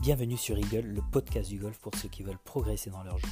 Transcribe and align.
Bienvenue 0.00 0.38
sur 0.38 0.56
Eagle, 0.56 0.86
le 0.86 1.02
podcast 1.12 1.50
du 1.50 1.58
golf 1.58 1.78
pour 1.78 1.94
ceux 1.94 2.08
qui 2.08 2.22
veulent 2.22 2.38
progresser 2.42 2.88
dans 2.88 3.02
leur 3.02 3.18
jeu. 3.18 3.28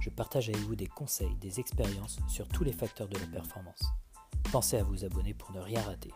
Je 0.00 0.08
partage 0.08 0.48
avec 0.48 0.62
vous 0.62 0.74
des 0.74 0.86
conseils, 0.86 1.36
des 1.42 1.60
expériences 1.60 2.18
sur 2.26 2.48
tous 2.48 2.64
les 2.64 2.72
facteurs 2.72 3.06
de 3.06 3.18
la 3.18 3.26
performance. 3.26 3.82
Pensez 4.50 4.78
à 4.78 4.82
vous 4.82 5.04
abonner 5.04 5.34
pour 5.34 5.52
ne 5.52 5.60
rien 5.60 5.82
rater. 5.82 6.10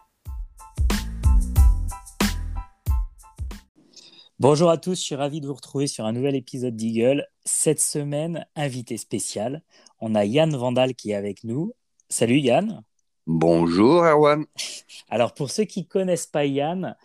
Bonjour 4.39 4.71
à 4.71 4.79
tous, 4.79 4.95
je 4.95 5.05
suis 5.05 5.17
ravi 5.17 5.43
de 5.43 5.47
vous 5.47 5.55
retrouver 5.55 5.87
sur 5.87 6.07
un 6.07 6.13
nouvel 6.13 6.35
épisode 6.35 6.75
d'Eagle. 6.75 7.27
Cette 7.45 7.81
semaine, 7.81 8.47
invité 8.57 8.97
spécial, 8.97 9.63
on 10.01 10.15
a 10.15 10.25
Yann 10.25 10.57
Vandal 10.57 10.95
qui 10.95 11.11
est 11.11 11.15
avec 11.15 11.45
nous. 11.45 11.75
Salut 12.09 12.39
Yann. 12.39 12.83
Bonjour 13.27 14.03
Erwan. 14.03 14.47
Alors 15.11 15.35
pour 15.35 15.51
ceux 15.51 15.65
qui 15.65 15.81
ne 15.81 15.87
connaissent 15.87 16.27
pas 16.27 16.47
Yann, 16.47 16.97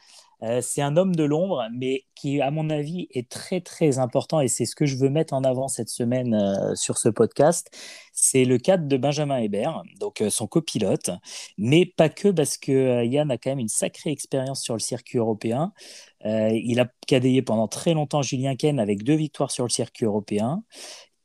euh, 0.42 0.62
c'est 0.62 0.82
un 0.82 0.96
homme 0.96 1.16
de 1.16 1.24
l'ombre, 1.24 1.68
mais 1.74 2.06
qui, 2.16 2.42
à 2.42 2.50
mon 2.52 2.70
avis, 2.70 3.08
est 3.12 3.30
très 3.30 3.60
très 3.60 4.00
important 4.00 4.40
et 4.40 4.48
c'est 4.48 4.66
ce 4.66 4.76
que 4.76 4.86
je 4.86 4.96
veux 4.96 5.10
mettre 5.10 5.34
en 5.34 5.44
avant 5.44 5.68
cette 5.68 5.90
semaine 5.90 6.34
euh, 6.34 6.76
sur 6.76 6.98
ce 6.98 7.10
podcast. 7.10 7.70
C'est 8.14 8.46
le 8.46 8.58
cadre 8.58 8.88
de 8.88 8.98
Benjamin 8.98 9.38
Hébert, 9.38 9.84
donc 10.00 10.22
euh, 10.22 10.30
son 10.30 10.48
copilote, 10.48 11.10
mais 11.58 11.86
pas 11.86 12.10
que 12.10 12.30
parce 12.30 12.58
que 12.58 13.04
Yann 13.06 13.32
a 13.32 13.38
quand 13.38 13.52
même 13.52 13.60
une 13.60 13.68
sacrée 13.68 14.12
expérience 14.12 14.62
sur 14.62 14.76
le 14.76 14.80
circuit 14.80 15.18
européen. 15.18 15.74
il 16.26 16.80
a 16.80 16.88
cadayé 17.08 17.42
pendant 17.42 17.68
très 17.68 17.94
longtemps 17.94 18.22
Julien 18.22 18.56
Ken 18.56 18.80
avec 18.80 19.04
deux 19.04 19.16
victoires 19.16 19.52
sur 19.52 19.64
le 19.66 19.70
circuit 19.70 20.06
européen. 20.06 20.64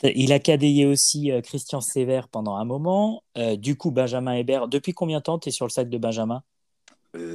Il 0.02 0.32
a 0.32 0.38
cadayé 0.38 0.87
aussi 0.87 1.30
Christian 1.42 1.80
Sévère 1.80 2.28
pendant 2.28 2.56
un 2.56 2.65
moment. 2.65 3.23
du 3.56 3.76
coup, 3.76 3.90
Benjamin 3.90 4.34
Hébert, 4.34 4.68
depuis 4.68 4.92
combien 4.92 5.18
de 5.18 5.24
temps 5.24 5.38
tu 5.38 5.48
es 5.48 5.52
sur 5.52 5.66
le 5.66 5.70
sac 5.70 5.88
de 5.88 5.98
Benjamin? 5.98 6.42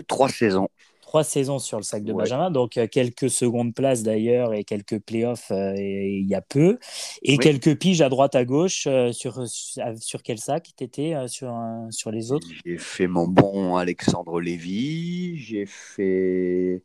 Trois 0.07 0.29
saisons 0.29 0.69
trois 1.09 1.23
saisons 1.23 1.57
sur 1.57 1.77
le 1.77 1.83
sac 1.83 2.03
de 2.03 2.13
Benjamin, 2.13 2.51
donc 2.51 2.77
euh, 2.77 2.85
quelques 2.85 3.31
secondes 3.31 3.73
places 3.73 4.03
d'ailleurs 4.03 4.53
et 4.53 4.63
quelques 4.63 4.99
playoffs 4.99 5.49
euh, 5.49 5.73
il 5.75 6.27
y 6.27 6.35
a 6.35 6.41
peu, 6.41 6.77
et 7.23 7.39
quelques 7.39 7.79
piges 7.79 8.01
à 8.01 8.09
droite 8.09 8.35
à 8.35 8.45
gauche 8.45 8.85
euh, 8.85 9.11
sur, 9.11 9.43
sur 9.47 10.21
quel 10.21 10.37
sac 10.37 10.69
tu 10.77 10.83
étais 10.83 11.15
sur, 11.27 11.51
sur 11.89 12.11
les 12.11 12.31
autres? 12.31 12.47
J'ai 12.63 12.77
fait 12.77 13.07
mon 13.07 13.27
bon 13.27 13.75
Alexandre 13.75 14.39
Lévy, 14.39 15.35
j'ai 15.37 15.65
fait, 15.65 16.83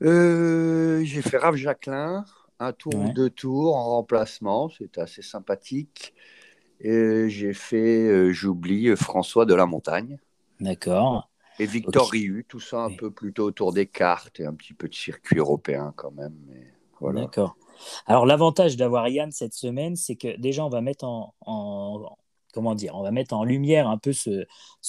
j'ai 0.00 1.22
fait 1.22 1.36
Raph 1.36 1.56
Jacquelin, 1.56 2.24
un 2.60 2.72
tour 2.72 2.94
ou 2.94 3.12
deux 3.12 3.30
tours 3.30 3.74
en 3.74 3.96
remplacement, 3.96 4.68
c'était 4.68 5.00
assez 5.00 5.22
sympathique. 5.22 6.14
Et 6.80 7.28
j'ai 7.30 7.52
fait, 7.52 8.32
j'oublie, 8.32 8.94
François 8.94 9.44
de 9.44 9.54
la 9.54 9.66
Montagne. 9.66 10.18
D'accord. 10.60 11.28
Et 11.58 11.66
Victor 11.66 12.10
Riu, 12.10 12.44
tout 12.48 12.60
ça 12.60 12.82
un 12.82 12.90
peu 12.90 13.10
plutôt 13.10 13.44
autour 13.44 13.72
des 13.72 13.86
cartes 13.86 14.40
et 14.40 14.46
un 14.46 14.54
petit 14.54 14.74
peu 14.74 14.88
de 14.88 14.94
circuit 14.94 15.38
européen 15.38 15.92
quand 15.96 16.10
même. 16.10 16.34
voilà. 17.00 17.22
D'accord. 17.22 17.56
Alors 18.06 18.26
l'avantage 18.26 18.76
d'avoir 18.76 19.08
Yann 19.08 19.32
cette 19.32 19.54
semaine, 19.54 19.96
c'est 19.96 20.16
que 20.16 20.36
déjà 20.38 20.64
on 20.64 20.68
va 20.68 20.80
mettre 20.80 21.04
en, 21.04 22.16
comment 22.54 22.74
dire, 22.74 22.94
on 22.94 23.02
va 23.02 23.10
mettre 23.10 23.34
en 23.34 23.44
lumière 23.44 23.88
un 23.88 23.98
peu 23.98 24.12
ce, 24.12 24.46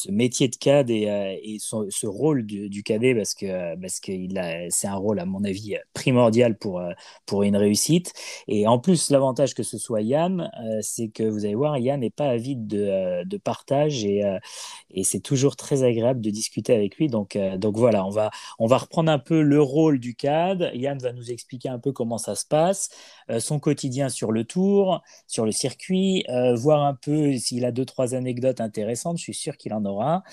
métier 0.09 0.47
de 0.47 0.55
CAD 0.55 0.89
et, 0.91 1.09
euh, 1.09 1.57
ce 1.89 2.05
rôle 2.05 2.45
du, 2.45 2.83
cadet 2.83 3.15
parce 3.15 3.33
que 3.33 3.75
parce 3.81 3.99
que 3.99 4.11
c'est 4.69 4.87
un 4.87 4.95
rôle 4.95 5.19
à 5.19 5.25
mon 5.25 5.43
avis 5.43 5.75
primordial 5.93 6.57
pour 6.57 6.79
euh, 6.79 6.91
pour 7.25 7.43
une 7.43 7.57
réussite. 7.57 8.13
Et 8.47 8.67
en 8.67 8.77
plus, 8.77 9.09
l'avantage 9.09 9.55
que 9.55 9.63
ce 9.63 9.77
soit 9.77 10.01
Yann, 10.01 10.51
euh, 10.63 10.79
c'est 10.81 11.07
que 11.07 11.23
vous 11.23 11.45
allez 11.45 11.55
voir, 11.55 11.77
Yann 11.77 12.01
n'est 12.01 12.09
pas 12.11 12.27
avide 12.27 12.67
de, 12.67 13.23
de 13.23 13.37
partage 13.37 14.05
et, 14.05 14.21
et 14.91 15.03
c'est 15.03 15.19
toujours 15.21 15.55
très 15.55 15.83
agréable 15.83 16.21
de 16.21 16.29
discuter 16.29 16.73
avec 16.75 16.97
lui. 16.97 17.07
Donc 17.07 17.37
donc 17.57 17.77
voilà, 17.77 18.05
on 18.05 18.11
va 18.11 18.29
on 18.59 18.67
va 18.67 18.77
reprendre 18.77 19.11
un 19.11 19.19
peu 19.19 19.41
le 19.41 19.61
rôle 19.61 19.99
du 19.99 20.15
CAD. 20.15 20.71
Yann 20.75 20.99
va 20.99 21.13
nous 21.13 21.31
expliquer 21.31 21.69
un 21.69 21.79
peu 21.79 21.91
comment 21.91 22.19
ça 22.19 22.35
se 22.35 22.45
passe, 22.45 22.89
son 23.39 23.59
quotidien 23.59 24.09
sur 24.09 24.31
le 24.31 24.43
tour, 24.43 25.01
sur 25.27 25.45
le 25.45 25.51
circuit, 25.51 26.25
voir 26.55 26.83
un 26.83 26.93
peu 26.93 27.37
si 27.37 27.54
il 27.55 27.65
a 27.65 27.71
deux, 27.71 27.85
trois 27.85 28.13
anecdotes 28.15 28.61
intéressantes, 28.61 29.17
je 29.17 29.23
suis 29.23 29.33
sûr 29.33 29.57
qu'il 29.57 29.73
en 29.73 29.85
aura. 29.85 30.23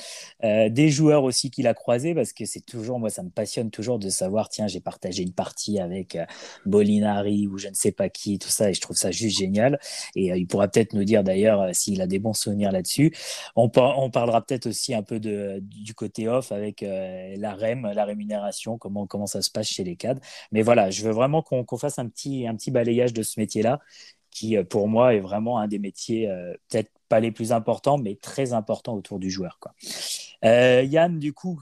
Euh, 0.45 0.69
des 0.69 0.91
joueurs 0.91 1.25
aussi 1.25 1.51
qu'il 1.51 1.67
a 1.67 1.75
croisés, 1.75 2.15
parce 2.15 2.33
que 2.33 2.45
c'est 2.45 2.61
toujours, 2.61 2.99
moi, 2.99 3.11
ça 3.11 3.23
me 3.23 3.31
passionne 3.31 3.71
toujours 3.71 3.99
de 3.99 4.09
savoir, 4.09 4.49
tiens, 4.49 4.67
j'ai 4.67 4.81
partagé 4.81 5.23
une 5.23 5.33
partie 5.33 5.79
avec 5.79 6.17
euh, 6.17 6.25
Bolinari 6.67 7.47
ou 7.47 7.59
je 7.59 7.69
ne 7.69 7.75
sais 7.75 7.93
pas 7.93 8.09
qui, 8.09 8.39
tout 8.39 8.49
ça, 8.49 8.71
et 8.71 8.75
je 8.75 8.81
trouve 8.81 8.97
ça 8.97 9.11
juste 9.11 9.39
génial. 9.39 9.79
Et 10.17 10.33
euh, 10.33 10.37
il 10.37 10.47
pourra 10.47 10.69
peut-être 10.69 10.95
nous 10.95 11.05
dire 11.05 11.25
d'ailleurs 11.25 11.75
s'il 11.75 12.01
a 12.03 12.07
des 12.07 12.19
bons 12.19 12.33
souvenirs 12.33 12.73
là-dessus. 12.73 13.15
On, 13.57 13.71
on, 13.77 14.11
parlera 14.11 14.45
peut-être 14.45 14.67
aussi 14.67 14.95
un 14.95 15.03
peu 15.03 15.21
de, 15.21 15.59
du 15.63 15.95
côté 15.95 16.29
off 16.29 16.53
avec 16.53 16.83
la 16.83 17.55
REM, 17.55 17.91
la 17.95 18.05
rémunération, 18.05 18.79
comment, 18.79 19.07
comment 19.07 19.27
ça 19.27 19.43
se 19.43 19.51
passe 19.51 19.69
chez 19.69 19.85
les 19.85 19.97
cadres. 19.97 20.21
Mais 20.53 20.63
voilà, 20.63 20.91
je 20.91 21.03
veux 21.05 21.13
vraiment 21.13 21.43
qu'on 21.43 21.65
fasse 21.79 21.99
un 21.99 22.09
petit, 22.09 22.47
un 22.47 22.55
petit 22.57 22.71
balayage 22.71 23.13
de 23.13 23.23
ce 23.23 23.41
métier-là 23.41 23.81
qui 24.31 24.57
pour 24.65 24.89
moi 24.89 25.15
est 25.15 25.21
vraiment 25.21 25.59
un 25.59 25.69
des 25.69 25.79
métiers 25.79 26.27
peut-être 26.69 26.91
pas 27.13 27.21
les 27.21 27.31
plus 27.31 27.53
importants, 27.53 27.99
mais 27.99 28.15
très 28.15 28.55
importants 28.55 28.95
autour 28.95 29.19
du 29.19 29.31
joueur. 29.31 29.59
Quoi. 29.61 29.75
Euh, 30.47 30.83
Yann, 30.83 31.19
du 31.19 31.35
coup, 31.35 31.61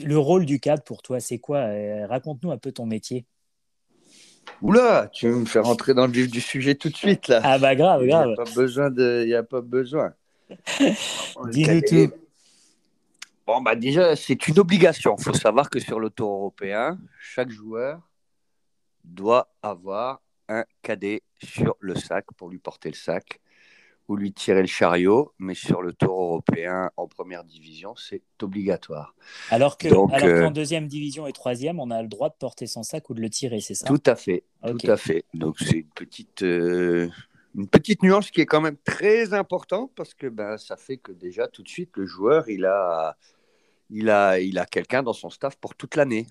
le 0.00 0.16
rôle 0.16 0.46
du 0.46 0.58
cadre 0.58 0.82
pour 0.82 1.02
toi, 1.02 1.20
c'est 1.20 1.38
quoi? 1.38 1.58
Euh, 1.58 2.06
Raconte-nous 2.06 2.50
un 2.50 2.56
peu 2.56 2.72
ton 2.72 2.86
métier. 2.86 3.26
Oula, 4.62 5.10
tu 5.12 5.28
veux 5.28 5.40
me 5.40 5.44
faire 5.44 5.64
rentrer 5.64 5.92
dans 5.92 6.06
le 6.06 6.12
vif 6.12 6.30
du 6.30 6.40
sujet 6.40 6.76
tout 6.76 6.88
de 6.88 6.96
suite 6.96 7.28
là. 7.28 7.42
Ah 7.44 7.58
bah 7.58 7.76
grave, 7.76 8.06
grave. 8.06 8.28
Il 8.30 8.32
n'y 8.32 8.40
a 8.40 8.44
pas 8.44 8.54
besoin 8.54 8.88
de, 8.90 9.22
il 9.24 9.28
y 9.28 9.34
a 9.34 9.42
pas 9.42 9.60
besoin. 9.60 10.14
Dis-nous 11.50 11.80
tout. 11.82 12.14
Bon 13.46 13.60
bah 13.60 13.74
déjà, 13.74 14.16
c'est 14.16 14.48
une 14.48 14.58
obligation. 14.58 15.14
Il 15.18 15.24
faut 15.24 15.34
savoir 15.34 15.68
que 15.68 15.78
sur 15.78 16.00
le 16.00 16.08
tour 16.08 16.30
européen, 16.30 16.98
chaque 17.20 17.50
joueur 17.50 18.00
doit 19.04 19.54
avoir 19.62 20.22
un 20.48 20.64
cadet 20.80 21.20
sur 21.42 21.76
le 21.80 21.94
sac 21.96 22.24
pour 22.38 22.48
lui 22.48 22.58
porter 22.58 22.88
le 22.88 22.96
sac 22.96 23.40
ou 24.08 24.16
lui 24.16 24.32
tirer 24.32 24.60
le 24.60 24.66
chariot, 24.66 25.32
mais 25.38 25.54
sur 25.54 25.82
le 25.82 25.92
tour 25.92 26.20
européen 26.20 26.90
en 26.96 27.06
première 27.06 27.44
division, 27.44 27.94
c'est 27.96 28.22
obligatoire. 28.42 29.14
Alors 29.50 29.78
que, 29.78 29.88
alors 29.88 30.10
qu'en 30.10 30.26
euh, 30.26 30.50
deuxième 30.50 30.86
division 30.86 31.26
et 31.26 31.32
troisième, 31.32 31.80
on 31.80 31.90
a 31.90 32.02
le 32.02 32.08
droit 32.08 32.28
de 32.28 32.34
porter 32.38 32.66
son 32.66 32.82
sac 32.82 33.08
ou 33.08 33.14
de 33.14 33.20
le 33.20 33.30
tirer, 33.30 33.60
c'est 33.60 33.74
ça? 33.74 33.86
Tout 33.86 34.02
à 34.06 34.14
fait, 34.14 34.44
tout 34.62 34.90
à 34.90 34.96
fait. 34.96 35.24
Donc 35.32 35.58
c'est 35.58 35.78
une 35.78 35.90
petite, 35.94 36.42
euh, 36.42 37.08
une 37.54 37.68
petite 37.68 38.02
nuance 38.02 38.30
qui 38.30 38.42
est 38.42 38.46
quand 38.46 38.60
même 38.60 38.76
très 38.84 39.32
importante 39.32 39.90
parce 39.94 40.12
que 40.12 40.26
ben, 40.26 40.58
ça 40.58 40.76
fait 40.76 40.98
que 40.98 41.12
déjà 41.12 41.48
tout 41.48 41.62
de 41.62 41.68
suite 41.68 41.96
le 41.96 42.04
joueur 42.04 42.48
il 42.50 42.66
a, 42.66 43.16
il 43.90 44.10
a, 44.10 44.38
il 44.38 44.58
a 44.58 44.66
quelqu'un 44.66 45.02
dans 45.02 45.12
son 45.14 45.30
staff 45.30 45.56
pour 45.56 45.74
toute 45.74 45.96
l'année. 45.96 46.26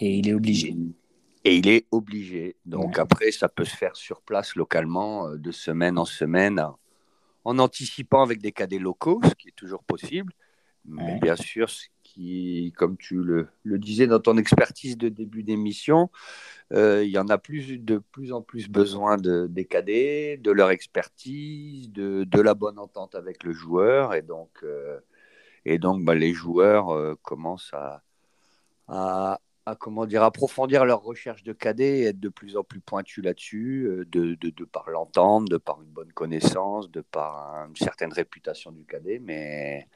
et 0.00 0.16
il 0.18 0.28
est 0.28 0.34
obligé. 0.34 0.76
Et 1.42 1.56
il 1.56 1.68
est 1.68 1.86
obligé. 1.90 2.56
Donc 2.66 2.98
après, 2.98 3.30
ça 3.30 3.48
peut 3.48 3.64
se 3.64 3.74
faire 3.74 3.96
sur 3.96 4.20
place 4.20 4.56
localement, 4.56 5.28
euh, 5.28 5.38
de 5.38 5.50
semaine 5.50 5.96
en 5.98 6.04
semaine, 6.04 6.62
en 7.44 7.58
anticipant 7.58 8.22
avec 8.22 8.40
des 8.40 8.52
cadets 8.52 8.78
locaux, 8.78 9.20
ce 9.24 9.34
qui 9.34 9.48
est 9.48 9.56
toujours 9.56 9.82
possible. 9.84 10.32
Mais 10.86 11.18
bien 11.20 11.36
sûr, 11.36 11.68
ce 11.68 11.86
qui, 12.02 12.72
comme 12.76 12.96
tu 12.96 13.16
le, 13.22 13.48
disais 13.64 14.06
dans 14.06 14.18
ton 14.18 14.36
expertise 14.38 14.96
de 14.96 15.08
début 15.08 15.42
d'émission, 15.42 16.10
euh, 16.72 17.04
il 17.04 17.10
y 17.10 17.18
en 17.18 17.28
a 17.28 17.38
plus, 17.38 17.78
de 17.78 17.98
plus 17.98 18.32
en 18.32 18.42
plus 18.42 18.68
besoin 18.68 19.16
de, 19.16 19.46
des 19.48 19.66
cadets, 19.66 20.38
de 20.38 20.50
leur 20.50 20.70
expertise, 20.70 21.90
de, 21.92 22.24
de, 22.24 22.40
la 22.40 22.54
bonne 22.54 22.78
entente 22.78 23.14
avec 23.14 23.44
le 23.44 23.52
joueur. 23.52 24.14
Et 24.14 24.22
donc, 24.22 24.50
euh, 24.62 24.98
et 25.64 25.78
donc 25.78 26.04
bah, 26.04 26.14
les 26.14 26.32
joueurs 26.32 26.90
euh, 26.90 27.14
commencent 27.22 27.74
à, 27.74 28.02
à, 28.88 29.40
comment 29.78 30.06
dire, 30.06 30.22
approfondir 30.22 30.84
leur 30.84 31.02
recherche 31.02 31.42
de 31.42 31.52
cadets 31.52 32.00
et 32.00 32.04
être 32.06 32.20
de 32.20 32.28
plus 32.28 32.56
en 32.56 32.64
plus 32.64 32.80
pointus 32.80 33.24
là-dessus, 33.24 33.86
euh, 33.86 34.04
de, 34.06 34.34
de, 34.34 34.64
par 34.64 34.90
l'entente, 34.90 35.48
de 35.48 35.56
par 35.56 35.82
une 35.82 35.88
bonne 35.88 36.12
connaissance, 36.12 36.90
de 36.90 37.00
par 37.00 37.66
une 37.68 37.76
certaine 37.76 38.12
réputation 38.12 38.72
du 38.72 38.84
cadet, 38.84 39.18
mais, 39.18 39.88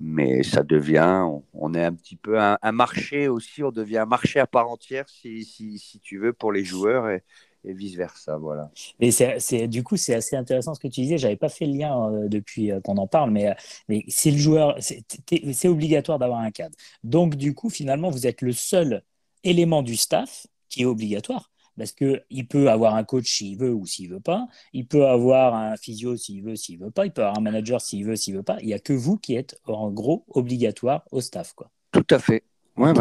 mais 0.00 0.42
ça 0.42 0.62
devient, 0.62 1.24
on, 1.52 1.74
est 1.74 1.84
un 1.84 1.94
petit 1.94 2.16
peu 2.16 2.38
un, 2.38 2.58
marché 2.72 3.28
aussi, 3.28 3.62
on 3.62 3.72
devient 3.72 3.98
un 3.98 4.06
marché 4.06 4.40
à 4.40 4.46
part 4.46 4.68
entière, 4.68 5.08
si, 5.08 5.44
si, 5.44 5.78
si 5.78 6.00
tu 6.00 6.18
veux, 6.18 6.32
pour 6.32 6.52
les 6.52 6.64
joueurs. 6.64 7.08
Et, 7.08 7.22
vice 7.64 7.96
versa 7.96 8.36
voilà. 8.36 8.70
Et 9.00 9.10
c'est 9.10 9.68
du 9.68 9.82
coup 9.82 9.96
c'est 9.96 10.14
assez 10.14 10.36
intéressant 10.36 10.74
ce 10.74 10.80
que 10.80 10.88
tu 10.88 11.00
disais. 11.00 11.18
J'avais 11.18 11.36
pas 11.36 11.48
fait 11.48 11.66
le 11.66 11.72
lien 11.72 12.10
euh, 12.10 12.28
depuis 12.28 12.72
euh, 12.72 12.80
qu'on 12.80 12.96
en 12.96 13.06
parle 13.06 13.30
mais 13.30 13.54
mais 13.88 14.04
le 14.06 14.36
joueur 14.36 14.76
c'est 14.80 15.68
obligatoire 15.68 16.18
d'avoir 16.18 16.40
un 16.40 16.50
cadre. 16.50 16.76
Donc 17.04 17.36
du 17.36 17.54
coup 17.54 17.70
finalement 17.70 18.10
vous 18.10 18.26
êtes 18.26 18.42
le 18.42 18.52
seul 18.52 19.02
élément 19.44 19.82
du 19.82 19.96
staff 19.96 20.46
qui 20.68 20.82
est 20.82 20.86
obligatoire. 20.86 21.50
Parce 21.76 21.92
qu'il 21.92 22.48
peut 22.48 22.68
avoir 22.70 22.96
un 22.96 23.04
coach 23.04 23.30
s'il 23.30 23.56
veut 23.56 23.72
ou 23.72 23.86
s'il 23.86 24.10
veut 24.10 24.20
pas. 24.20 24.48
Il 24.72 24.86
peut 24.86 25.06
avoir 25.06 25.54
un 25.54 25.76
physio 25.76 26.16
s'il 26.16 26.42
veut, 26.42 26.56
s'il 26.56 26.78
veut 26.78 26.90
pas. 26.90 27.06
Il 27.06 27.12
peut 27.12 27.22
avoir 27.22 27.38
un 27.38 27.40
manager 27.40 27.80
s'il 27.80 28.04
veut, 28.04 28.16
s'il 28.16 28.34
veut 28.34 28.42
pas. 28.42 28.58
Il 28.60 28.66
n'y 28.66 28.74
a 28.74 28.80
que 28.80 28.92
vous 28.92 29.16
qui 29.16 29.36
êtes 29.36 29.60
en 29.64 29.90
gros 29.92 30.24
obligatoire 30.28 31.04
au 31.12 31.20
staff. 31.20 31.52
Quoi. 31.52 31.70
Tout 31.92 32.06
à 32.10 32.18
fait. 32.18 32.42
Ouais, 32.76 32.92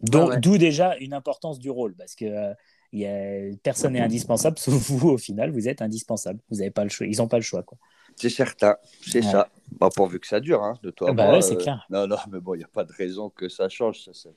D'où 0.00 0.58
déjà 0.58 0.96
une 0.98 1.14
importance 1.14 1.58
du 1.58 1.70
rôle. 1.70 1.94
Parce 1.94 2.14
que 2.14 2.26
euh, 2.26 2.54
y 2.92 3.06
a, 3.06 3.56
personne 3.62 3.94
n'est 3.94 4.00
indispensable, 4.00 4.58
sauf 4.58 4.90
vous 4.90 5.08
au 5.08 5.18
final. 5.18 5.50
Vous 5.50 5.66
êtes 5.66 5.80
indispensable. 5.80 6.40
Vous 6.50 6.60
avez 6.60 6.70
pas 6.70 6.84
le 6.84 6.90
choix. 6.90 7.06
Ils 7.06 7.18
n'ont 7.18 7.28
pas 7.28 7.38
le 7.38 7.42
choix. 7.42 7.62
Quoi. 7.62 7.78
C'est 8.16 8.30
certain. 8.30 8.76
C'est 9.06 9.22
ça. 9.22 9.48
Bon, 9.70 9.88
pourvu 9.88 10.20
que 10.20 10.26
ça 10.26 10.40
dure, 10.40 10.62
hein, 10.62 10.78
de 10.82 10.90
toi. 10.90 11.08
Ah 11.10 11.12
bah 11.12 11.40
c'est 11.40 11.54
euh, 11.54 11.58
clair. 11.58 11.86
Non, 11.88 12.06
non, 12.06 12.16
mais 12.30 12.40
bon, 12.40 12.54
il 12.54 12.58
n'y 12.58 12.64
a 12.64 12.68
pas 12.68 12.84
de 12.84 12.92
raison 12.92 13.30
que 13.30 13.48
ça 13.48 13.68
change. 13.68 14.02
Ça, 14.04 14.12
ça, 14.12 14.28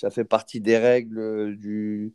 ça 0.00 0.10
fait 0.10 0.24
partie 0.24 0.60
des 0.60 0.78
règles 0.78 1.56
du, 1.56 2.14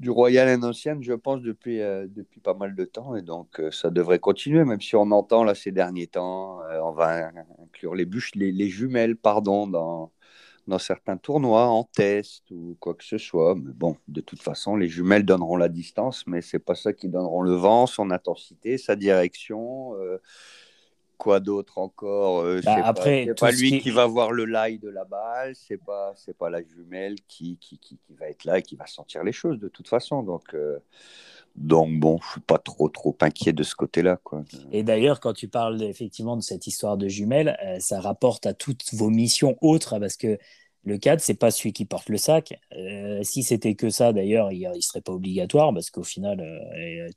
du 0.00 0.10
Royal 0.10 0.48
and 0.48 0.72
je 0.72 1.12
pense, 1.12 1.42
depuis, 1.42 1.80
euh, 1.82 2.06
depuis 2.08 2.40
pas 2.40 2.54
mal 2.54 2.74
de 2.74 2.84
temps. 2.86 3.14
Et 3.16 3.22
donc, 3.22 3.60
euh, 3.60 3.70
ça 3.70 3.90
devrait 3.90 4.18
continuer, 4.18 4.64
même 4.64 4.80
si 4.80 4.96
on 4.96 5.10
entend 5.10 5.44
là 5.44 5.54
ces 5.54 5.72
derniers 5.72 6.06
temps, 6.06 6.62
euh, 6.62 6.80
on 6.82 6.92
va 6.92 7.30
inclure 7.62 7.94
les, 7.94 8.06
les, 8.34 8.68
jumelles, 8.68 9.16
pardon, 9.16 9.66
dans, 9.66 10.10
dans 10.66 10.78
certains 10.78 11.18
tournois, 11.18 11.66
en 11.66 11.84
test 11.84 12.50
ou 12.50 12.76
quoi 12.80 12.94
que 12.94 13.04
ce 13.04 13.18
soit. 13.18 13.54
Mais 13.54 13.72
bon, 13.74 13.96
de 14.08 14.22
toute 14.22 14.40
façon, 14.40 14.76
les 14.76 14.88
jumelles 14.88 15.24
donneront 15.24 15.56
la 15.56 15.68
distance, 15.68 16.26
mais 16.26 16.40
c'est 16.40 16.58
pas 16.58 16.74
ça 16.74 16.94
qui 16.94 17.08
donneront 17.08 17.42
le 17.42 17.52
vent, 17.52 17.86
son 17.86 18.10
intensité, 18.10 18.78
sa 18.78 18.96
direction 18.96 19.94
quoi 21.22 21.38
d'autre 21.38 21.78
encore 21.78 22.40
euh, 22.40 22.60
bah, 22.64 22.80
Après, 22.82 23.26
c'est 23.28 23.38
pas, 23.38 23.52
lui 23.52 23.78
qui... 23.78 23.90
va 23.90 24.06
voir 24.06 24.32
le 24.32 24.44
lie 24.44 24.80
de 24.80 24.88
la 24.88 25.04
balle, 25.04 25.54
c'est 25.54 25.76
pas 25.76 26.12
c'est 26.16 26.36
pas 26.36 26.50
la 26.50 26.62
jumelle 26.64 27.14
qui, 27.28 27.58
qui, 27.60 27.78
qui, 27.78 27.96
va 28.18 28.28
être 28.28 28.44
là 28.44 28.58
et 28.58 28.62
qui 28.62 28.74
va 28.74 28.86
sentir 28.88 29.22
les 29.22 29.30
choses 29.30 29.60
de 29.60 29.68
toute 29.68 29.86
façon. 29.86 30.24
Donc 30.24 30.52
euh, 30.54 30.80
donc 31.54 31.96
bon, 32.00 32.18
je 32.24 32.32
suis 32.32 32.40
pas 32.40 32.58
trop 32.58 32.88
trop 32.88 33.16
inquiet 33.20 33.52
de 33.52 33.62
ce 33.62 33.76
côté-là 33.76 34.18
quoi. 34.24 34.42
Et 34.72 34.82
d'ailleurs, 34.82 35.20
quand 35.20 35.32
tu 35.32 35.46
parles 35.46 35.80
effectivement 35.84 36.36
de 36.36 36.42
cette 36.42 36.66
histoire 36.66 36.96
de 36.96 37.06
jumelles, 37.06 37.56
euh, 37.64 37.76
ça 37.78 38.00
rapporte 38.00 38.44
à 38.46 38.52
toutes 38.52 38.92
vos 38.92 39.08
missions 39.08 39.56
autres 39.60 40.00
parce 40.00 40.16
que 40.16 40.38
le 40.84 40.98
cadre, 40.98 41.22
c'est 41.22 41.34
pas 41.34 41.52
celui 41.52 41.72
qui 41.72 41.84
porte 41.84 42.08
le 42.08 42.16
sac. 42.16 42.58
si 43.22 43.44
c'était 43.44 43.76
que 43.76 43.88
ça, 43.88 44.12
d'ailleurs, 44.12 44.50
il 44.50 44.68
ne 44.68 44.80
serait 44.80 45.00
pas 45.00 45.12
obligatoire 45.12 45.72
parce 45.72 45.90
qu'au 45.90 46.02
final, 46.02 46.44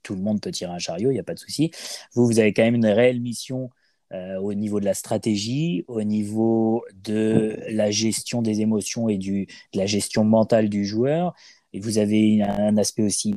tout 0.04 0.14
le 0.14 0.22
monde 0.22 0.40
peut 0.40 0.52
tirer 0.52 0.72
un 0.72 0.78
chariot, 0.78 1.10
il 1.10 1.16
n'y 1.16 1.20
a 1.20 1.24
pas 1.24 1.34
de 1.34 1.40
souci. 1.40 1.72
Vous, 2.14 2.28
vous 2.28 2.38
avez 2.38 2.54
quand 2.54 2.62
même 2.62 2.76
une 2.76 2.86
réelle 2.86 3.20
mission 3.20 3.72
euh, 4.14 4.38
au 4.40 4.54
niveau 4.54 4.80
de 4.80 4.86
la 4.86 4.94
stratégie, 4.94 5.84
au 5.88 6.04
niveau 6.04 6.84
de 7.04 7.58
la 7.70 7.92
gestion 7.92 8.42
des 8.42 8.62
émotions 8.62 9.10
et 9.10 9.18
du, 9.18 9.48
de 9.74 9.80
la 9.80 9.86
gestion 9.86 10.24
mentale 10.24 10.70
du 10.70 10.86
joueur. 10.86 11.34
Et 11.74 11.80
vous 11.80 11.98
avez 11.98 12.42
un 12.44 12.78
aspect 12.78 13.04
aussi 13.04 13.36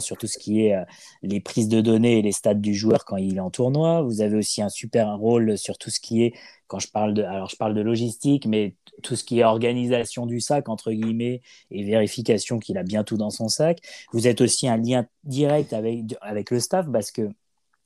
sur 0.00 0.16
tout 0.16 0.26
ce 0.26 0.38
qui 0.38 0.66
est 0.66 0.74
euh, 0.74 0.84
les 1.22 1.40
prises 1.40 1.68
de 1.68 1.80
données 1.80 2.18
et 2.18 2.22
les 2.22 2.32
stats 2.32 2.54
du 2.54 2.74
joueur 2.74 3.04
quand 3.04 3.16
il 3.16 3.36
est 3.36 3.40
en 3.40 3.50
tournoi. 3.50 4.02
Vous 4.02 4.20
avez 4.20 4.36
aussi 4.36 4.62
un 4.62 4.68
super 4.68 5.16
rôle 5.16 5.58
sur 5.58 5.78
tout 5.78 5.90
ce 5.90 6.00
qui 6.00 6.22
est, 6.22 6.34
quand 6.66 6.78
je 6.78 6.88
parle 6.88 7.14
de, 7.14 7.22
alors 7.22 7.48
je 7.48 7.56
parle 7.56 7.74
de 7.74 7.80
logistique, 7.80 8.46
mais 8.46 8.74
tout 9.02 9.16
ce 9.16 9.24
qui 9.24 9.40
est 9.40 9.44
organisation 9.44 10.26
du 10.26 10.40
sac, 10.40 10.68
entre 10.68 10.92
guillemets, 10.92 11.42
et 11.70 11.84
vérification 11.84 12.58
qu'il 12.58 12.78
a 12.78 12.82
bien 12.82 13.04
tout 13.04 13.16
dans 13.16 13.30
son 13.30 13.48
sac. 13.48 13.80
Vous 14.12 14.26
êtes 14.26 14.40
aussi 14.40 14.68
un 14.68 14.76
lien 14.76 15.06
direct 15.24 15.72
avec, 15.72 16.00
avec 16.20 16.50
le 16.50 16.60
staff 16.60 16.86
parce 16.90 17.10
que 17.10 17.28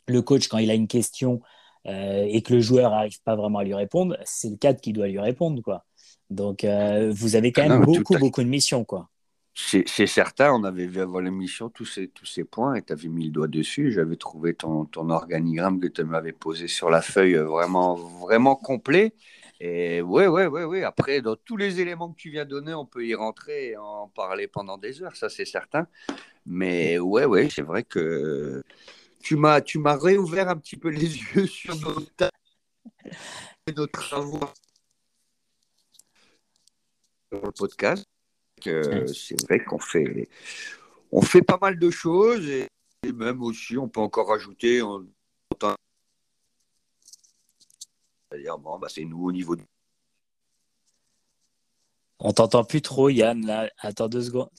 le 0.06 0.22
coach, 0.22 0.48
quand 0.48 0.58
il 0.58 0.70
a 0.70 0.74
une 0.74 0.88
question, 0.88 1.42
euh, 1.88 2.26
et 2.28 2.42
que 2.42 2.54
le 2.54 2.60
joueur 2.60 2.90
n'arrive 2.90 3.20
pas 3.22 3.34
vraiment 3.34 3.60
à 3.60 3.64
lui 3.64 3.74
répondre, 3.74 4.16
c'est 4.24 4.50
le 4.50 4.56
cadre 4.56 4.80
qui 4.80 4.92
doit 4.92 5.08
lui 5.08 5.18
répondre. 5.18 5.62
Quoi. 5.62 5.84
Donc, 6.28 6.64
euh, 6.64 7.10
vous 7.14 7.34
avez 7.34 7.52
quand 7.52 7.66
même 7.66 7.84
beaucoup, 7.84 8.18
beaucoup 8.18 8.42
de 8.42 8.48
missions. 8.48 8.84
Quoi. 8.84 9.08
C'est 9.54 10.06
certain, 10.06 10.52
on 10.52 10.62
avait 10.62 10.86
vu 10.86 11.00
avant 11.00 11.18
l'émission 11.18 11.68
tous 11.68 11.84
ces, 11.84 12.08
tous 12.08 12.26
ces 12.26 12.44
points 12.44 12.74
et 12.74 12.82
tu 12.82 12.92
avais 12.92 13.08
mis 13.08 13.24
le 13.24 13.30
doigt 13.30 13.48
dessus. 13.48 13.90
J'avais 13.90 14.16
trouvé 14.16 14.54
ton, 14.54 14.84
ton, 14.84 15.10
organigramme 15.10 15.80
que 15.80 15.88
tu 15.88 16.04
m'avais 16.04 16.32
posé 16.32 16.68
sur 16.68 16.90
la 16.90 17.02
feuille 17.02 17.34
euh, 17.34 17.44
vraiment, 17.44 17.94
vraiment 17.94 18.54
complet. 18.54 19.14
Et 19.60 20.00
oui, 20.00 20.26
oui, 20.26 20.44
oui, 20.44 20.62
oui. 20.62 20.84
Après, 20.84 21.20
dans 21.22 21.34
tous 21.34 21.56
les 21.56 21.80
éléments 21.80 22.12
que 22.12 22.16
tu 22.16 22.30
viens 22.30 22.44
donner, 22.44 22.74
on 22.74 22.86
peut 22.86 23.04
y 23.04 23.14
rentrer 23.14 23.70
et 23.70 23.76
en 23.76 24.08
parler 24.08 24.46
pendant 24.46 24.78
des 24.78 25.02
heures, 25.02 25.16
ça 25.16 25.28
c'est 25.28 25.44
certain. 25.44 25.88
Mais 26.46 26.98
ouais, 26.98 27.24
ouais, 27.24 27.48
c'est 27.50 27.62
vrai 27.62 27.82
que 27.82 28.62
tu 29.28 29.36
m'as, 29.36 29.60
tu 29.60 29.78
m'as 29.78 29.98
réouvert 29.98 30.48
un 30.48 30.56
petit 30.56 30.78
peu 30.78 30.88
les 30.88 31.14
yeux 31.34 31.46
sur 31.46 31.76
nos, 31.80 32.00
nos 33.76 33.86
travaux 33.86 34.40
sur 37.30 37.42
le 37.44 37.52
podcast. 37.52 38.06
c'est 38.62 39.42
vrai 39.42 39.62
qu'on 39.62 39.78
fait, 39.78 40.30
on 41.12 41.20
fait 41.20 41.42
pas 41.42 41.58
mal 41.60 41.78
de 41.78 41.90
choses 41.90 42.48
et, 42.48 42.68
même 43.12 43.42
aussi, 43.42 43.76
on 43.76 43.86
peut 43.86 44.00
encore 44.00 44.28
rajouter. 44.28 44.80
C'est-à-dire, 48.30 48.56
bon, 48.56 48.78
bah, 48.78 48.88
c'est 48.88 49.04
nous 49.04 49.24
au 49.24 49.32
niveau. 49.32 49.56
On 52.20 52.32
t'entend 52.32 52.64
plus 52.64 52.82
trop, 52.82 53.08
Yann. 53.08 53.46
Là. 53.46 53.70
Attends 53.78 54.08
deux 54.08 54.22
secondes. 54.22 54.50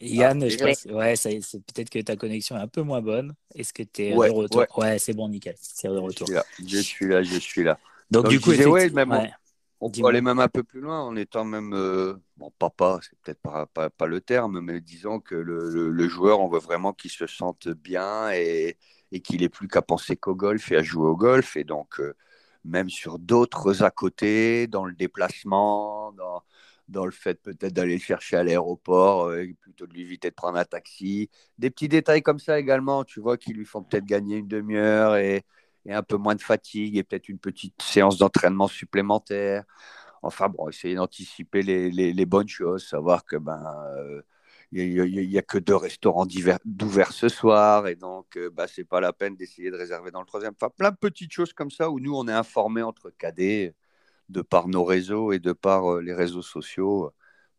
Yann, 0.00 0.42
ah, 0.42 0.48
je 0.48 0.56
pense, 0.56 0.84
ouais, 0.86 1.16
c'est 1.16 1.40
peut-être 1.40 1.90
que 1.90 1.98
ta 1.98 2.16
connexion 2.16 2.56
est 2.56 2.60
un 2.60 2.68
peu 2.68 2.82
moins 2.82 3.02
bonne. 3.02 3.34
Est-ce 3.54 3.72
que 3.72 3.82
tu 3.82 4.04
es 4.04 4.10
de 4.12 4.16
retour? 4.16 4.64
Ouais, 4.78 4.98
c'est 4.98 5.12
bon, 5.12 5.28
nickel. 5.28 5.54
C'est 5.60 5.88
de 5.88 5.98
retour. 5.98 6.28
Je 6.66 6.78
suis 6.78 7.08
là, 7.08 7.22
je 7.22 7.38
suis 7.38 7.62
là. 7.62 7.78
Donc, 8.10 8.28
du 8.28 8.40
coup, 8.40 8.52
même, 8.52 9.30
on 9.80 9.90
peut 9.90 10.06
aller 10.06 10.22
même 10.22 10.38
un 10.38 10.48
peu 10.48 10.62
plus 10.62 10.80
loin 10.80 11.02
en 11.02 11.16
étant 11.16 11.44
même, 11.44 11.74
euh, 11.74 12.14
bon, 12.36 12.50
papa, 12.58 12.98
c'est 13.02 13.18
peut-être 13.20 13.40
pas, 13.40 13.90
pas, 13.90 14.06
le 14.06 14.20
terme, 14.20 14.60
mais 14.60 14.80
disons 14.80 15.20
que 15.20 15.34
le, 15.34 15.90
le, 15.90 16.08
joueur, 16.08 16.40
on 16.40 16.48
veut 16.48 16.60
vraiment 16.60 16.94
qu'il 16.94 17.10
se 17.10 17.26
sente 17.26 17.68
bien 17.68 18.30
et, 18.32 18.78
et 19.12 19.20
qu'il 19.20 19.42
ait 19.42 19.50
plus 19.50 19.68
qu'à 19.68 19.82
penser 19.82 20.16
qu'au 20.16 20.34
golf 20.34 20.72
et 20.72 20.76
à 20.76 20.82
jouer 20.82 21.06
au 21.06 21.16
golf. 21.16 21.56
Et 21.56 21.64
donc, 21.64 22.00
euh, 22.00 22.14
même 22.64 22.88
sur 22.88 23.18
d'autres 23.18 23.82
à 23.82 23.90
côté, 23.90 24.66
dans 24.66 24.86
le 24.86 24.94
déplacement, 24.94 26.12
dans 26.12 26.42
dans 26.88 27.04
le 27.04 27.12
fait 27.12 27.40
peut-être 27.42 27.72
d'aller 27.72 27.94
le 27.94 28.00
chercher 28.00 28.36
à 28.36 28.44
l'aéroport, 28.44 29.26
euh, 29.28 29.46
plutôt 29.60 29.86
de 29.86 29.92
lui 29.92 30.02
éviter 30.02 30.30
de 30.30 30.34
prendre 30.34 30.58
un 30.58 30.64
taxi. 30.64 31.30
Des 31.58 31.70
petits 31.70 31.88
détails 31.88 32.22
comme 32.22 32.38
ça 32.38 32.58
également, 32.58 33.04
tu 33.04 33.20
vois, 33.20 33.36
qui 33.36 33.52
lui 33.52 33.64
font 33.64 33.82
peut-être 33.82 34.04
gagner 34.04 34.36
une 34.38 34.48
demi-heure 34.48 35.16
et, 35.16 35.44
un 35.88 36.02
peu 36.02 36.16
moins 36.16 36.34
de 36.34 36.42
fatigue 36.42 36.96
et 36.96 37.04
peut-être 37.04 37.28
une 37.28 37.38
petite 37.38 37.80
séance 37.80 38.18
d'entraînement 38.18 38.66
supplémentaire. 38.68 39.64
Enfin 40.22 40.48
bon, 40.48 40.68
essayer 40.68 40.96
d'anticiper 40.96 41.62
les, 41.62 42.26
bonnes 42.26 42.48
choses, 42.48 42.88
savoir 42.88 43.24
que 43.24 43.36
ben 43.36 43.62
il 44.72 45.28
n'y 45.28 45.38
a, 45.38 45.42
que 45.42 45.58
deux 45.58 45.76
restaurants 45.76 46.26
d'ouvert 46.64 47.12
ce 47.12 47.28
soir 47.28 47.86
et 47.86 47.94
donc 47.94 48.36
euh, 48.36 48.50
bah, 48.50 48.66
c'est 48.66 48.84
pas 48.84 49.00
la 49.00 49.12
peine 49.12 49.36
d'essayer 49.36 49.70
de 49.70 49.76
réserver 49.76 50.10
dans 50.10 50.20
le 50.20 50.26
troisième. 50.26 50.54
Enfin, 50.60 50.72
plein 50.76 50.90
de 50.90 50.96
petites 50.96 51.32
choses 51.32 51.52
comme 51.52 51.70
ça 51.70 51.90
où 51.90 52.00
nous 52.00 52.14
on 52.14 52.26
est 52.28 52.32
informés 52.32 52.82
entre 52.82 53.10
cadets 53.10 53.74
de 54.28 54.42
par 54.42 54.68
nos 54.68 54.84
réseaux 54.84 55.32
et 55.32 55.38
de 55.38 55.52
par 55.52 55.92
euh, 55.92 56.00
les 56.00 56.14
réseaux 56.14 56.42
sociaux, 56.42 57.06
euh, 57.06 57.10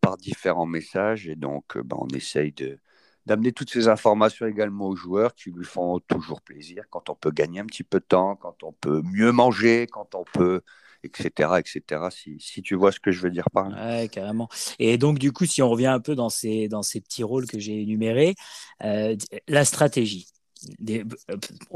par 0.01 0.17
différents 0.17 0.65
messages. 0.65 1.27
Et 1.27 1.35
donc, 1.35 1.77
euh, 1.77 1.83
ben, 1.83 1.97
on 1.99 2.07
essaye 2.09 2.51
de, 2.51 2.79
d'amener 3.25 3.51
toutes 3.51 3.71
ces 3.71 3.87
informations 3.87 4.45
également 4.45 4.87
aux 4.87 4.95
joueurs 4.95 5.33
qui 5.33 5.51
lui 5.51 5.65
font 5.65 5.99
toujours 5.99 6.41
plaisir 6.41 6.83
quand 6.89 7.09
on 7.09 7.15
peut 7.15 7.31
gagner 7.31 7.59
un 7.59 7.65
petit 7.65 7.83
peu 7.83 7.99
de 7.99 8.05
temps, 8.05 8.35
quand 8.35 8.63
on 8.63 8.73
peut 8.73 9.01
mieux 9.03 9.31
manger, 9.31 9.87
quand 9.91 10.15
on 10.15 10.23
peut 10.23 10.61
etc 11.03 11.51
etc 11.59 12.07
si, 12.09 12.38
si 12.39 12.63
tu 12.63 12.74
vois 12.74 12.91
ce 12.91 13.00
que 13.00 13.12
je 13.12 13.21
veux 13.21 13.29
dire 13.29 13.47
par 13.51 13.69
là. 13.69 14.00
Ouais, 14.00 14.07
carrément. 14.07 14.50
Et 14.79 14.97
donc 14.97 15.19
du 15.19 15.31
coup 15.31 15.45
si 15.45 15.62
on 15.62 15.69
revient 15.69 15.86
un 15.88 16.00
peu 16.00 16.15
dans 16.15 16.29
ces 16.29 16.67
dans 16.67 16.81
ces 16.81 17.01
petits 17.01 17.24
rôles 17.24 17.45
que 17.45 17.59
j'ai 17.59 17.81
énumérés 17.81 18.33
la 18.79 19.63
stratégie. 19.63 20.27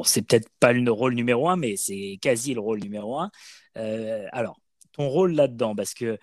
C'est 0.04 0.24
peut-être 0.24 0.50
pas 0.60 0.74
le 0.74 0.92
rôle 0.92 1.14
numéro 1.14 1.50
un 1.50 1.56
mais 1.56 1.76
c'est 1.76 2.18
quasi 2.20 2.56
le 2.56 2.62
rôle 2.62 2.80
numéro 2.80 3.20
un. 3.20 3.30
Alors 4.32 4.61
ton 4.92 5.08
rôle 5.08 5.34
là-dedans? 5.34 5.76
Parce 5.76 5.94
que 5.94 6.18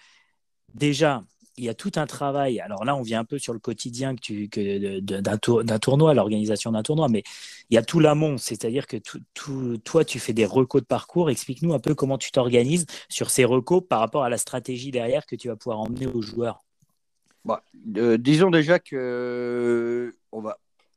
déjà, 0.75 1.25
il 1.59 1.65
y 1.65 1.69
a 1.69 1.75
tout 1.75 1.93
un 1.97 2.07
travail. 2.07 2.61
Alors 2.61 2.85
là, 2.85 2.97
on 2.97 3.03
vient 3.03 3.21
un 3.21 3.25
peu 3.25 3.39
sur 3.39 3.53
le 3.53 3.59
quotidien 3.59 4.15
que 4.17 5.01
d'un, 5.01 5.37
tour, 5.37 5.65
d'un 5.65 5.79
tournoi, 5.79 6.15
l'organisation 6.15 6.73
d'un 6.73 6.83
tournoi, 6.83 7.09
mais 7.09 7.23
il 7.71 7.75
y 7.75 7.79
a 7.79 7.83
tout 7.83 8.01
l'amont, 8.01 8.39
c'est-à-dire 8.39 8.87
que 8.87 8.97
toi, 9.85 10.05
tu 10.05 10.19
fais 10.19 10.33
des 10.33 10.47
recos 10.47 10.83
de 10.83 10.87
parcours. 10.87 11.31
Explique-nous 11.31 11.75
un 11.75 11.81
peu 11.81 11.95
comment 11.95 12.19
tu 12.19 12.31
t'organises 12.31 12.87
sur 13.09 13.31
ces 13.31 13.45
recos 13.45 13.83
par 13.87 14.01
rapport 14.01 14.25
à 14.25 14.31
la 14.31 14.39
stratégie 14.39 14.91
derrière 14.91 15.27
que 15.27 15.37
tu 15.37 15.49
vas 15.49 15.57
pouvoir 15.57 15.81
emmener 15.81 16.07
aux 16.07 16.23
joueurs. 16.23 16.65
Bah, 17.45 17.63
disons 17.75 18.51
déjà 18.51 18.79
que 18.79 20.15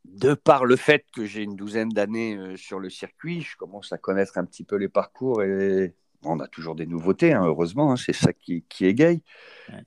de 0.05 0.33
par 0.33 0.65
le 0.65 0.75
fait 0.75 1.05
que 1.13 1.25
j'ai 1.25 1.43
une 1.43 1.55
douzaine 1.55 1.89
d'années 1.89 2.35
euh, 2.35 2.57
sur 2.57 2.79
le 2.79 2.89
circuit, 2.89 3.41
je 3.41 3.55
commence 3.55 3.93
à 3.93 3.97
connaître 3.97 4.37
un 4.37 4.45
petit 4.45 4.63
peu 4.63 4.75
les 4.75 4.89
parcours 4.89 5.43
et 5.43 5.93
on 6.23 6.39
a 6.39 6.47
toujours 6.47 6.75
des 6.75 6.85
nouveautés, 6.85 7.33
hein, 7.33 7.43
heureusement, 7.45 7.91
hein, 7.91 7.97
c'est 7.97 8.13
ça 8.13 8.33
qui, 8.33 8.63
qui 8.69 8.85
égaye. 8.85 9.23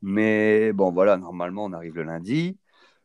Mais 0.02 0.72
bon, 0.72 0.92
voilà, 0.92 1.16
normalement, 1.16 1.64
on 1.64 1.72
arrive 1.72 1.96
le 1.96 2.02
lundi. 2.02 2.58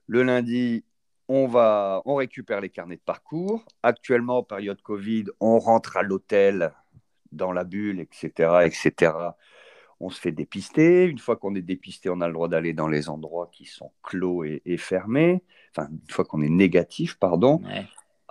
Le 0.07 0.23
lundi, 0.23 0.83
on, 1.27 1.47
va, 1.47 2.01
on 2.05 2.15
récupère 2.15 2.61
les 2.61 2.69
carnets 2.69 2.95
de 2.95 3.01
parcours. 3.01 3.63
Actuellement, 3.83 4.43
période 4.43 4.81
Covid, 4.81 5.25
on 5.39 5.59
rentre 5.59 5.97
à 5.97 6.03
l'hôtel 6.03 6.73
dans 7.31 7.51
la 7.51 7.63
bulle, 7.63 7.99
etc., 7.99 8.65
etc. 8.65 9.13
On 9.99 10.09
se 10.09 10.19
fait 10.19 10.31
dépister. 10.31 11.05
Une 11.05 11.19
fois 11.19 11.35
qu'on 11.35 11.53
est 11.55 11.61
dépisté, 11.61 12.09
on 12.09 12.21
a 12.21 12.27
le 12.27 12.33
droit 12.33 12.47
d'aller 12.47 12.73
dans 12.73 12.87
les 12.87 13.09
endroits 13.09 13.49
qui 13.51 13.65
sont 13.65 13.91
clos 14.01 14.43
et, 14.43 14.77
fermés. 14.77 15.43
Enfin, 15.75 15.89
une 15.91 16.09
fois 16.09 16.25
qu'on 16.25 16.41
est 16.41 16.49
négatif, 16.49 17.15
pardon. 17.19 17.61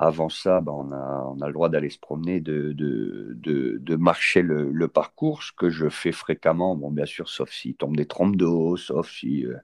Avant 0.00 0.28
ça, 0.28 0.60
ben, 0.60 0.72
on, 0.72 0.92
a, 0.92 1.24
on, 1.26 1.40
a, 1.40 1.46
le 1.48 1.52
droit 1.52 1.68
d'aller 1.68 1.90
se 1.90 1.98
promener, 1.98 2.40
de, 2.40 2.72
de, 2.72 3.34
de, 3.80 3.96
marcher 3.96 4.42
le, 4.42 4.86
parcours, 4.86 5.42
ce 5.42 5.50
que 5.52 5.70
je 5.70 5.88
fais 5.88 6.12
fréquemment, 6.12 6.76
bon, 6.76 6.92
bien 6.92 7.04
sûr, 7.04 7.28
sauf 7.28 7.50
s'il 7.50 7.74
tombe 7.74 7.96
des 7.96 8.06
trompes 8.06 8.36
d'eau, 8.36 8.76
sauf 8.76 9.10
s'il 9.10 9.46
euh, 9.46 9.58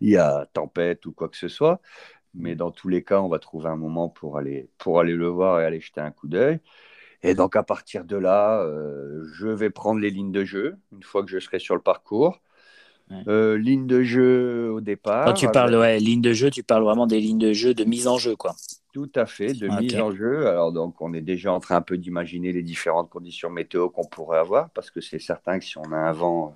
y 0.00 0.16
a 0.16 0.46
tempête 0.52 1.06
ou 1.06 1.12
quoi 1.12 1.28
que 1.28 1.36
ce 1.36 1.48
soit. 1.48 1.80
Mais 2.34 2.54
dans 2.54 2.70
tous 2.70 2.88
les 2.88 3.02
cas, 3.02 3.20
on 3.20 3.28
va 3.28 3.40
trouver 3.40 3.68
un 3.68 3.76
moment 3.76 4.08
pour 4.08 4.38
aller, 4.38 4.68
pour 4.78 5.00
aller 5.00 5.14
le 5.14 5.26
voir 5.26 5.60
et 5.60 5.64
aller 5.64 5.80
jeter 5.80 6.00
un 6.00 6.12
coup 6.12 6.28
d'œil. 6.28 6.60
Et 7.24 7.34
donc, 7.34 7.56
à 7.56 7.64
partir 7.64 8.04
de 8.04 8.16
là, 8.16 8.60
euh, 8.60 9.24
je 9.34 9.48
vais 9.48 9.70
prendre 9.70 9.98
les 9.98 10.10
lignes 10.10 10.32
de 10.32 10.44
jeu 10.44 10.76
une 10.92 11.02
fois 11.02 11.24
que 11.24 11.30
je 11.30 11.38
serai 11.40 11.58
sur 11.58 11.74
le 11.74 11.80
parcours. 11.80 12.40
Euh, 13.28 13.58
ligne 13.58 13.86
de 13.86 14.02
jeu 14.02 14.70
au 14.70 14.80
départ. 14.80 15.26
Quand 15.26 15.34
tu 15.34 15.48
parles, 15.48 15.74
ouais, 15.74 15.98
ligne 15.98 16.22
de 16.22 16.32
jeu, 16.32 16.50
tu 16.50 16.62
parles 16.62 16.84
vraiment 16.84 17.06
des 17.06 17.20
lignes 17.20 17.38
de 17.38 17.52
jeu 17.52 17.74
de 17.74 17.84
mise 17.84 18.06
en 18.06 18.18
jeu, 18.18 18.34
quoi. 18.34 18.54
Tout 18.94 19.10
à 19.16 19.26
fait, 19.26 19.52
de 19.54 19.66
mise 19.66 19.96
en 19.96 20.12
jeu. 20.12 20.46
Alors, 20.46 20.70
donc, 20.70 21.02
on 21.02 21.12
est 21.14 21.20
déjà 21.20 21.52
en 21.52 21.58
train 21.58 21.74
un 21.74 21.82
peu 21.82 21.98
d'imaginer 21.98 22.52
les 22.52 22.62
différentes 22.62 23.10
conditions 23.10 23.50
météo 23.50 23.88
qu'on 23.88 24.04
pourrait 24.04 24.38
avoir, 24.38 24.70
parce 24.70 24.88
que 24.92 25.00
c'est 25.00 25.18
certain 25.18 25.58
que 25.58 25.64
si 25.64 25.76
on 25.78 25.90
a 25.90 25.96
un 25.96 26.12
vent, 26.12 26.54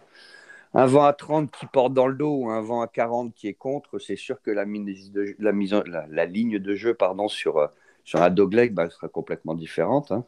un 0.73 0.87
vent 0.87 1.03
à 1.03 1.13
30 1.13 1.51
qui 1.51 1.67
porte 1.67 1.95
dans 1.95 2.07
le 2.07 2.15
dos 2.15 2.45
ou 2.45 2.49
un 2.49 2.61
vent 2.61 2.81
à 2.81 2.87
40 2.87 3.35
qui 3.35 3.49
est 3.49 3.55
contre, 3.55 3.99
c'est 3.99 4.15
sûr 4.15 4.41
que 4.41 4.53
la, 4.53 4.65
de, 4.65 5.35
la, 5.41 5.51
mise 5.51 5.75
la, 6.11 6.27
ligne 6.27 6.61
de 6.61 6.75
jeu 6.77 6.95
pardon, 6.95 7.27
sur, 7.27 7.59
euh, 7.59 7.67
sur 8.05 8.23
un 8.23 8.31
dogleg 8.31 8.73
bah, 8.73 8.89
sera 8.89 9.09
complètement 9.09 9.57
différente. 9.57 10.13
Hein, 10.13 10.25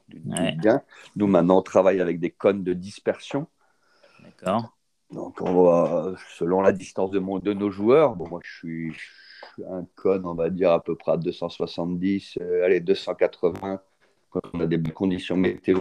Nous, 1.14 1.28
maintenant, 1.28 1.58
on 1.58 1.62
travaille 1.62 2.00
avec 2.00 2.18
des 2.18 2.30
cônes 2.30 2.64
de 2.64 2.72
dispersion. 2.72 3.46
D'accord. 4.24 4.76
Donc, 5.12 5.40
on 5.40 5.62
va, 5.62 6.14
selon 6.36 6.60
la 6.60 6.72
distance 6.72 7.12
de, 7.12 7.20
de 7.20 7.52
nos 7.52 7.70
joueurs, 7.70 8.16
bon, 8.16 8.28
moi 8.28 8.40
je 8.42 8.50
suis, 8.50 8.96
un 9.68 9.86
cône, 9.96 10.26
on 10.26 10.34
va 10.34 10.50
dire 10.50 10.72
à 10.72 10.82
peu 10.82 10.96
près 10.96 11.12
à 11.12 11.16
270, 11.16 12.38
euh, 12.40 12.64
allez, 12.64 12.80
280, 12.80 13.80
quand 14.30 14.40
on 14.52 14.60
a 14.60 14.66
des 14.66 14.82
conditions 14.92 15.36
météo. 15.36 15.80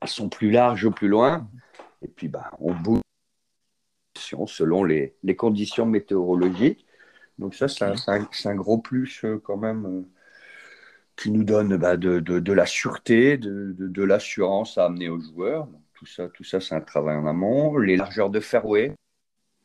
Elles 0.00 0.08
sont 0.08 0.28
plus 0.28 0.50
larges 0.50 0.88
plus 0.90 1.08
loin. 1.08 1.48
Et 2.02 2.08
puis, 2.08 2.28
bah, 2.28 2.50
on 2.60 2.74
bouge 2.74 3.00
selon 4.46 4.84
les, 4.84 5.16
les 5.22 5.36
conditions 5.36 5.86
météorologiques. 5.86 6.86
Donc, 7.38 7.54
ça, 7.54 7.68
c'est 7.68 7.84
un, 7.84 8.54
gros 8.54 8.78
plus 8.78 9.24
euh, 9.24 9.38
quand 9.38 9.56
même 9.56 9.86
euh, 9.86 10.02
qui 11.16 11.30
nous 11.30 11.44
donne 11.44 11.76
bah, 11.76 11.96
de, 11.96 12.20
de, 12.20 12.40
de, 12.40 12.52
la 12.52 12.66
sûreté, 12.66 13.38
de, 13.38 13.74
de 13.78 14.02
l'assurance 14.02 14.78
à 14.78 14.86
amener 14.86 15.08
aux 15.08 15.20
joueurs. 15.20 15.68
Tout 15.94 16.06
ça, 16.06 16.28
tout 16.28 16.44
ça 16.44 16.60
c'est 16.60 16.76
un 16.76 16.80
travail 16.80 17.16
en 17.16 17.26
amont. 17.26 17.76
Les 17.78 17.96
largeurs 17.96 18.30
de 18.30 18.38
fairway. 18.38 18.94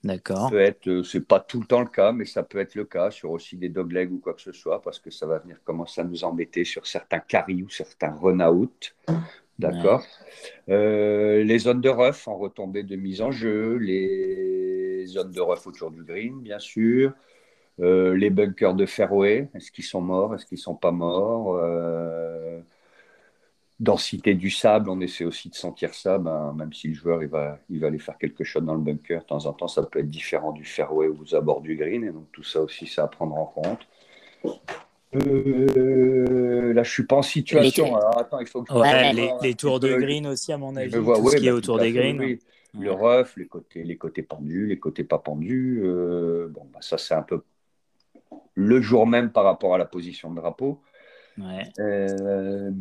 D'accord. 0.04 0.50
Peut 0.50 0.60
être, 0.60 0.88
euh, 0.88 1.04
c'est 1.04 1.26
pas 1.26 1.40
tout 1.40 1.62
le 1.62 1.66
temps 1.66 1.80
le 1.80 1.88
cas, 1.88 2.12
mais 2.12 2.26
ça 2.26 2.44
peut 2.44 2.60
être 2.60 2.76
le 2.76 2.84
cas 2.84 3.10
sur 3.10 3.32
aussi 3.32 3.56
des 3.56 3.70
doglegs 3.70 4.12
ou 4.12 4.18
quoi 4.18 4.34
que 4.34 4.42
ce 4.42 4.52
soit, 4.52 4.82
parce 4.82 5.00
que 5.00 5.10
ça 5.10 5.26
va 5.26 5.40
venir 5.40 5.62
commencer 5.64 6.02
à 6.02 6.04
nous 6.04 6.26
embêter 6.26 6.66
sur 6.66 6.86
certains 6.86 7.20
carry 7.20 7.64
ou 7.64 7.70
certains 7.70 8.12
run-out. 8.12 8.96
D'accord. 9.60 10.04
Euh, 10.68 11.44
les 11.44 11.60
zones 11.60 11.80
de 11.80 11.90
rough 11.90 12.28
en 12.28 12.38
retombée 12.38 12.84
de 12.84 12.96
mise 12.98 13.22
en 13.22 13.32
jeu, 13.32 13.78
les 13.78 15.06
zones 15.06 15.32
de 15.32 15.40
rough 15.40 15.66
autour 15.68 15.92
du 15.92 16.04
green, 16.04 16.42
bien 16.42 16.60
sûr. 16.60 17.14
Euh, 17.80 18.16
les 18.16 18.30
bunkers 18.30 18.74
de 18.74 18.86
fairway, 18.86 19.50
est-ce 19.56 19.72
qu'ils 19.72 19.86
sont 19.86 20.02
morts, 20.02 20.36
est-ce 20.36 20.46
qu'ils 20.46 20.58
sont 20.58 20.76
pas 20.76 20.92
morts 20.92 21.56
densité 23.80 24.36
du 24.36 24.50
sable, 24.50 24.90
on 24.90 25.00
essaie 25.02 25.26
aussi 25.26 25.50
de 25.50 25.56
sentir 25.56 25.94
ça, 25.94 26.18
ben, 26.18 26.54
même 26.54 26.74
si 26.74 26.90
le 26.90 26.94
joueur 26.94 27.24
il 27.24 27.30
va, 27.30 27.60
il 27.70 27.80
va 27.80 27.88
aller 27.88 28.00
faire 28.00 28.18
quelque 28.18 28.44
chose 28.44 28.64
dans 28.64 28.76
le 28.76 28.82
bunker, 28.82 29.22
de 29.22 29.26
temps 29.26 29.46
en 29.46 29.54
temps 29.54 29.68
ça 29.68 29.84
peut 29.84 30.00
être 30.00 30.10
différent 30.10 30.52
du 30.52 30.64
fairway 30.64 31.08
ou 31.08 31.22
aux 31.22 31.36
abords 31.36 31.62
du 31.62 31.76
green, 31.76 32.04
et 32.04 32.12
donc 32.12 32.32
tout 32.32 32.44
ça 32.44 32.62
aussi 32.62 32.88
c'est 32.88 33.02
à 33.02 33.08
prendre 33.08 33.36
en 33.36 33.46
compte. 33.46 33.88
Euh, 35.16 36.74
là, 36.74 36.84
je 36.84 36.92
suis 36.92 37.06
pas 37.06 37.18
en 37.18 37.22
situation. 37.22 37.86
Les, 37.86 38.20
attends, 38.20 38.40
il 38.40 38.48
faut 38.48 38.64
que 38.64 39.44
les, 39.44 39.54
tours 39.54 39.80
de 39.80 39.96
green 39.96 40.28
aussi, 40.28 40.52
à 40.52 40.58
mon 40.58 40.76
avis. 40.76 40.92
tout 40.92 41.30
ce 41.30 41.38
qui 41.38 41.48
est 41.48 41.52
autour 41.52 41.80
des 41.80 41.92
greens. 41.92 42.38
Le 42.80 42.92
rough, 42.92 43.38
les 43.38 43.46
côtés, 43.46 43.84
les 43.84 43.98
côtés 43.98 44.24
pendus, 44.24 44.66
les 44.66 44.80
côtés 44.80 45.04
pas 45.04 45.20
pendus. 45.20 45.82
Euh, 45.84 46.48
bon, 46.50 46.68
bah, 46.74 46.80
ça, 46.82 46.98
c'est 46.98 47.14
un 47.14 47.22
peu 47.22 47.44
le 48.56 48.82
jour 48.82 49.06
même 49.06 49.32
par 49.32 49.44
rapport 49.44 49.76
à 49.76 49.78
la 49.78 49.86
position 49.86 50.32
de 50.32 50.38
drapeau. 50.38 50.82
Euh, 51.80 52.72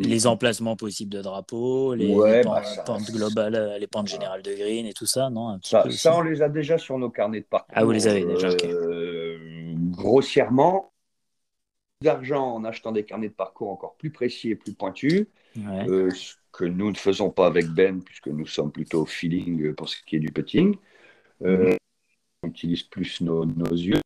les 0.00 0.26
emplacements 0.26 0.76
possibles 0.76 1.12
de 1.12 1.22
drapeaux, 1.22 1.94
les, 1.94 2.14
bah, 2.44 2.62
pentes, 2.84 3.10
globales, 3.10 3.54
euh, 3.54 3.78
les 3.78 3.86
pentes 3.86 4.08
générales 4.08 4.42
de 4.42 4.52
green 4.54 4.86
et 4.86 4.92
tout 4.92 5.06
ça, 5.06 5.30
non 5.30 5.58
ça, 5.62 5.84
on 6.16 6.22
les 6.22 6.42
a 6.42 6.48
déjà 6.48 6.78
sur 6.78 6.98
nos 6.98 7.10
carnets 7.10 7.40
de 7.40 7.46
parcours. 7.46 7.72
Ah, 7.74 7.84
vous 7.84 7.92
les 7.92 8.08
avez 8.08 8.24
déjà. 8.24 8.48
Euh, 8.48 9.74
grossièrement, 9.90 10.92
d'argent 12.00 12.54
en 12.54 12.64
achetant 12.64 12.90
des 12.90 13.04
carnets 13.04 13.28
de 13.28 13.34
parcours 13.34 13.70
encore 13.70 13.94
plus 13.96 14.10
précis 14.10 14.50
et 14.50 14.56
plus 14.56 14.74
pointus, 14.74 15.26
ce 15.54 16.34
que 16.50 16.64
nous 16.64 16.90
ne 16.90 16.96
faisons 16.96 17.30
pas 17.30 17.46
avec 17.46 17.68
Ben, 17.68 18.02
puisque 18.02 18.28
nous 18.28 18.46
sommes 18.46 18.72
plutôt 18.72 19.06
feeling 19.06 19.74
pour 19.74 19.88
ce 19.88 19.96
qui 20.04 20.16
est 20.16 20.20
du 20.20 20.32
putting. 20.32 20.76
Mhm. 21.40 21.76
on 22.44 22.48
utilise 22.48 22.82
plus 22.82 23.20
nos, 23.20 23.44
nos 23.44 23.70
yeux. 23.70 24.00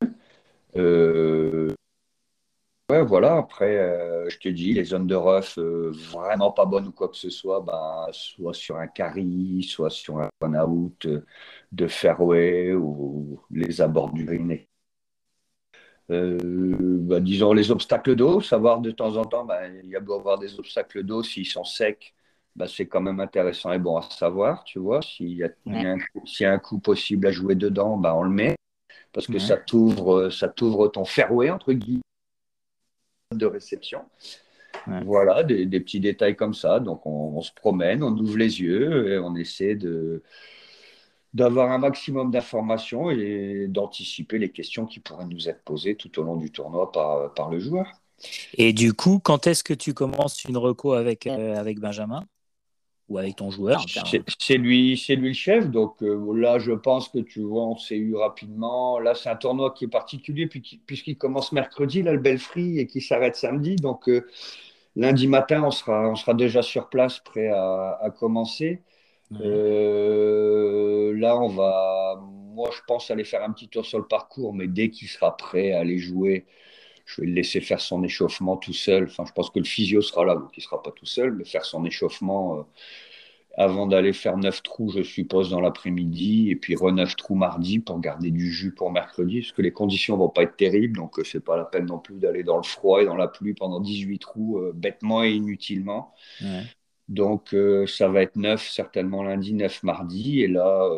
Ouais, 2.89 3.03
voilà. 3.03 3.39
Après, 3.39 3.77
euh, 3.79 4.29
je 4.31 4.39
te 4.39 4.49
dis, 4.49 4.73
les 4.73 4.85
zones 4.85 5.09
de 5.09 5.17
rough 5.17 5.59
euh, 5.59 5.91
vraiment 5.93 6.53
pas 6.53 6.67
bonnes 6.67 6.87
ou 6.87 6.93
quoi 6.93 7.09
que 7.09 7.17
ce 7.17 7.31
soit, 7.31 7.61
bah, 7.61 8.07
soit 8.13 8.55
sur 8.55 8.77
un 8.77 8.87
carry, 8.87 9.65
soit 9.69 9.91
sur 9.91 10.19
un 10.21 10.31
out 10.55 11.05
euh, 11.07 11.27
de 11.73 11.89
fairway 11.89 12.75
ou 12.75 13.41
les 13.51 13.81
abords 13.81 14.13
du 14.13 14.25
green. 14.25 14.61
Bah, 16.09 17.19
disons 17.19 17.53
les 17.53 17.73
obstacles 17.73 18.15
d'eau, 18.15 18.41
savoir 18.41 18.81
de 18.81 18.93
temps 18.93 19.17
en 19.17 19.25
temps, 19.25 19.45
bah, 19.45 19.67
il 19.67 19.91
y 19.91 19.97
a 19.97 20.01
beau 20.01 20.15
avoir 20.15 20.39
des 20.39 20.57
obstacles 20.57 21.03
d'eau, 21.03 21.25
s'ils 21.25 21.47
sont 21.47 21.65
secs, 21.65 22.15
bah, 22.55 22.67
c'est 22.69 22.87
quand 22.87 23.01
même 23.01 23.19
intéressant 23.19 23.73
et 23.73 23.81
bon 23.81 23.97
à 23.97 24.03
savoir, 24.03 24.63
tu 24.63 24.79
vois. 24.79 25.03
S'il 25.03 25.37
y, 25.37 25.43
a, 25.43 26.53
un 26.53 26.59
coup 26.61 26.79
possible 26.79 27.27
à 27.27 27.33
jouer 27.33 27.57
dedans, 27.57 27.97
bah, 27.97 28.15
on 28.15 28.23
le 28.23 28.31
met 28.31 28.55
parce 29.13 29.27
que 29.27 29.39
ça 29.41 29.57
t'ouvre 29.57 30.31
ça 30.31 30.49
t'ouvre 30.49 30.89
ton 30.89 31.05
fairway 31.05 31.51
entre 31.51 31.73
guillemets 31.73 32.03
de 33.35 33.47
réception. 33.47 34.03
Voilà, 35.05 35.43
des, 35.43 35.67
petits 35.81 36.01
détails 36.01 36.37
comme 36.37 36.55
ça. 36.55 36.79
Donc, 36.81 37.07
on, 37.07 37.41
se 37.41 37.53
promène, 37.53 38.03
on 38.03 38.17
ouvre 38.17 38.37
les 38.37 38.61
yeux 38.61 39.13
et 39.13 39.19
on 39.19 39.35
essaie 39.35 39.75
de 39.75 40.23
d'avoir 41.35 41.71
un 41.71 41.77
maximum 41.77 42.31
d'informations 42.31 43.11
et 43.11 43.67
d'anticiper 43.69 44.39
les 44.39 44.51
questions 44.51 44.87
qui 44.87 45.01
pourraient 45.01 45.27
nous 45.27 45.51
être 45.51 45.63
posées 45.65 45.95
tout 45.95 46.19
au 46.19 46.23
long 46.23 46.37
du 46.37 46.51
tournoi 46.51 46.91
par, 46.93 47.35
par 47.35 47.51
le 47.51 47.59
joueur. 47.59 47.87
Et 48.55 48.73
du 48.73 48.95
coup, 48.95 49.21
quand 49.23 49.47
est-ce 49.47 49.63
que 49.63 49.75
tu 49.75 49.93
commences 49.93 50.45
une 50.45 50.57
reco 50.57 50.95
avec, 50.95 51.27
euh, 51.27 51.57
avec 51.57 51.79
Benjamin? 51.79 52.25
Ou 53.09 53.19
avec 53.19 53.37
ton 53.37 53.51
joueur 53.51 53.85
C'est 54.39 54.57
lui, 54.57 54.97
c'est 54.97 55.15
lui 55.15 55.29
le 55.29 55.35
chef. 55.35 55.71
Donc 55.71 56.03
euh, 56.03 56.35
là, 56.35 56.59
je 56.59 56.73
pense 56.73 57.09
que 57.09 57.19
tu 57.19 57.41
vois, 57.43 57.65
on 57.65 57.77
s'est 57.77 57.97
eu 57.97 58.17
rapidement. 58.17 58.99
Là, 58.99 59.15
c'est 59.15 59.29
un 59.29 59.37
tournoi 59.37 59.73
qui 59.73 59.85
est 59.85 59.89
particulier 59.89 60.47
puisqu'il 60.47 61.17
commence 61.17 61.53
mercredi, 61.53 62.03
là, 62.03 62.13
le 62.13 62.19
Belfry, 62.19 62.79
et 62.79 62.87
qui 62.87 63.01
s'arrête 63.01 63.37
samedi. 63.37 63.77
Donc 63.77 64.09
euh, 64.09 64.27
lundi 64.97 65.29
matin, 65.29 65.63
on 65.65 65.71
sera, 65.71 66.09
on 66.09 66.17
sera 66.17 66.35
déjà 66.35 66.63
sur 66.63 66.89
place, 66.89 67.21
prêt 67.21 67.49
à, 67.49 68.13
commencer. 68.19 68.83
Euh, 69.41 71.17
là, 71.17 71.37
on 71.39 71.49
va. 71.49 72.21
Moi, 72.55 72.71
je 72.73 72.81
pense 72.89 73.11
aller 73.11 73.25
faire 73.25 73.43
un 73.43 73.53
petit 73.53 73.69
tour 73.69 73.85
sur 73.85 73.99
le 73.99 74.07
parcours, 74.07 74.55
mais 74.55 74.67
dès 74.67 74.91
qu'il 74.91 75.09
sera 75.09 75.37
prêt 75.37 75.73
à 75.73 75.81
aller 75.81 75.99
jouer, 75.99 76.47
je 77.07 77.21
vais 77.21 77.27
le 77.29 77.35
laisser 77.35 77.61
faire 77.61 77.81
son 77.81 78.03
échauffement 78.03 78.57
tout 78.57 78.73
seul. 78.73 79.05
Enfin, 79.05 79.25
je 79.27 79.33
pense 79.33 79.51
que 79.51 79.61
le 79.61 79.65
physio 79.65 80.03
sera 80.03 80.25
là, 80.25 80.35
donc 80.35 80.51
il 80.57 80.61
ne 80.61 80.65
sera 80.65 80.83
pas 80.83 80.91
tout 80.91 81.07
seul, 81.07 81.33
mais 81.33 81.45
faire 81.45 81.65
son 81.65 81.85
échauffement 81.85 82.59
euh, 82.59 82.63
avant 83.57 83.87
d'aller 83.87 84.13
faire 84.13 84.37
neuf 84.37 84.63
trous, 84.63 84.91
je 84.91 85.03
suppose, 85.03 85.49
dans 85.51 85.61
l'après-midi, 85.61 86.51
et 86.51 86.57
puis 86.57 86.75
re 86.75 86.93
neuf 86.93 87.15
trous 87.17 87.37
mardi 87.37 87.79
pour 87.79 88.01
garder 88.01 88.31
du 88.33 88.51
jus 88.51 88.73
pour 88.73 88.91
mercredi, 88.91 89.41
parce 89.41 89.53
que 89.53 89.63
les 89.63 89.73
conditions 89.73 90.15
ne 90.17 90.19
vont 90.19 90.29
pas 90.29 90.43
être 90.43 90.57
terribles, 90.57 90.97
donc 90.97 91.15
ce 91.15 91.21
euh, 91.21 91.25
c'est 91.25 91.41
pas 91.41 91.57
la 91.57 91.65
peine 91.65 91.87
non 91.87 92.01
plus 92.01 92.19
d'aller 92.19 92.43
dans 92.43 92.57
le 92.57 92.65
froid 92.65 93.01
et 93.01 93.07
dans 93.07 93.17
la 93.17 93.29
pluie 93.29 93.55
pendant 93.55 93.81
18 93.81 94.19
trous, 94.19 94.59
euh, 94.59 94.73
bêtement 94.75 95.23
et 95.23 95.31
inutilement. 95.31 96.13
Donc 97.09 97.55
ça 97.87 98.09
va 98.09 98.23
être 98.23 98.35
neuf, 98.35 98.69
certainement 98.69 99.23
lundi, 99.23 99.55
neuf 99.55 99.85
mardi, 99.85 100.43
et 100.43 100.49
là, 100.49 100.91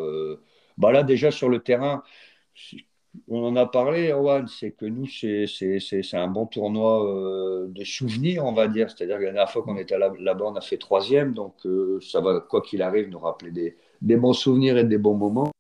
bah 0.79 0.91
là 0.91 1.03
déjà 1.03 1.31
sur 1.31 1.51
le 1.51 1.59
terrain, 1.59 2.03
on 3.29 3.45
en 3.45 3.57
a 3.57 3.67
parlé, 3.67 4.11
Erwan, 4.11 4.47
c'est 4.47 4.71
que 4.73 4.87
nous, 4.87 5.07
c'est 5.07 6.15
un 6.15 6.29
bon 6.29 6.47
tournoi 6.47 7.05
euh, 7.05 7.67
de 7.69 7.85
souvenirs, 7.85 8.45
on 8.45 8.53
va 8.53 8.69
dire. 8.69 8.91
C'est-à-dire 8.91 9.19
que 9.19 9.25
la 9.25 9.33
dernière 9.33 9.51
fois 9.51 9.63
qu'on 9.63 9.77
était 9.77 9.99
là-bas, 9.99 10.45
on 10.45 10.55
a 10.55 10.61
fait 10.61 10.79
troisième. 10.79 11.35
Donc, 11.35 11.55
euh, 11.67 11.99
ça 12.01 12.21
va, 12.21 12.41
quoi 12.41 12.61
qu'il 12.63 12.83
arrive, 12.83 13.09
nous 13.09 13.19
rappeler 13.19 13.77
des, 14.01 14.17
bons 14.17 14.33
souvenirs 14.33 14.79
et 14.79 14.85
des 14.85 14.99
bons 14.99 15.17
moments. 15.17 15.51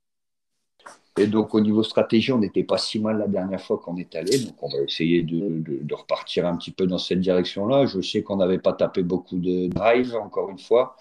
Et 1.18 1.26
donc, 1.26 1.54
au 1.54 1.60
niveau 1.60 1.82
stratégie, 1.82 2.32
on 2.32 2.38
n'était 2.38 2.62
pas 2.62 2.78
si 2.78 2.98
mal 2.98 3.18
la 3.18 3.26
dernière 3.26 3.60
fois 3.60 3.78
qu'on 3.78 3.96
est 3.96 4.14
allé. 4.14 4.38
Donc, 4.38 4.62
on 4.62 4.68
va 4.68 4.82
essayer 4.82 5.22
de, 5.22 5.94
repartir 5.94 6.46
un 6.46 6.56
petit 6.56 6.70
peu 6.70 6.86
dans 6.86 6.98
cette 6.98 7.20
direction-là. 7.20 7.86
Je 7.86 8.00
sais 8.00 8.22
qu'on 8.22 8.36
n'avait 8.36 8.58
pas 8.58 8.72
tapé 8.72 9.02
beaucoup 9.02 9.38
de 9.38 9.68
drive, 9.68 10.14
encore 10.14 10.50
une 10.50 10.58
fois. 10.58 10.96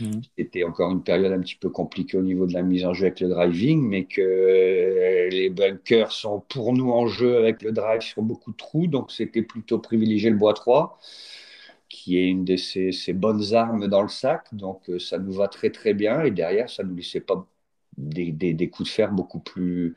Mhm. 0.00 0.22
C'était 0.36 0.64
encore 0.64 0.90
une 0.90 1.02
période 1.02 1.32
un 1.32 1.40
petit 1.40 1.56
peu 1.56 1.68
compliquée 1.68 2.16
au 2.16 2.22
niveau 2.22 2.46
de 2.46 2.54
la 2.54 2.62
mise 2.62 2.84
en 2.84 2.94
jeu 2.94 3.06
avec 3.06 3.20
le 3.20 3.28
driving, 3.28 3.82
mais 3.82 4.04
que 4.04 5.28
les 5.30 5.50
bunkers 5.50 6.12
sont 6.12 6.42
pour 6.48 6.72
nous 6.72 6.90
en 6.90 7.06
jeu 7.06 7.36
avec 7.36 7.62
le 7.62 7.72
drive 7.72 8.00
sur 8.00 8.22
beaucoup 8.22 8.52
de 8.52 8.56
trous, 8.56 8.86
donc 8.86 9.12
c'était 9.12 9.42
plutôt 9.42 9.78
privilégier 9.78 10.30
le 10.30 10.36
bois 10.36 10.54
3 10.54 10.98
qui 11.90 12.16
est 12.18 12.28
une 12.28 12.44
de 12.44 12.56
ces, 12.56 13.12
bonnes 13.12 13.52
armes 13.52 13.88
dans 13.88 14.02
le 14.02 14.08
sac. 14.08 14.46
Donc 14.52 14.88
euh, 14.88 14.98
ça 14.98 15.18
nous 15.18 15.32
va 15.32 15.48
très 15.48 15.70
très 15.70 15.92
bien. 15.92 16.22
Et 16.22 16.30
derrière, 16.30 16.70
ça 16.70 16.82
ne 16.82 16.88
nous 16.88 16.96
laissait 16.96 17.20
pas 17.20 17.44
des, 18.00 18.70
coups 18.70 18.88
de 18.88 18.94
fer 18.94 19.12
beaucoup 19.12 19.40
plus, 19.40 19.96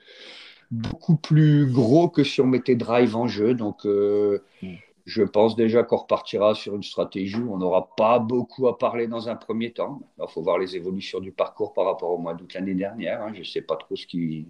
beaucoup 0.71 1.15
plus 1.15 1.65
gros 1.71 2.09
que 2.09 2.23
si 2.23 2.41
on 2.41 2.47
mettait 2.47 2.75
drive 2.75 3.15
en 3.15 3.27
jeu. 3.27 3.53
Donc 3.53 3.85
euh, 3.85 4.39
mhm. 4.61 4.77
je 5.05 5.23
pense 5.23 5.55
déjà 5.55 5.83
qu'on 5.83 5.97
repartira 5.97 6.55
sur 6.55 6.75
une 6.75 6.83
stratégie 6.83 7.37
où 7.37 7.53
on 7.53 7.57
n'aura 7.57 7.95
pas 7.95 8.19
beaucoup 8.19 8.67
à 8.67 8.77
parler 8.77 9.07
dans 9.07 9.29
un 9.29 9.35
premier 9.35 9.71
temps. 9.71 10.01
Il 10.19 10.25
faut 10.29 10.41
voir 10.41 10.57
les 10.57 10.75
évolutions 10.75 11.19
du 11.19 11.31
parcours 11.31 11.73
par 11.73 11.85
rapport 11.85 12.11
au 12.11 12.17
mois 12.17 12.33
d'août 12.33 12.53
l'année 12.53 12.73
dernière. 12.73 13.21
Hein. 13.21 13.31
Je 13.33 13.39
ne 13.39 13.45
sais 13.45 13.61
pas 13.61 13.75
trop 13.75 13.95
ce 13.95 14.07
qui, 14.07 14.47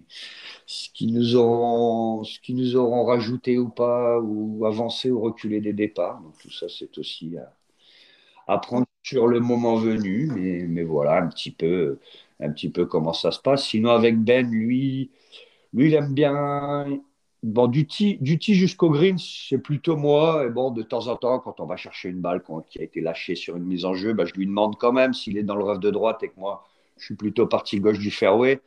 ce, 0.66 0.90
qui 0.94 1.08
nous 1.08 1.36
auront, 1.36 2.24
ce 2.24 2.40
qui 2.40 2.54
nous 2.54 2.76
auront 2.76 3.04
rajouté 3.06 3.58
ou 3.58 3.70
pas, 3.70 4.20
ou 4.20 4.66
avancé 4.66 5.12
ou 5.12 5.20
reculé 5.20 5.60
des 5.60 5.74
départs. 5.74 6.22
Donc 6.22 6.38
tout 6.40 6.52
ça, 6.52 6.68
c'est 6.70 6.98
aussi 6.98 7.36
à, 8.48 8.58
prendre 8.60 8.86
sur 9.04 9.28
le 9.28 9.42
moment 9.42 9.76
venu. 9.76 10.32
Mais, 10.34 10.66
mais, 10.68 10.84
voilà 10.84 11.18
un 11.18 11.28
petit, 11.28 11.52
peu, 11.52 12.00
un 12.44 12.52
petit 12.52 12.70
peu 12.70 12.86
comment 12.86 13.14
ça 13.14 13.32
se 13.32 13.40
passe. 13.40 13.66
Sinon, 13.68 13.92
avec 13.92 14.20
Ben, 14.24 14.50
lui, 14.50 15.12
lui 15.74 15.88
il 15.90 15.96
aime 15.96 16.14
bien 16.14 16.86
Bon, 17.44 17.68
du 17.68 17.86
tee, 17.88 18.18
du 18.22 18.40
jusqu'au 18.42 18.90
green, 18.90 19.18
c'est 19.20 19.58
plutôt 19.58 19.98
moi. 19.98 20.46
Et 20.46 20.50
bon, 20.50 20.72
de 20.72 20.82
temps 20.82 21.08
en 21.08 21.18
temps, 21.18 21.40
quand 21.40 21.60
on 21.60 21.66
va 21.66 21.76
chercher 21.76 22.08
une 22.10 22.22
balle 22.22 22.42
qui 22.70 22.80
a 22.80 22.84
été 22.84 23.02
lâchée 23.02 23.36
sur 23.36 23.58
une 23.58 23.66
mise 23.66 23.84
en 23.84 23.94
jeu, 23.94 24.14
bah, 24.14 24.24
je 24.26 24.34
lui 24.34 24.46
demande 24.48 24.78
quand 24.78 24.94
même 24.94 25.14
s'il 25.14 25.38
est 25.38 25.44
dans 25.44 25.56
le 25.58 25.64
rêve 25.66 25.80
de 25.80 25.92
droite 25.92 26.24
et 26.24 26.30
que 26.30 26.40
moi, 26.40 26.64
je 26.98 27.06
suis 27.06 27.16
plutôt 27.16 27.46
parti 27.48 27.80
gauche 27.82 28.00
du 28.00 28.12
fairway 28.12 28.62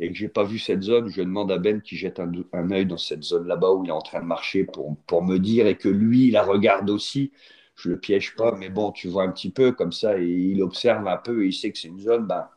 et 0.00 0.08
que 0.10 0.14
j'ai 0.16 0.28
pas 0.28 0.44
vu 0.44 0.58
cette 0.58 0.82
zone. 0.82 1.08
Je 1.08 1.20
demande 1.22 1.52
à 1.52 1.58
Ben 1.58 1.80
qui 1.82 1.96
jette 1.96 2.20
un, 2.20 2.32
un 2.52 2.70
œil 2.70 2.86
dans 2.86 2.96
cette 2.98 3.22
zone 3.22 3.46
là-bas 3.46 3.72
où 3.72 3.84
il 3.84 3.88
est 3.88 3.92
en 3.92 4.00
train 4.02 4.20
de 4.20 4.26
marcher 4.26 4.64
pour, 4.64 4.96
pour 5.06 5.22
me 5.22 5.38
dire 5.38 5.66
et 5.66 5.76
que 5.76 5.88
lui, 5.88 6.28
il 6.28 6.32
la 6.32 6.42
regarde 6.42 6.90
aussi. 6.90 7.32
Je 7.76 7.90
le 7.90 7.98
piège 8.00 8.34
pas, 8.36 8.52
mais 8.56 8.68
bon, 8.70 8.92
tu 8.92 9.08
vois 9.08 9.24
un 9.24 9.30
petit 9.32 9.50
peu 9.50 9.72
comme 9.72 9.92
ça 9.92 10.18
et 10.18 10.26
il 10.26 10.62
observe 10.62 11.06
un 11.08 11.16
peu 11.16 11.44
et 11.44 11.48
il 11.48 11.52
sait 11.52 11.70
que 11.72 11.78
c'est 11.78 11.88
une 11.88 12.00
zone. 12.00 12.26
Ben, 12.26 12.48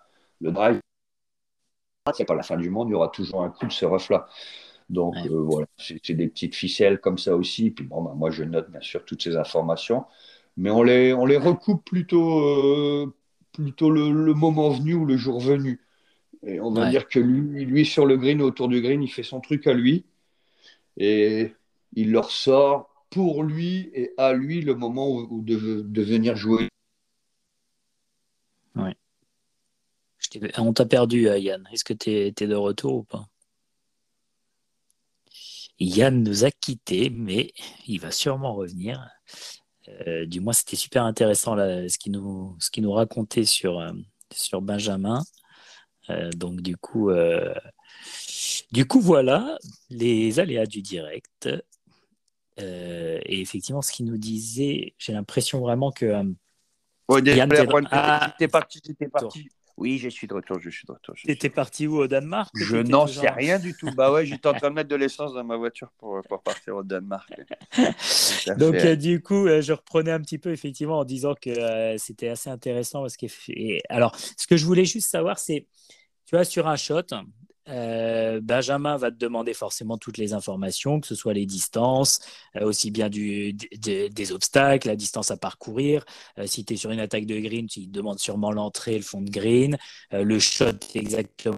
le 0.43 0.51
drive, 0.51 0.79
c'est 2.13 2.25
pas 2.25 2.35
la 2.35 2.43
fin 2.43 2.57
du 2.57 2.69
monde, 2.69 2.89
il 2.89 2.91
y 2.91 2.95
aura 2.95 3.07
toujours 3.07 3.43
un 3.43 3.49
coup 3.49 3.65
de 3.65 3.71
ce 3.71 3.85
ref-là. 3.85 4.27
Donc 4.89 5.15
euh, 5.15 5.29
voilà, 5.29 5.67
c'est 5.77 6.11
des 6.11 6.27
petites 6.27 6.55
ficelles 6.55 6.99
comme 6.99 7.17
ça 7.17 7.35
aussi. 7.35 7.71
Puis 7.71 7.85
bon, 7.85 8.01
bah, 8.03 8.13
moi 8.15 8.29
je 8.29 8.43
note 8.43 8.69
bien 8.69 8.81
sûr 8.81 9.05
toutes 9.05 9.23
ces 9.23 9.37
informations, 9.37 10.05
mais 10.57 10.69
on 10.69 10.83
les, 10.83 11.13
on 11.13 11.25
les 11.25 11.37
recoupe 11.37 11.85
plutôt, 11.85 12.41
euh, 12.41 13.15
plutôt 13.53 13.89
le, 13.89 14.33
moment 14.33 14.69
venu 14.69 14.95
ou 14.95 15.05
le 15.05 15.15
jour 15.15 15.39
venu. 15.39 15.79
Et 16.45 16.59
on 16.59 16.71
va 16.71 16.89
dire 16.89 17.07
que 17.07 17.19
lui, 17.19 17.63
lui, 17.63 17.85
sur 17.85 18.05
le 18.05 18.17
green, 18.17 18.41
autour 18.41 18.67
du 18.67 18.81
green, 18.81 19.01
il 19.01 19.07
fait 19.07 19.23
son 19.23 19.39
truc 19.39 19.65
à 19.65 19.73
lui 19.73 20.05
et 20.97 21.53
il 21.93 22.11
leur 22.11 22.31
sort 22.31 22.89
pour 23.09 23.43
lui 23.43 23.89
et 23.93 24.11
à 24.17 24.33
lui 24.33 24.61
le 24.61 24.75
moment 24.75 25.09
où, 25.09 25.41
de, 25.41 25.81
de, 25.81 26.01
venir 26.01 26.35
jouer. 26.35 26.67
Ouais. 28.75 28.93
On 30.57 30.73
t'a 30.73 30.85
perdu, 30.85 31.27
euh, 31.27 31.37
Yann. 31.37 31.67
Est-ce 31.71 31.83
que 31.83 31.93
tu 31.93 32.09
es, 32.11 32.27
es 32.27 32.47
de 32.47 32.55
retour 32.55 32.93
ou 32.95 33.03
pas? 33.03 33.27
Yann 35.79 36.23
nous 36.23 36.45
a 36.45 36.51
quittés, 36.51 37.09
mais 37.09 37.51
il 37.87 37.99
va 37.99 38.11
sûrement 38.11 38.53
revenir. 38.53 39.09
Euh, 40.07 40.25
du 40.25 40.39
moins, 40.39 40.53
c'était 40.53 40.75
super 40.75 41.03
intéressant 41.03 41.55
là, 41.55 41.87
ce 41.89 41.97
qu'il 41.97 42.11
nous, 42.11 42.91
racontait 42.91 43.45
sur, 43.45 43.79
euh, 43.79 43.91
sur 44.31 44.61
Benjamin. 44.61 45.21
Euh, 46.09 46.29
donc, 46.31 46.61
du 46.61 46.77
coup, 46.77 47.11
du 48.71 48.85
coup, 48.85 49.01
voilà 49.01 49.57
les 49.89 50.39
aléas 50.39 50.65
du 50.65 50.81
direct. 50.81 51.49
et 52.57 53.41
effectivement, 53.41 53.81
ce 53.81 53.91
qu'il 53.91 54.05
nous 54.05 54.17
disait, 54.17 54.93
j'ai 54.97 55.13
l'impression 55.13 55.59
vraiment 55.59 55.91
que. 55.91 56.05
Yann, 57.09 57.49
t'es 58.37 58.47
parti, 58.47 58.81
t'es 58.81 59.09
parti. 59.09 59.49
Oui, 59.75 59.97
je 59.97 60.07
suis 60.07 60.27
de 60.27 60.33
retour, 60.33 60.59
je 60.59 60.69
suis 60.69 60.85
de 60.85 60.91
retour. 60.91 61.15
Tu 61.15 61.31
étais 61.31 61.49
parti 61.49 61.87
où 61.87 61.97
au 61.97 62.07
Danemark 62.07 62.51
Je 62.55 62.77
n'en 62.77 63.07
sais 63.07 63.29
rien 63.29 63.57
du 63.57 63.73
tout. 63.75 63.89
Bah 63.95 64.11
ouais, 64.11 64.25
j'étais 64.25 64.47
en 64.47 64.53
train 64.53 64.69
de 64.69 64.75
mettre 64.75 64.89
de 64.89 64.95
l'essence 64.95 65.33
dans 65.33 65.43
ma 65.43 65.57
voiture 65.57 65.91
pour, 65.97 66.21
pour 66.29 66.43
partir 66.43 66.75
au 66.75 66.83
Danemark. 66.83 67.31
Donc 68.57 68.75
euh, 68.75 68.95
du 68.95 69.21
coup, 69.21 69.47
euh, 69.47 69.61
je 69.61 69.73
reprenais 69.73 70.11
un 70.11 70.21
petit 70.21 70.37
peu 70.37 70.51
effectivement 70.51 70.99
en 70.99 71.05
disant 71.05 71.33
que 71.33 71.49
euh, 71.49 71.97
c'était 71.97 72.29
assez 72.29 72.49
intéressant 72.49 73.01
parce 73.01 73.17
que 73.17 73.25
alors 73.89 74.15
ce 74.15 74.45
que 74.45 74.57
je 74.57 74.65
voulais 74.65 74.85
juste 74.85 75.09
savoir 75.09 75.39
c'est 75.39 75.67
tu 76.25 76.35
vois 76.35 76.45
sur 76.45 76.67
un 76.67 76.75
shot, 76.75 77.01
euh, 77.69 78.39
Benjamin 78.41 78.97
va 78.97 79.11
te 79.11 79.17
demander 79.17 79.53
forcément 79.53 79.97
toutes 79.97 80.17
les 80.17 80.33
informations, 80.33 80.99
que 80.99 81.07
ce 81.07 81.15
soit 81.15 81.33
les 81.33 81.45
distances, 81.45 82.19
euh, 82.57 82.65
aussi 82.65 82.91
bien 82.91 83.09
du, 83.09 83.53
des 83.53 84.31
obstacles, 84.31 84.87
la 84.87 84.95
distance 84.95 85.31
à 85.31 85.37
parcourir. 85.37 86.03
Euh, 86.37 86.47
si 86.47 86.65
tu 86.65 86.73
es 86.73 86.77
sur 86.77 86.91
une 86.91 86.99
attaque 86.99 87.25
de 87.25 87.39
green, 87.39 87.67
il 87.75 87.87
te 87.87 87.91
demande 87.91 88.19
sûrement 88.19 88.51
l'entrée, 88.51 88.97
le 88.97 89.03
fond 89.03 89.21
de 89.21 89.29
green, 89.29 89.77
le 90.11 90.39
shot 90.39 90.65
exactement 90.95 91.57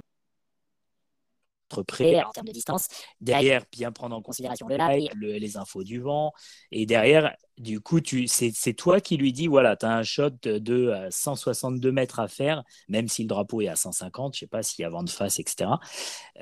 près 1.84 2.23
en 2.23 2.32
termes 2.32 2.47
de 2.47 2.54
distance. 2.54 2.88
Derrière, 3.21 3.63
bien 3.71 3.91
prendre 3.91 4.15
en 4.15 4.21
considération 4.21 4.67
le 4.67 4.78
live, 4.78 5.12
les 5.21 5.58
infos 5.58 5.84
du 5.84 5.99
vent. 5.99 6.34
Et 6.71 6.86
derrière, 6.86 7.36
du 7.58 7.80
coup, 7.80 7.99
c'est 8.28 8.73
toi 8.73 8.99
qui 8.99 9.17
lui 9.17 9.34
dis 9.34 9.47
voilà, 9.47 9.75
tu 9.75 9.86
as 9.86 9.95
un 9.95 10.04
shot 10.04 10.30
de 10.43 11.08
162 11.10 11.91
mètres 11.91 12.19
à 12.19 12.28
faire, 12.28 12.63
même 12.88 13.08
si 13.08 13.23
le 13.23 13.28
drapeau 13.28 13.62
est 13.62 13.67
à 13.67 13.75
150, 13.75 14.36
je 14.36 14.39
sais 14.41 14.47
pas 14.47 14.63
s'il 14.63 14.84
y 14.84 14.86
a 14.86 14.89
vent 14.89 15.04
de 15.04 15.10
face, 15.10 15.39
etc. 15.39 15.71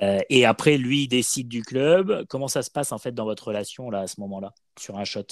Euh, 0.02 0.20
et 0.28 0.44
après, 0.44 0.76
lui, 0.76 1.04
il 1.04 1.08
décide 1.08 1.48
du 1.48 1.62
club. 1.62 2.24
Comment 2.28 2.48
ça 2.48 2.62
se 2.62 2.70
passe 2.70 2.92
en 2.92 2.98
fait 2.98 3.12
dans 3.12 3.24
votre 3.24 3.48
relation 3.48 3.90
là 3.90 4.00
à 4.00 4.06
ce 4.06 4.20
moment-là, 4.20 4.54
sur 4.78 4.98
un 4.98 5.04
shot? 5.04 5.26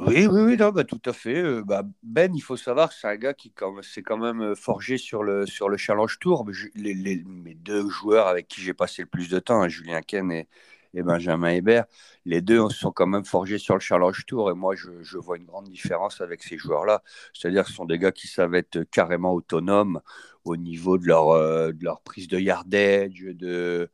Oui, 0.00 0.26
oui, 0.28 0.42
oui, 0.42 0.56
non, 0.56 0.70
bah, 0.70 0.84
tout 0.84 1.00
à 1.06 1.12
fait. 1.12 1.42
Euh, 1.42 1.62
bah, 1.64 1.82
ben, 2.04 2.32
il 2.34 2.40
faut 2.40 2.56
savoir 2.56 2.90
que 2.90 2.94
c'est 2.94 3.08
un 3.08 3.16
gars 3.16 3.34
qui 3.34 3.52
s'est 3.82 4.02
quand 4.02 4.16
même 4.16 4.40
euh, 4.42 4.54
forgé 4.54 4.96
sur 4.96 5.24
le, 5.24 5.44
sur 5.44 5.68
le 5.68 5.76
Challenge 5.76 6.18
Tour. 6.20 6.46
Les, 6.76 6.94
les, 6.94 7.24
mes 7.24 7.54
deux 7.54 7.88
joueurs 7.88 8.28
avec 8.28 8.46
qui 8.46 8.60
j'ai 8.60 8.74
passé 8.74 9.02
le 9.02 9.08
plus 9.08 9.28
de 9.28 9.40
temps, 9.40 9.62
hein, 9.62 9.68
Julien 9.68 10.00
Ken 10.02 10.30
et, 10.30 10.48
Benjamin 10.94 11.50
Hébert, 11.50 11.84
les 12.24 12.40
deux 12.40 12.68
sont 12.70 12.90
quand 12.90 13.06
même 13.06 13.24
forgés 13.24 13.58
sur 13.58 13.74
le 13.74 13.80
Challenge 13.80 14.24
Tour. 14.26 14.50
Et 14.50 14.54
moi, 14.54 14.74
je, 14.74 15.02
je 15.02 15.18
vois 15.18 15.36
une 15.36 15.44
grande 15.44 15.68
différence 15.68 16.20
avec 16.20 16.42
ces 16.42 16.58
joueurs-là. 16.58 17.02
C'est-à-dire 17.32 17.64
que 17.64 17.70
ce 17.70 17.76
sont 17.76 17.84
des 17.84 17.98
gars 17.98 18.10
qui 18.12 18.26
savent 18.26 18.54
être 18.54 18.82
carrément 18.84 19.32
autonomes 19.34 20.00
au 20.44 20.56
niveau 20.56 20.98
de 20.98 21.06
leur, 21.06 21.30
euh, 21.30 21.72
de 21.72 21.84
leur 21.84 22.00
prise 22.02 22.26
de 22.28 22.38
yardage, 22.38 23.20
de 23.20 23.90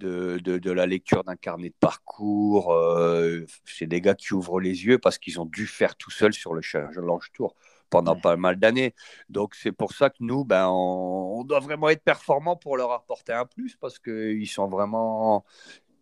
de, 0.00 0.38
de, 0.58 0.70
la 0.70 0.86
lecture 0.86 1.24
d'un 1.24 1.36
carnet 1.36 1.68
de 1.68 1.74
parcours. 1.78 2.72
Euh, 2.72 3.44
c'est 3.64 3.86
des 3.86 4.00
gars 4.00 4.14
qui 4.14 4.34
ouvrent 4.34 4.60
les 4.60 4.84
yeux 4.86 4.98
parce 4.98 5.18
qu'ils 5.18 5.40
ont 5.40 5.46
dû 5.46 5.66
faire 5.66 5.96
tout 5.96 6.10
seuls 6.10 6.32
sur 6.32 6.54
le 6.54 6.62
Challenge 6.62 7.30
Tour 7.32 7.54
pendant 7.90 8.16
pas 8.16 8.36
mal 8.36 8.56
d'années. 8.56 8.94
Donc 9.28 9.54
c'est 9.54 9.72
pour 9.72 9.92
ça 9.92 10.10
que 10.10 10.16
nous, 10.20 10.44
ben, 10.44 10.68
on, 10.68 11.44
doit 11.44 11.60
vraiment 11.60 11.88
être 11.88 12.02
performants 12.02 12.56
pour 12.56 12.76
leur 12.76 12.92
apporter 12.92 13.32
un 13.32 13.46
plus 13.46 13.76
parce 13.76 13.98
qu'ils 13.98 14.48
sont 14.48 14.68
vraiment, 14.68 15.44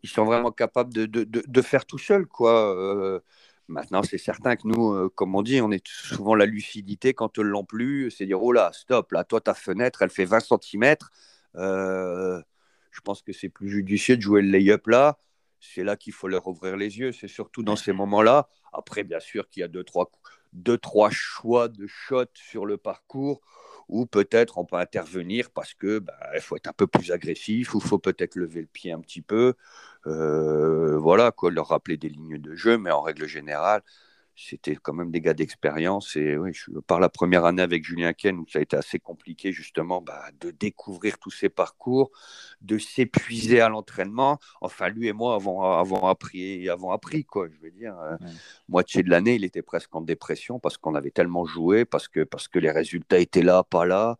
ils 0.02 0.10
sont 0.10 0.24
vraiment 0.24 0.52
capables 0.52 0.92
de, 0.92 1.06
de, 1.06 1.24
de 1.24 1.62
faire 1.62 1.86
tout 1.86 1.98
seuls. 1.98 2.26
Quoi. 2.26 2.76
Euh, 2.76 3.20
maintenant, 3.68 4.02
c'est 4.02 4.18
certain 4.18 4.56
que 4.56 4.66
nous, 4.66 4.92
euh, 4.92 5.10
comme 5.14 5.34
on 5.34 5.42
dit, 5.42 5.60
on 5.62 5.70
est 5.70 5.86
souvent 5.86 6.34
la 6.34 6.46
lucidité 6.46 7.14
quand 7.14 7.38
ne 7.38 7.44
l'ont 7.44 7.64
plus. 7.64 8.10
C'est 8.10 8.26
dire, 8.26 8.42
oh 8.42 8.52
là, 8.52 8.70
stop, 8.72 9.12
là, 9.12 9.24
toi, 9.24 9.40
ta 9.40 9.54
fenêtre, 9.54 10.02
elle 10.02 10.10
fait 10.10 10.26
20 10.26 10.40
cm. 10.40 10.96
Je 12.90 13.00
pense 13.00 13.22
que 13.22 13.32
c'est 13.32 13.48
plus 13.48 13.68
judicieux 13.68 14.16
de 14.16 14.22
jouer 14.22 14.42
le 14.42 14.50
lay-up 14.50 14.86
là. 14.86 15.18
C'est 15.60 15.84
là 15.84 15.96
qu'il 15.96 16.12
faut 16.12 16.28
leur 16.28 16.46
ouvrir 16.46 16.76
les 16.76 16.98
yeux. 16.98 17.12
C'est 17.12 17.28
surtout 17.28 17.62
dans 17.62 17.76
ces 17.76 17.92
moments-là. 17.92 18.48
Après, 18.72 19.02
bien 19.04 19.20
sûr 19.20 19.48
qu'il 19.48 19.60
y 19.60 19.64
a 19.64 19.68
deux 19.68 19.84
trois, 19.84 20.10
deux, 20.52 20.78
trois 20.78 21.10
choix 21.10 21.68
de 21.68 21.86
shots 21.86 22.24
sur 22.34 22.66
le 22.66 22.76
parcours 22.76 23.40
où 23.88 24.06
peut-être 24.06 24.58
on 24.58 24.64
peut 24.64 24.76
intervenir 24.76 25.50
parce 25.50 25.74
que 25.74 25.98
bah, 25.98 26.14
faut 26.40 26.56
être 26.56 26.68
un 26.68 26.74
peu 26.74 26.86
plus 26.86 27.10
agressif 27.10 27.74
ou 27.74 27.80
faut 27.80 27.98
peut-être 27.98 28.36
lever 28.36 28.60
le 28.60 28.66
pied 28.66 28.92
un 28.92 29.00
petit 29.00 29.22
peu. 29.22 29.54
Euh, 30.06 30.98
voilà, 30.98 31.32
quoi, 31.32 31.50
leur 31.50 31.68
rappeler 31.68 31.96
des 31.96 32.08
lignes 32.08 32.38
de 32.38 32.54
jeu, 32.54 32.78
mais 32.78 32.90
en 32.90 33.00
règle 33.00 33.26
générale, 33.26 33.82
c'était 34.38 34.76
quand 34.76 34.92
même 34.92 35.10
des 35.10 35.20
gars 35.20 35.34
d'expérience. 35.34 36.14
Et 36.14 36.36
oui, 36.36 36.52
je, 36.54 36.70
par 36.80 37.00
la 37.00 37.08
première 37.08 37.44
année 37.44 37.62
avec 37.62 37.84
Julien 37.84 38.12
Ken, 38.12 38.44
ça 38.48 38.60
a 38.60 38.62
été 38.62 38.76
assez 38.76 38.98
compliqué 39.00 39.52
justement 39.52 40.00
bah, 40.00 40.26
de 40.40 40.52
découvrir 40.52 41.18
tous 41.18 41.30
ces 41.30 41.48
parcours, 41.48 42.12
de 42.60 42.78
s'épuiser 42.78 43.60
à 43.60 43.68
l'entraînement. 43.68 44.38
Enfin, 44.60 44.88
lui 44.88 45.08
et 45.08 45.12
moi 45.12 45.34
avons, 45.34 45.62
avons, 45.62 46.06
appris, 46.06 46.68
avons 46.68 46.92
appris, 46.92 47.24
quoi. 47.24 47.48
Je 47.48 47.58
veux 47.60 47.72
dire, 47.72 47.98
euh, 47.98 48.16
moitié 48.68 49.02
de 49.02 49.10
l'année, 49.10 49.34
il 49.34 49.44
était 49.44 49.62
presque 49.62 49.94
en 49.94 50.00
dépression 50.00 50.60
parce 50.60 50.76
qu'on 50.76 50.94
avait 50.94 51.10
tellement 51.10 51.44
joué, 51.44 51.84
parce 51.84 52.06
que, 52.06 52.22
parce 52.22 52.46
que 52.46 52.60
les 52.60 52.70
résultats 52.70 53.18
étaient 53.18 53.42
là, 53.42 53.64
pas 53.64 53.86
là 53.86 54.18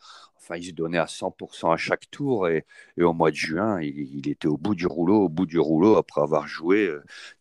il 0.57 0.65
se 0.65 0.73
donnait 0.73 0.99
à 0.99 1.07
100% 1.07 1.73
à 1.73 1.77
chaque 1.77 2.11
tour. 2.11 2.49
Et, 2.49 2.65
au 2.99 3.13
mois 3.13 3.31
de 3.31 3.37
juin, 3.37 3.81
il, 3.81 4.29
était 4.29 4.49
au 4.49 4.57
bout 4.57 4.75
du 4.75 4.87
rouleau, 4.87 5.25
au 5.25 5.29
bout 5.29 5.47
du 5.47 5.59
rouleau, 5.59 5.97
après 5.97 6.21
avoir 6.21 6.47
joué 6.47 6.91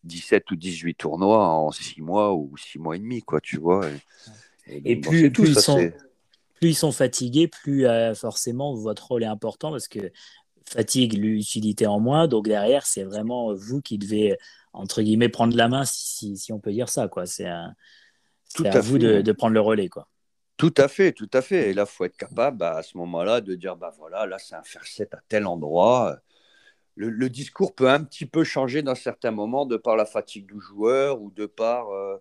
17 0.04 0.42
euh, 0.42 0.54
ou 0.54 0.56
18 0.56 0.94
tournois 0.94 1.46
en 1.48 1.70
6 1.70 2.00
mois 2.00 2.34
ou 2.34 2.56
6 2.56 2.78
mois 2.78 2.96
et 2.96 2.98
demi, 2.98 3.22
quoi, 3.22 3.40
tu 3.40 3.58
vois. 3.58 3.86
Et, 4.66 4.96
plus, 4.96 5.30
plus, 5.30 5.48
ils 5.48 5.60
sont, 5.60 5.90
plus, 6.60 6.70
ils 6.70 6.74
sont, 6.74 6.92
fatigués, 6.92 7.48
plus 7.48 7.86
euh, 7.86 8.14
forcément 8.14 8.74
votre 8.74 9.06
rôle 9.06 9.22
est 9.22 9.26
important 9.26 9.70
parce 9.70 9.88
que 9.88 10.12
fatigue, 10.68 11.14
l'utilité 11.14 11.86
en 11.86 12.00
moins. 12.00 12.28
Donc 12.28 12.46
derrière, 12.46 12.86
c'est 12.86 13.04
vraiment 13.04 13.54
vous 13.54 13.80
qui 13.80 13.98
devez, 13.98 14.36
entre 14.72 15.02
guillemets, 15.02 15.28
prendre 15.28 15.56
la 15.56 15.68
main, 15.68 15.84
si, 15.84 16.36
si 16.36 16.52
on 16.52 16.60
peut 16.60 16.72
dire 16.72 16.88
ça. 16.88 17.08
quoi. 17.08 17.26
C'est 17.26 17.46
à, 17.46 17.74
à, 18.64 18.80
vous 18.80 18.98
de, 18.98 19.22
de, 19.22 19.32
prendre 19.32 19.54
le 19.54 19.60
relais. 19.60 19.88
quoi. 19.88 20.08
Tout 20.58 20.74
à 20.76 20.88
fait, 20.88 21.12
tout 21.12 21.30
à 21.32 21.40
fait. 21.40 21.70
Et 21.70 21.74
là, 21.74 21.84
il 21.86 21.90
faut 21.90 22.04
être 22.04 22.16
capable 22.16 22.58
bah, 22.58 22.76
à 22.78 22.82
ce 22.82 22.98
moment-là 22.98 23.40
de 23.40 23.54
dire 23.54 23.76
bah 23.76 23.92
voilà, 23.96 24.26
là, 24.26 24.38
c'est 24.38 24.56
un 24.56 24.62
faire 24.64 24.84
7 24.84 25.14
à 25.14 25.20
tel 25.28 25.46
endroit. 25.46 26.18
le, 26.96 27.28
discours 27.30 27.74
peut 27.74 27.88
un 27.90 28.04
petit 28.04 28.26
peu 28.26 28.44
changer 28.44 28.82
dans 28.82 28.96
certains 28.96 29.30
moments 29.30 29.66
de 29.66 29.76
par 29.76 29.96
la 29.96 30.06
fatigue 30.06 30.46
du 30.46 30.60
joueur 30.60 31.22
ou 31.22 31.30
de 31.30 31.46
par 31.46 31.90
euh, 31.90 32.16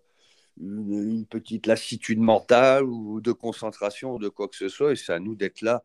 une, 0.62 1.26
petite 1.26 1.66
lassitude 1.68 2.20
mentale 2.20 2.84
ou 2.86 3.22
de 3.22 3.32
concentration 3.32 4.14
ou 4.16 4.20
de 4.20 4.30
quoi 4.30 4.48
que 4.48 4.56
ce 4.56 4.70
soit. 4.70 4.94
Et 4.94 4.96
c'est 4.96 5.14
à 5.14 5.20
nous 5.20 5.36
d'être 5.36 5.62
là, 5.62 5.84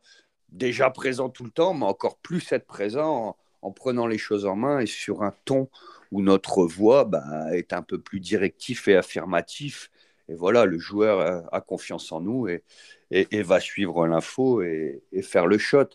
déjà 0.50 0.90
présent 0.90 1.30
tout 1.30 1.44
le 1.44 1.50
temps, 1.50 1.74
mais 1.74 1.86
encore 1.86 2.18
plus 2.18 2.52
être 2.52 2.66
présent 2.66 3.36
en, 3.62 3.72
prenant 3.72 4.06
les 4.06 4.18
choses 4.18 4.46
en 4.46 4.56
main 4.56 4.80
et 4.80 4.86
sur 4.86 5.22
un 5.22 5.34
ton 5.46 5.68
où 6.10 6.22
notre 6.22 6.64
voix 6.66 7.04
bah, 7.04 7.24
est 7.56 7.72
un 7.72 7.82
peu 7.82 7.98
plus 7.98 8.20
directif 8.20 8.88
et 8.88 8.96
affirmatif. 8.96 9.90
Et 10.28 10.34
voilà, 10.34 10.64
le 10.64 10.78
joueur 10.78 11.46
a, 11.52 11.60
confiance 11.60 12.12
en 12.12 12.20
nous 12.20 12.48
et, 12.48 12.62
et, 13.10 13.42
va 13.42 13.60
suivre 13.60 14.06
l'info 14.06 14.62
et, 14.62 15.02
et, 15.12 15.22
faire 15.22 15.46
le 15.46 15.58
shot. 15.58 15.88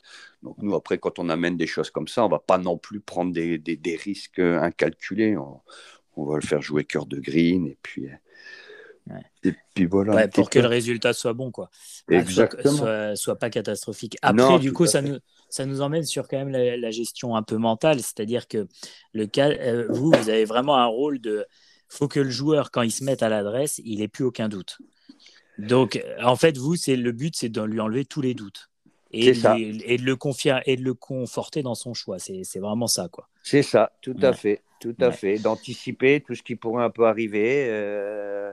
Donc 0.44 0.58
nous, 0.60 0.76
après, 0.76 0.98
quand 0.98 1.20
on 1.20 1.30
amène 1.30 1.58
des 1.58 1.68
choses 1.68 1.90
comme 1.90 2.08
ça, 2.08 2.26
on 2.26 2.30
va 2.30 2.40
pas 2.40 2.58
non 2.58 2.78
plus 2.78 3.00
prendre 3.00 3.34
des, 3.34 3.58
des, 3.58 3.96
risques 3.96 4.40
incalculés. 4.40 5.38
On, 5.38 6.26
va 6.26 6.36
le 6.36 6.42
faire 6.42 6.62
jouer 6.62 6.84
cœur 6.84 7.06
de 7.06 7.20
green 7.20 7.68
et 7.68 7.78
puis... 7.82 8.08
Et 9.44 9.54
puis 9.74 9.86
voilà. 9.86 10.28
pour 10.28 10.50
que 10.50 10.60
le 10.60 10.68
résultat 10.68 11.14
soit 11.14 11.32
bon, 11.32 11.50
quoi. 11.50 11.70
Exactement. 12.10 12.76
Soit, 12.76 13.16
soit, 13.16 13.36
pas 13.38 13.50
catastrophique. 13.50 14.18
Après, 14.22 14.60
du 14.60 14.74
coup, 14.74 14.86
ça 14.86 15.02
nous, 15.02 15.18
ça 15.50 15.66
nous 15.66 15.82
emmène 15.82 16.04
sur 16.04 16.28
quand 16.28 16.38
même 16.38 16.50
la, 16.50 16.92
gestion 16.92 17.36
un 17.36 17.44
peu 17.44 17.58
mentale. 17.58 18.00
C'est-à-dire 18.00 18.48
que 18.48 18.68
le 19.14 19.28
cas, 19.28 19.50
euh, 19.50 19.88
vous, 19.90 20.12
vous 20.12 20.30
avez 20.30 20.46
vraiment 20.46 20.78
un 20.78 20.86
rôle 20.86 21.20
de. 21.20 21.46
Faut 21.90 22.08
que 22.08 22.20
le 22.20 22.30
joueur, 22.30 22.72
quand 22.72 22.82
il 22.82 22.92
se 22.92 23.04
mette 23.04 23.24
à 23.24 23.30
l'adresse, 23.30 23.82
il 23.84 24.00
n'ait 24.00 24.08
plus 24.08 24.24
aucun 24.26 24.50
doute. 24.50 24.78
Donc, 25.58 26.04
en 26.22 26.36
fait, 26.36 26.58
vous, 26.58 26.76
c'est 26.76 26.96
le 26.96 27.12
but, 27.12 27.36
c'est 27.36 27.50
de 27.50 27.62
lui 27.62 27.80
enlever 27.80 28.06
tous 28.06 28.22
les 28.22 28.34
doutes 28.34 28.70
et, 29.12 29.30
et, 29.30 29.98
de 29.98 30.04
le 30.04 30.16
confier 30.16 30.60
et 30.66 30.76
de 30.76 30.84
le 30.84 30.94
conforter 30.94 31.64
dans 31.64 31.76
son 31.76 31.94
choix. 31.94 32.20
C'est 32.20 32.60
vraiment 32.60 32.88
ça, 32.88 33.08
quoi. 33.10 33.28
C'est 33.44 33.64
ça, 33.64 33.92
tout 34.02 34.16
à 34.22 34.34
fait, 34.34 34.62
tout 34.80 34.96
à 35.00 35.12
fait. 35.12 35.40
D'anticiper 35.40 36.22
tout 36.22 36.36
ce 36.36 36.44
qui 36.44 36.56
pourrait 36.56 36.84
un 36.84 36.90
peu 36.90 37.06
arriver. 37.06 37.68
Euh, 37.70 38.52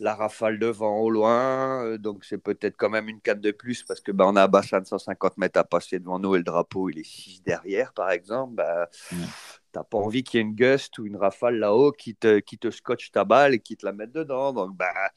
la 0.00 0.14
rafale 0.14 0.58
de 0.58 0.66
vent 0.66 0.98
au 1.00 1.10
loin, 1.10 1.84
euh, 1.84 1.98
donc 1.98 2.24
c'est 2.24 2.38
peut-être 2.38 2.76
quand 2.76 2.90
même 2.90 3.08
une 3.08 3.20
canne 3.20 3.40
de 3.40 3.52
plus 3.52 3.84
parce 3.84 4.00
que 4.00 4.12
bah, 4.12 4.24
on 4.26 4.36
a 4.36 4.44
un 4.44 4.48
bassin 4.48 4.80
de 4.80 4.86
150 4.86 5.38
mètres 5.38 5.58
à 5.58 5.64
passer 5.64 5.98
devant 6.00 6.18
nous 6.18 6.34
et 6.34 6.38
le 6.38 6.44
drapeau 6.44 6.90
il 6.90 6.98
est 6.98 7.04
6 7.04 7.42
derrière 7.42 7.92
par 7.92 8.10
exemple. 8.10 8.54
Bah, 8.54 8.88
T'as 9.74 9.82
pas 9.82 9.98
envie 9.98 10.22
qu'il 10.22 10.38
y 10.38 10.40
ait 10.40 10.46
une 10.46 10.54
gust 10.54 10.98
ou 10.98 11.06
une 11.06 11.16
rafale 11.16 11.58
là-haut 11.58 11.90
qui 11.90 12.14
te, 12.14 12.38
qui 12.38 12.58
te 12.58 12.70
scotche 12.70 13.10
ta 13.10 13.24
balle 13.24 13.54
et 13.54 13.58
qui 13.58 13.76
te 13.76 13.84
la 13.84 13.92
mette 13.92 14.12
dedans. 14.12 14.52
Donc 14.52 14.76
bah, 14.76 15.10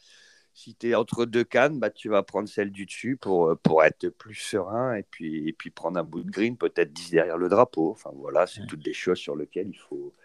si 0.55 0.73
tu 0.75 0.89
es 0.89 0.95
entre 0.95 1.25
deux 1.25 1.43
cannes, 1.43 1.79
bah, 1.79 1.91
tu 1.91 2.09
vas 2.09 2.23
prendre 2.23 2.49
celle 2.49 2.71
du 2.71 2.87
dessus 2.87 3.17
pour, 3.17 3.49
euh, 3.49 3.55
pour 3.55 3.83
être 3.83 4.09
plus 4.09 4.33
serein 4.33 4.95
et 4.95 5.03
puis, 5.03 5.47
et 5.47 5.53
puis 5.53 5.69
prendre 5.69 5.99
un 5.99 6.03
bout 6.03 6.23
de 6.23 6.31
green, 6.31 6.57
peut-être 6.57 6.91
10 6.91 7.11
derrière 7.11 7.37
le 7.37 7.49
drapeau. 7.49 7.91
Enfin 7.91 8.09
voilà, 8.15 8.47
c'est 8.47 8.65
toutes 8.65 8.83
des 8.83 8.93
choses 8.93 9.19
sur 9.19 9.35
lesquelles 9.35 9.69
il 9.69 9.77
faut, 9.77 10.15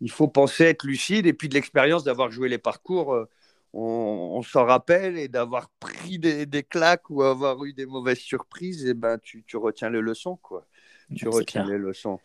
il 0.00 0.10
faut 0.10 0.26
penser 0.26 0.64
être 0.64 0.84
lucide. 0.84 1.26
Et 1.26 1.32
puis 1.32 1.48
de 1.48 1.54
l'expérience 1.54 2.02
d'avoir 2.02 2.32
joué 2.32 2.48
les 2.48 2.58
parcours, 2.58 3.14
euh, 3.14 3.28
on, 3.72 4.42
s'en 4.42 4.64
rappelle 4.64 5.18
et 5.18 5.28
d'avoir 5.28 5.68
pris 5.80 6.18
des, 6.18 6.46
des, 6.46 6.62
claques 6.62 7.10
ou 7.10 7.22
avoir 7.22 7.62
eu 7.64 7.72
des 7.72 7.86
mauvaises 7.86 8.18
surprises, 8.18 8.86
et 8.86 8.94
ben, 8.94 9.18
tu, 9.18 9.44
tu 9.46 9.56
retiens 9.56 9.90
les 9.90 10.00
leçons. 10.00 10.36
Quoi. 10.36 10.66
Tu 11.14 11.28
retiens 11.28 11.64
les 11.64 11.78
leçons. 11.78 12.18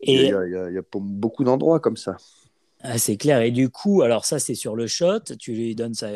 Et 0.00 0.26
il 0.26 0.30
y 0.30 0.34
a, 0.34 0.46
il 0.46 0.74
y 0.74 0.78
a 0.78 0.82
beaucoup 0.92 1.44
d'endroits 1.44 1.80
comme 1.80 1.96
ça. 1.96 2.16
Ah, 2.80 2.96
c'est 2.96 3.16
clair. 3.16 3.42
Et 3.42 3.50
du 3.50 3.70
coup, 3.70 4.02
alors 4.02 4.24
ça, 4.24 4.38
c'est 4.38 4.54
sur 4.54 4.76
le 4.76 4.86
shot. 4.86 5.20
Tu 5.38 5.52
lui 5.52 5.74
donnes 5.74 5.94
ça, 5.94 6.08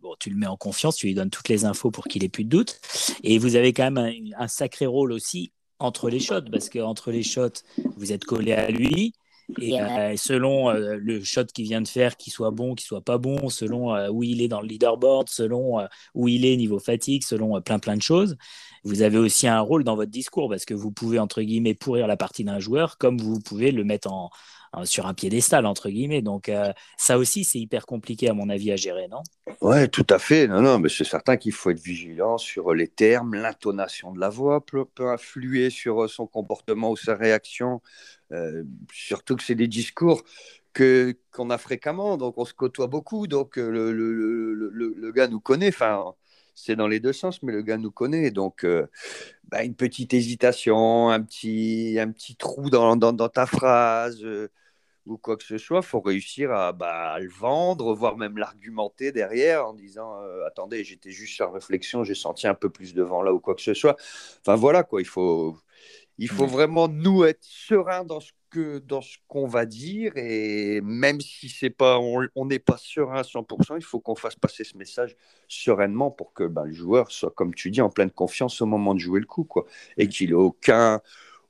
bon, 0.00 0.14
tu 0.20 0.30
le 0.30 0.36
mets 0.36 0.46
en 0.46 0.56
confiance, 0.56 0.96
tu 0.96 1.06
lui 1.06 1.14
donnes 1.14 1.30
toutes 1.30 1.48
les 1.48 1.64
infos 1.64 1.90
pour 1.90 2.04
qu'il 2.04 2.22
ait 2.22 2.28
plus 2.28 2.44
de 2.44 2.50
doute. 2.50 2.80
Et 3.24 3.38
vous 3.38 3.56
avez 3.56 3.72
quand 3.72 3.90
même 3.90 4.32
un, 4.38 4.48
sacré 4.48 4.86
rôle 4.86 5.12
aussi 5.12 5.52
entre 5.78 6.08
les 6.08 6.20
shots, 6.20 6.48
parce 6.50 6.70
qu'entre 6.70 7.10
les 7.10 7.24
shots, 7.24 7.62
vous 7.96 8.12
êtes 8.12 8.24
collé 8.24 8.52
à 8.52 8.70
lui. 8.70 9.14
Et 9.60 9.80
euh, 9.80 10.16
selon 10.16 10.70
euh, 10.70 10.96
le 11.00 11.22
shot 11.22 11.44
qu'il 11.44 11.64
vient 11.64 11.80
de 11.80 11.88
faire, 11.88 12.16
qu'il 12.16 12.32
soit 12.32 12.50
bon, 12.50 12.74
qu'il 12.74 12.86
soit 12.86 13.04
pas 13.04 13.18
bon, 13.18 13.48
selon 13.48 13.94
euh, 13.94 14.08
où 14.08 14.22
il 14.22 14.42
est 14.42 14.48
dans 14.48 14.60
le 14.60 14.66
leaderboard, 14.66 15.28
selon 15.28 15.86
où 16.14 16.28
il 16.28 16.44
est 16.44 16.56
niveau 16.56 16.78
fatigue, 16.78 17.22
selon 17.22 17.60
plein 17.60 17.78
plein 17.78 17.96
de 17.96 18.02
choses, 18.02 18.36
vous 18.84 19.02
avez 19.02 19.18
aussi 19.18 19.46
un 19.46 19.60
rôle 19.60 19.84
dans 19.84 19.96
votre 19.96 20.10
discours 20.10 20.48
parce 20.48 20.64
que 20.64 20.74
vous 20.74 20.90
pouvez 20.90 21.18
entre 21.18 21.42
guillemets 21.42 21.74
pourrir 21.74 22.06
la 22.06 22.16
partie 22.16 22.44
d'un 22.44 22.58
joueur 22.58 22.98
comme 22.98 23.18
vous 23.18 23.40
pouvez 23.40 23.70
le 23.70 23.84
mettre 23.84 24.12
en, 24.12 24.30
sur 24.84 25.06
un 25.06 25.14
piédestal, 25.14 25.66
entre 25.66 25.88
guillemets. 25.88 26.22
Donc, 26.22 26.48
euh, 26.48 26.72
ça 26.96 27.18
aussi, 27.18 27.44
c'est 27.44 27.58
hyper 27.58 27.86
compliqué, 27.86 28.28
à 28.28 28.34
mon 28.34 28.48
avis, 28.48 28.72
à 28.72 28.76
gérer, 28.76 29.08
non? 29.08 29.22
Oui, 29.60 29.88
tout 29.88 30.06
à 30.10 30.18
fait. 30.18 30.46
Non, 30.46 30.60
non, 30.60 30.78
mais 30.78 30.88
c'est 30.88 31.04
certain 31.04 31.36
qu'il 31.36 31.52
faut 31.52 31.70
être 31.70 31.80
vigilant 31.80 32.38
sur 32.38 32.74
les 32.74 32.88
termes, 32.88 33.34
l'intonation 33.34 34.12
de 34.12 34.20
la 34.20 34.28
voix 34.28 34.64
peut, 34.64 34.86
influer 34.98 35.70
sur 35.70 36.04
euh, 36.04 36.08
son 36.08 36.26
comportement 36.26 36.90
ou 36.90 36.96
sa 36.96 37.14
réaction. 37.14 37.80
Euh, 38.32 38.64
surtout 38.92 39.36
que 39.36 39.42
c'est 39.42 39.54
des 39.54 39.68
discours 39.68 40.22
que 40.72 41.16
qu'on 41.32 41.48
a 41.50 41.58
fréquemment, 41.58 42.18
donc 42.18 42.36
on 42.36 42.44
se 42.44 42.52
côtoie 42.52 42.86
beaucoup, 42.86 43.26
donc 43.26 43.56
le, 43.56 43.92
le, 43.92 44.52
le, 44.52 45.12
gars 45.12 45.26
nous 45.28 45.40
connaît. 45.40 45.68
Enfin, 45.68 46.14
c'est 46.54 46.76
dans 46.76 46.88
les 46.88 47.00
deux 47.00 47.12
sens, 47.14 47.42
mais 47.42 47.52
le 47.52 47.62
gars 47.62 47.78
nous 47.78 47.90
connaît. 47.90 48.30
Donc, 48.30 48.66
bah, 49.48 49.64
une 49.64 49.74
petite 49.74 50.12
hésitation, 50.12 51.08
un 51.10 51.22
petit, 51.22 51.96
un 51.98 52.10
petit 52.10 52.36
trou 52.36 52.68
dans, 52.68 52.96
dans 52.96 53.28
ta 53.28 53.46
phrase, 53.46 54.22
ou 55.06 55.16
quoi 55.18 55.36
que 55.36 55.44
ce 55.44 55.58
soit, 55.58 55.78
il 55.78 55.86
faut 55.86 56.00
réussir 56.00 56.48
bah, 56.74 57.12
à, 57.12 57.20
le 57.20 57.28
vendre, 57.28 57.94
voire 57.94 58.16
même 58.16 58.36
l'argumenter 58.38 59.12
derrière 59.12 59.66
en 59.66 59.74
disant 59.74 60.20
euh, 60.22 60.44
attendez, 60.46 60.84
j'étais 60.84 61.10
juste 61.10 61.34
sur 61.34 61.52
réflexion, 61.52 62.04
j'ai 62.04 62.14
senti 62.14 62.46
un 62.46 62.54
peu 62.54 62.70
plus 62.70 62.92
de 62.92 63.02
vent 63.02 63.22
là 63.22 63.32
ou 63.32 63.40
quoi 63.40 63.54
que 63.54 63.62
ce 63.62 63.74
soit. 63.74 63.96
Enfin 64.40 64.56
voilà 64.56 64.82
quoi, 64.82 65.00
il 65.00 65.06
faut, 65.06 65.56
il 66.18 66.28
faut 66.28 66.46
vraiment 66.46 66.88
nous 66.88 67.24
être 67.24 67.42
sereins 67.44 68.04
dans 68.04 68.20
ce 68.20 68.32
que 68.50 68.78
dans 68.78 69.00
ce 69.00 69.18
qu'on 69.28 69.46
va 69.46 69.66
dire 69.66 70.16
et 70.16 70.80
même 70.80 71.20
si 71.20 71.48
c'est 71.48 71.70
pas 71.70 71.98
on 71.98 72.46
n'est 72.46 72.58
pas 72.58 72.76
serein 72.78 73.18
à 73.18 73.22
100%, 73.22 73.76
il 73.76 73.84
faut 73.84 74.00
qu'on 74.00 74.14
fasse 74.14 74.36
passer 74.36 74.64
ce 74.64 74.76
message 74.76 75.16
sereinement 75.48 76.10
pour 76.10 76.32
que 76.32 76.44
bah, 76.44 76.64
le 76.64 76.72
joueur 76.72 77.10
soit 77.10 77.30
comme 77.30 77.54
tu 77.54 77.70
dis 77.70 77.80
en 77.80 77.90
pleine 77.90 78.10
confiance 78.10 78.60
au 78.60 78.66
moment 78.66 78.94
de 78.94 79.00
jouer 79.00 79.20
le 79.20 79.26
coup 79.26 79.44
quoi 79.44 79.66
et 79.98 80.08
qu'il 80.08 80.30
ait 80.30 80.34
aucun 80.34 81.00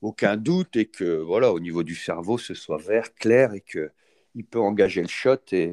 aucun 0.06 0.36
doute 0.36 0.76
et 0.76 0.86
que 0.86 1.16
voilà, 1.16 1.52
au 1.52 1.60
niveau 1.60 1.82
du 1.82 1.94
cerveau, 1.94 2.38
ce 2.38 2.54
soit 2.54 2.78
vert, 2.78 3.14
clair 3.14 3.52
et 3.54 3.60
que 3.60 3.90
il 4.34 4.44
peut 4.44 4.60
engager 4.60 5.02
le 5.02 5.08
shot 5.08 5.38
et, 5.52 5.72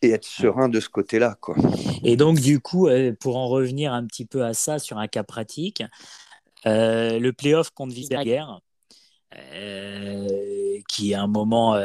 et 0.00 0.10
être 0.10 0.24
serein 0.24 0.68
de 0.68 0.80
ce 0.80 0.88
côté-là. 0.88 1.36
Quoi. 1.40 1.56
Et 2.02 2.16
donc, 2.16 2.40
du 2.40 2.58
coup, 2.60 2.88
euh, 2.88 3.12
pour 3.20 3.36
en 3.36 3.48
revenir 3.48 3.92
un 3.92 4.04
petit 4.06 4.24
peu 4.24 4.44
à 4.44 4.54
ça 4.54 4.78
sur 4.78 4.98
un 4.98 5.06
cas 5.06 5.22
pratique, 5.22 5.82
euh, 6.66 7.18
le 7.18 7.32
playoff 7.32 7.70
contre 7.70 7.94
Wiesberger, 7.94 8.44
euh, 9.36 10.78
qui 10.88 11.12
est 11.12 11.16
un 11.16 11.26
moment, 11.28 11.76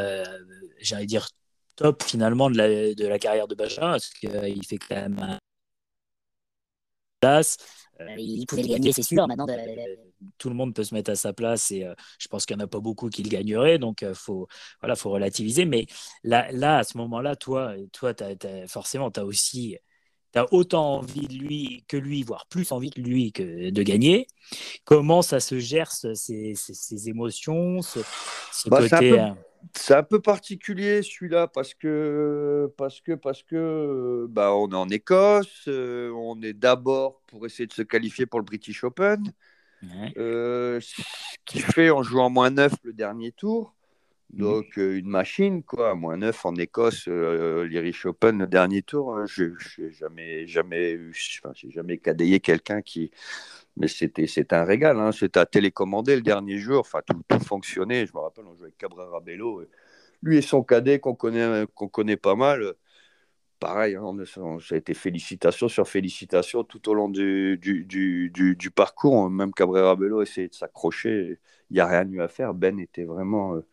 j'allais 0.79 1.05
dire, 1.05 1.27
top 1.75 2.03
finalement 2.03 2.49
de 2.49 2.57
la, 2.57 2.93
de 2.95 3.07
la 3.07 3.19
carrière 3.19 3.47
de 3.47 3.53
Benjamin, 3.53 3.91
parce 3.91 4.09
qu'il 4.09 4.65
fait 4.65 4.77
quand 4.77 4.95
même 4.95 5.19
un 5.19 5.37
place. 7.19 7.57
il 8.17 8.45
pouvait 8.47 8.63
gagner, 8.63 8.93
c'est 8.93 9.03
sûr. 9.03 9.27
Maintenant, 9.27 9.45
tout 10.37 10.49
le 10.49 10.55
monde 10.55 10.73
peut 10.73 10.83
se 10.83 10.93
mettre 10.93 11.11
à 11.11 11.15
sa 11.15 11.33
place 11.33 11.71
et 11.71 11.83
euh, 11.83 11.93
je 12.19 12.27
pense 12.27 12.45
qu'il 12.45 12.55
n'y 12.55 12.63
en 12.63 12.65
a 12.65 12.67
pas 12.67 12.79
beaucoup 12.79 13.09
qui 13.09 13.23
le 13.23 13.29
gagneraient. 13.29 13.77
Donc, 13.77 14.01
il 14.01 14.09
euh, 14.09 14.13
faut, 14.13 14.47
voilà, 14.81 14.95
faut 14.95 15.09
relativiser. 15.09 15.65
Mais 15.65 15.85
là, 16.23 16.51
là 16.51 16.79
à 16.79 16.83
ce 16.83 16.97
moment-là, 16.97 17.35
toi, 17.35 17.73
toi 17.93 18.13
forcément, 18.67 19.11
tu 19.11 19.19
as 19.19 19.25
aussi 19.25 19.77
tu 20.33 20.39
as 20.39 20.53
autant 20.53 20.97
envie 20.97 21.27
de 21.27 21.33
lui 21.33 21.85
que 21.87 21.97
lui, 21.97 22.23
voire 22.23 22.47
plus 22.47 22.71
envie 22.71 22.91
que 22.91 22.99
lui 22.99 23.31
que 23.31 23.69
de 23.69 23.83
gagner. 23.83 24.27
Comment 24.83 25.21
ça 25.21 25.39
se 25.39 25.59
gère, 25.59 25.91
ces, 25.91 26.15
ces, 26.55 27.09
émotions, 27.09 27.81
ce, 27.81 27.99
bah, 28.67 28.81
côté... 28.81 29.19
Euh, 29.19 29.29
c'est 29.73 29.95
un 29.95 30.03
peu 30.03 30.21
particulier 30.21 31.01
celui-là 31.01 31.47
parce 31.47 31.73
que 31.73 32.71
parce 32.77 33.01
que 33.01 33.13
parce 33.13 33.43
que 33.43 34.27
bah 34.29 34.53
on 34.53 34.69
est 34.69 34.75
en 34.75 34.87
Écosse, 34.87 35.67
on 35.67 36.41
est 36.41 36.53
d'abord 36.53 37.21
pour 37.27 37.45
essayer 37.45 37.67
de 37.67 37.73
se 37.73 37.81
qualifier 37.81 38.25
pour 38.25 38.39
le 38.39 38.45
British 38.45 38.83
Open. 38.83 39.33
Euh, 40.17 40.79
ce 40.81 41.01
qui 41.45 41.59
fait 41.59 41.89
en 41.89 42.03
jouant 42.03 42.29
moins 42.29 42.49
9 42.49 42.73
le 42.83 42.93
dernier 42.93 43.31
tour. 43.31 43.73
Mhm. 44.33 44.39
Donc, 44.39 44.77
euh, 44.77 44.97
une 44.97 45.07
machine, 45.07 45.63
quoi. 45.63 45.95
Moins 45.95 46.17
9 46.17 46.45
en 46.45 46.55
Écosse, 46.55 47.07
euh, 47.07 47.65
l'Irish 47.65 48.05
Open, 48.05 48.39
le 48.39 48.47
dernier 48.47 48.81
tour. 48.81 49.15
Hein, 49.15 49.25
je 49.27 49.45
n'ai 49.77 49.91
jamais, 49.91 50.47
jamais 50.47 50.91
eu, 50.91 51.13
enfin, 51.43 51.53
j'ai 51.55 51.71
jamais 51.71 51.97
cadayé 51.97 52.39
quelqu'un 52.39 52.81
qui. 52.81 53.11
Mais 53.77 53.87
c'était, 53.87 54.27
c'était 54.27 54.55
un 54.55 54.65
régal. 54.65 54.99
Hein. 54.99 55.11
C'était 55.11 55.39
à 55.39 55.45
télécommander 55.45 56.15
le 56.15 56.21
dernier 56.21 56.57
jour. 56.57 56.79
Enfin, 56.79 57.01
tout, 57.05 57.21
tout, 57.27 57.39
fonctionnait. 57.39 58.05
Je 58.05 58.13
me 58.13 58.19
rappelle, 58.19 58.45
on 58.47 58.55
jouait 58.55 58.65
avec 58.65 58.77
Cabrera 58.77 59.19
Bello. 59.21 59.63
Lui 60.23 60.37
et 60.37 60.41
son 60.41 60.63
cadet 60.63 60.99
qu'on 60.99 61.13
connaît, 61.13 61.65
qu'on 61.75 61.87
connaît 61.87 62.17
pas 62.17 62.35
mal 62.35 62.73
pareil, 63.59 63.95
hein, 63.95 64.15
ça 64.25 64.75
a 64.75 64.77
été 64.77 64.93
félicitations 64.93 65.67
sur 65.67 65.87
félicitations 65.87 66.63
tout 66.63 66.89
au 66.89 66.93
long 66.93 67.09
du, 67.09 68.71
parcours. 68.75 69.29
Même 69.29 69.53
Cabrera 69.53 69.95
Bello 69.95 70.21
essayait 70.21 70.47
de 70.49 70.53
s'accrocher. 70.53 71.39
Il 71.69 71.73
n'y 71.75 71.79
a 71.79 71.87
rien 71.87 72.09
eu 72.09 72.21
à 72.21 72.27
faire. 72.27 72.53
Ben 72.53 72.79
était 72.79 73.03
vraiment 73.05 73.55
euh, 73.55 73.65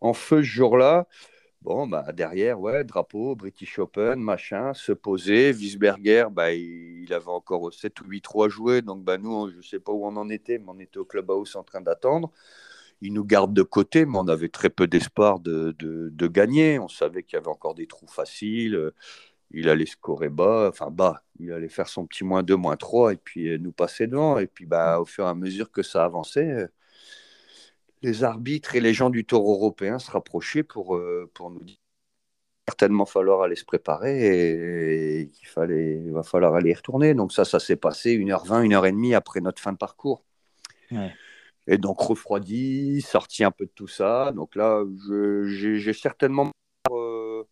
en 0.00 0.12
feu 0.14 0.38
ce 0.38 0.42
jour-là. 0.42 1.06
Bon, 1.62 1.86
bah, 1.88 2.12
derrière, 2.12 2.60
ouais, 2.60 2.84
drapeau, 2.84 3.34
British 3.34 3.78
Open, 3.80 4.20
machin, 4.20 4.74
se 4.74 4.92
poser. 4.92 5.52
Wiesberger, 5.52 6.26
bah, 6.30 6.52
il, 6.52 7.12
avait 7.12 7.28
encore 7.28 7.72
7 7.72 8.00
ou 8.00 8.04
8 8.06 8.20
3 8.22 8.48
joués. 8.48 8.82
Donc, 8.82 9.02
bah, 9.02 9.18
nous, 9.18 9.50
je 9.50 9.56
ne 9.56 9.62
sais 9.62 9.80
pas 9.80 9.92
où 9.92 10.06
on 10.06 10.16
en 10.16 10.28
était, 10.30 10.58
mais 10.58 10.66
on 10.68 10.78
était 10.78 10.98
au 10.98 11.04
clubhouse 11.04 11.56
en 11.56 11.64
train 11.64 11.80
d'attendre. 11.80 12.30
Il 13.00 13.12
nous 13.12 13.24
garde 13.24 13.54
de 13.54 13.62
côté, 13.62 14.06
mais 14.06 14.18
on 14.18 14.28
avait 14.28 14.48
très 14.48 14.70
peu 14.70 14.86
d'espoir 14.86 15.40
de, 15.40 15.74
de, 15.78 16.26
gagner. 16.28 16.78
On 16.78 16.88
savait 16.88 17.22
qu'il 17.22 17.36
y 17.36 17.38
avait 17.38 17.48
encore 17.48 17.74
des 17.74 17.86
trous 17.86 18.08
faciles. 18.08 18.92
Il 19.50 19.68
allait 19.68 19.86
scorer 19.86 20.28
bas, 20.28 20.68
enfin 20.68 20.90
bas. 20.90 21.22
Il 21.40 21.52
allait 21.52 21.68
faire 21.68 21.88
son 21.88 22.06
petit 22.06 22.24
moins 22.24 22.42
2, 22.42 22.56
moins 22.56 22.76
3 22.76 23.14
et 23.14 23.16
puis 23.16 23.58
nous 23.60 23.72
passer 23.72 24.06
devant. 24.06 24.38
Et 24.38 24.46
puis 24.46 24.66
bah, 24.66 25.00
au 25.00 25.04
fur 25.04 25.24
et 25.26 25.28
à 25.28 25.34
mesure 25.34 25.70
que 25.70 25.82
ça 25.82 26.04
avançait, 26.04 26.68
les 28.02 28.24
arbitres 28.24 28.74
et 28.76 28.80
les 28.80 28.94
gens 28.94 29.10
du 29.10 29.24
tour 29.24 29.50
européen 29.50 29.98
se 29.98 30.10
rapprochaient 30.10 30.62
pour, 30.62 31.00
pour 31.34 31.50
nous 31.50 31.62
dire 31.64 31.78
certainement 32.68 33.06
falloir 33.06 33.40
aller 33.42 33.56
se 33.56 33.64
préparer 33.64 35.20
et, 35.20 35.30
qu'il 35.30 35.48
fallait, 35.48 36.02
va 36.10 36.22
falloir 36.22 36.54
aller 36.54 36.70
y 36.70 36.74
retourner. 36.74 37.14
Donc 37.14 37.32
ça, 37.32 37.44
ça 37.46 37.60
s'est 37.60 37.76
passé 37.76 38.18
1h20, 38.18 38.68
1h30 38.68 39.14
après 39.14 39.40
notre 39.40 39.62
fin 39.62 39.72
de 39.72 39.78
parcours. 39.78 40.22
Et 41.68 41.78
donc 41.78 42.00
refroidi, 42.00 43.02
sorti 43.02 43.44
un 43.44 43.50
peu 43.50 43.66
de 43.66 43.70
tout 43.74 43.88
ça. 43.88 44.32
Donc 44.32 44.56
là, 44.56 44.84
j'ai 45.44 45.92
certainement 45.92 46.50
euh, 46.90 47.44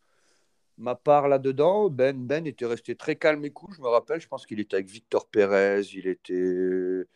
ma 0.78 0.94
part 0.94 1.28
là-dedans. 1.28 1.90
Ben, 1.90 2.16
ben 2.26 2.46
était 2.46 2.66
resté 2.66 2.96
très 2.96 3.16
calme 3.16 3.44
et 3.44 3.50
cool. 3.50 3.74
Je 3.76 3.82
me 3.82 3.88
rappelle, 3.88 4.20
je 4.20 4.28
pense 4.28 4.46
qu'il 4.46 4.58
était 4.58 4.76
avec 4.76 4.88
Victor 4.88 5.28
Pérez, 5.28 5.82
il 5.94 6.08
était 6.08 7.06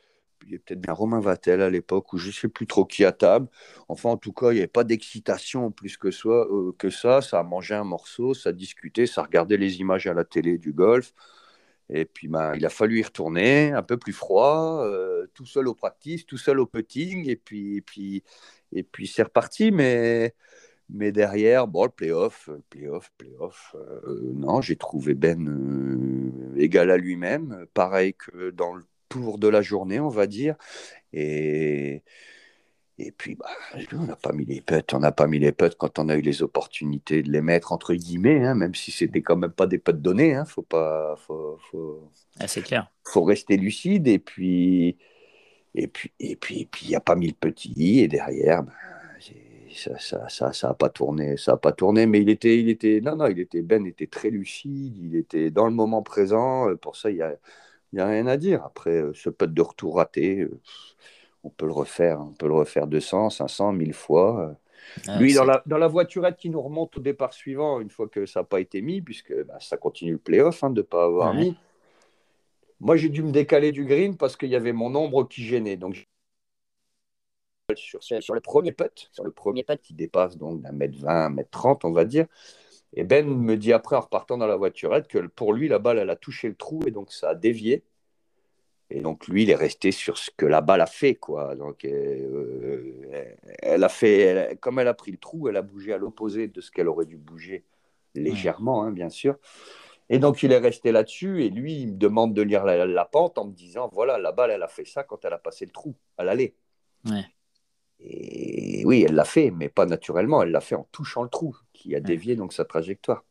il 0.47 0.55
y 0.55 0.59
peut-être 0.59 0.81
bien 0.81 0.93
Romain 0.93 1.21
Vatel 1.21 1.61
à 1.63 1.71
l'époque, 1.71 2.13
ou 2.13 2.19
je 2.19 2.29
ne 2.29 2.33
sais 2.33 2.49
plus 2.49 2.67
trop 2.67 2.85
qui 2.85 3.05
à 3.05 3.13
table. 3.13 3.49
Enfin, 3.89 4.11
en 4.11 4.17
tout 4.17 4.33
cas, 4.33 4.51
il 4.51 4.55
n'y 4.55 4.61
avait 4.61 4.69
pas 4.69 4.85
d'excitation 4.85 5.71
plus 5.71 5.97
que, 5.97 6.11
soit, 6.11 6.51
euh, 6.53 6.73
que 6.79 6.91
ça. 6.91 7.21
Ça 7.23 7.43
mangé 7.43 7.75
un 7.75 7.85
morceau, 7.85 8.35
ça 8.35 8.53
discutait, 8.53 9.07
ça 9.07 9.23
regardait 9.23 9.57
les 9.57 9.81
images 9.81 10.07
à 10.07 10.15
la 10.15 10.25
télé 10.25 10.59
du 10.59 10.73
golf. 10.73 11.13
Et 11.93 12.05
puis, 12.05 12.29
ben, 12.29 12.55
il 12.57 12.65
a 12.65 12.71
fallu 12.71 13.01
y 13.01 13.03
retourner, 13.03 13.73
un 13.73 13.83
peu 13.83 13.97
plus 13.97 14.13
froid, 14.13 14.85
euh, 14.85 15.27
tout 15.35 15.47
seul 15.47 15.69
au 15.69 15.75
practice, 15.75 16.27
tout 16.27 16.39
seul 16.39 16.61
au 16.61 16.67
putting. 16.67 17.29
Et 17.29 17.37
puis, 17.37 17.77
et 17.77 17.81
puis, 17.81 18.23
et 18.73 18.83
puis 18.83 19.07
c'est 19.07 19.25
reparti. 19.25 19.71
Mais, 19.73 20.35
mais 20.91 21.13
derrière, 21.13 21.67
bon, 21.67 21.85
le 21.85 21.91
playoff, 21.91 22.51
playoff, 22.71 23.11
playoff. 23.19 23.75
Euh, 23.77 24.33
non, 24.35 24.61
j'ai 24.61 24.77
trouvé 24.77 25.15
Ben 25.15 26.53
égal 26.57 26.91
à 26.91 26.97
lui-même, 26.97 27.67
pareil 27.75 28.15
que 28.15 28.51
dans 28.51 28.75
le 28.75 28.85
tour 29.09 29.39
de 29.39 29.49
la 29.49 29.63
journée, 29.63 30.01
on 30.01 30.09
va 30.09 30.27
dire. 30.27 30.57
Et, 31.13 32.03
et 33.07 33.13
puis, 33.13 33.35
bah, 33.35 33.47
on 33.93 34.05
n'a 34.05 34.17
pas 34.17 34.33
mis 34.33 34.45
les 34.45 34.61
putts, 34.61 34.95
on 34.95 35.01
n'a 35.01 35.13
pas 35.13 35.27
mis 35.27 35.39
les 35.39 35.53
putts 35.53 35.77
quand 35.77 35.99
on 35.99 36.09
a 36.09 36.17
eu 36.17 36.21
les 36.21 36.43
opportunités 36.43 37.23
de 37.23 37.31
les 37.31 37.41
mettre 37.41 37.73
entre 37.73 37.95
guillemets, 37.95 38.45
hein, 38.45 38.55
même 38.55 38.75
si 38.75 38.91
c'était 38.91 39.23
quand 39.23 39.37
même 39.37 39.53
pas 39.53 39.67
des 39.67 39.79
putts 39.79 40.01
donnés. 40.01 40.35
Hein, 40.35 40.45
faut 40.45 40.63
pas, 40.63 41.17
faut, 41.17 41.59
faut, 41.71 42.11
ah, 42.39 42.49
c'est 42.49 42.63
clair. 42.63 42.91
Faut 43.05 43.25
rester 43.25 43.57
lucide 43.57 44.09
et 44.09 44.19
puis, 44.19 44.97
et 45.75 45.87
puis, 45.89 46.13
et 46.21 46.37
puis, 46.37 46.67
puis, 46.71 46.87
il 46.87 46.89
n'y 46.91 46.97
a 46.97 47.01
pas 47.01 47.17
mis 47.17 47.29
le 47.29 47.35
petit 47.35 48.01
et 48.01 48.09
derrière, 48.09 48.63
bah, 48.63 48.73
ça, 49.75 49.99
ça, 49.99 50.29
ça, 50.29 50.53
ça 50.53 50.71
a 50.71 50.75
pas 50.75 50.89
tourné, 50.91 51.37
ça 51.37 51.53
a 51.53 51.57
pas 51.57 51.73
tourné, 51.73 52.07
mais 52.07 52.21
il 52.21 52.29
était, 52.29 52.59
il 52.59 52.69
était, 52.69 53.01
non, 53.01 53.17
non, 53.17 53.27
il 53.29 53.39
était, 53.41 53.63
Ben 53.63 53.87
était 53.87 54.09
très 54.09 54.31
lucide, 54.31 54.97
il 54.99 55.17
était 55.17 55.51
dans 55.51 55.67
le 55.67 55.73
moment 55.73 56.03
présent. 56.03 56.75
Pour 56.77 56.97
ça, 56.97 57.11
il 57.11 57.19
y 57.19 57.23
a 57.23 57.35
n'y 57.93 58.01
a 58.01 58.07
rien 58.07 58.27
à 58.27 58.37
dire. 58.37 58.65
Après, 58.65 58.91
euh, 58.91 59.13
ce 59.15 59.31
putt 59.31 59.53
de 59.53 59.63
retour 59.63 59.97
raté, 59.97 60.41
euh, 60.41 60.61
on 61.43 61.51
peut 61.51 61.67
le 61.67 61.73
refaire. 61.73 62.21
On 62.21 62.33
peut 62.33 62.47
le 62.47 62.55
refaire 62.55 62.87
200, 62.87 63.31
500, 63.31 63.73
1000 63.73 63.95
fois. 63.95 64.57
Ah, 65.07 65.19
Lui, 65.19 65.35
dans 65.35 65.45
la, 65.45 65.63
dans 65.67 65.79
la, 65.79 65.89
voiturette 65.89 66.37
qui 66.37 66.51
nous 66.51 66.61
remonte 66.61 66.97
au 66.97 67.01
départ 67.01 67.33
suivant, 67.33 67.81
une 67.81 67.91
fois 67.91 68.09
que 68.09 68.27
ça 68.27 68.41
n'a 68.41 68.45
pas 68.45 68.61
été 68.61 68.81
mis, 68.83 69.01
puisque 69.01 69.35
bah, 69.45 69.59
ça 69.61 69.77
continue 69.77 70.13
le 70.13 70.19
playoff 70.19 70.65
hein, 70.65 70.71
de 70.71 70.81
ne 70.81 70.87
pas 70.87 71.05
avoir 71.05 71.35
mis. 71.35 71.57
Moi, 72.81 72.97
j'ai 72.97 73.11
dû 73.11 73.23
me 73.23 73.31
décaler 73.31 73.73
du 73.73 73.85
green 73.85 74.17
parce 74.17 74.37
qu'il 74.37 74.49
y 74.49 74.57
avait 74.57 74.73
mon 74.73 74.95
ombre 74.95 75.29
qui 75.29 75.43
gênait. 75.43 75.77
Donc, 75.77 76.09
sur, 77.75 78.03
sur 78.03 78.35
le 78.35 78.41
premier 78.41 78.73
putt, 78.73 79.11
sur 79.13 79.25
le 79.25 79.31
premier 79.31 79.63
putt 79.63 79.81
qui 79.81 79.95
dépasse 79.95 80.37
donc 80.37 80.63
d'un 80.63 80.73
mètre 80.73 80.99
20, 80.99 81.27
un 81.27 81.31
mètre 81.31 81.51
30, 81.51 81.85
on 81.85 81.93
va 81.93 82.05
dire, 82.05 82.27
et 82.95 83.05
Ben 83.05 83.27
me 83.27 83.57
dit 83.57 83.73
après, 83.73 83.97
en 83.97 84.01
repartant 84.01 84.39
dans 84.39 84.47
la 84.47 84.57
voiturette, 84.57 85.07
que 85.07 85.19
pour 85.19 85.53
lui, 85.53 85.69
la 85.69 85.79
balle, 85.79 85.99
elle 85.99 86.11
a 86.11 86.17
touché 86.17 86.49
le 86.49 86.57
trou 86.57 86.81
et 86.87 86.91
donc 86.91 87.13
ça 87.13 87.31
a 87.31 87.35
dévié. 87.35 87.85
Et 88.91 89.01
donc 89.01 89.29
lui, 89.29 89.45
il 89.45 89.51
est 89.51 89.57
resté 89.57 89.93
sur 89.93 90.19
ce 90.19 90.31
que 90.37 90.47
la 90.47 90.61
balle 90.61 90.81
a 90.81 90.87
fait, 90.87 91.15
quoi. 91.15 91.55
Donc 91.55 91.85
euh, 91.85 93.33
elle 93.61 93.85
a 93.85 93.89
fait, 93.89 94.59
comme 94.61 94.79
elle 94.81 94.89
a 94.89 94.95
pris 94.95 95.13
le 95.13 95.19
trou, 95.19 95.49
elle 95.49 95.57
a 95.57 95.63
bougé 95.63 95.93
à 95.93 95.99
l'opposé 95.99 96.49
de 96.49 96.61
ce 96.61 96.71
qu'elle 96.71 96.89
aurait 96.89 97.07
dû 97.07 97.17
bouger 97.17 97.65
légèrement, 98.15 98.83
hein, 98.83 98.91
bien 98.91 99.09
sûr. 99.09 99.37
Et 100.09 100.19
donc 100.19 100.43
il 100.43 100.51
est 100.51 100.59
resté 100.59 100.91
là-dessus 100.91 101.45
et 101.45 101.51
lui, 101.51 101.83
il 101.83 101.93
me 101.93 101.97
demande 101.97 102.35
de 102.35 102.43
lire 102.43 102.65
la, 102.65 103.05
pente 103.05 103.39
en 103.39 103.47
me 103.47 103.53
disant, 103.53 103.89
voilà, 103.93 104.19
la 104.19 104.33
balle, 104.33 104.51
elle 104.51 104.63
a 104.65 104.69
fait 104.69 104.85
ça 104.85 105.05
quand 105.05 105.25
elle 105.25 105.33
a 105.33 105.39
passé 105.39 105.65
le 105.65 105.71
trou, 105.71 105.95
à 106.19 106.25
l'aller. 106.25 106.57
Ouais. 107.09 107.25
Et 108.01 108.83
oui, 108.85 109.05
elle 109.07 109.15
l'a 109.15 109.25
fait, 109.25 109.53
mais 109.53 109.69
pas 109.69 109.87
naturellement. 109.87 110.43
Elle 110.43 110.51
l'a 110.51 110.61
fait 110.61 110.75
en 110.75 110.89
touchant 110.91 111.23
le 111.23 111.29
trou 111.29 111.57
qui 111.73 111.95
a 111.95 112.01
dévié 112.01 112.35
donc 112.35 112.53
sa 112.53 112.65
trajectoire. 112.65 113.25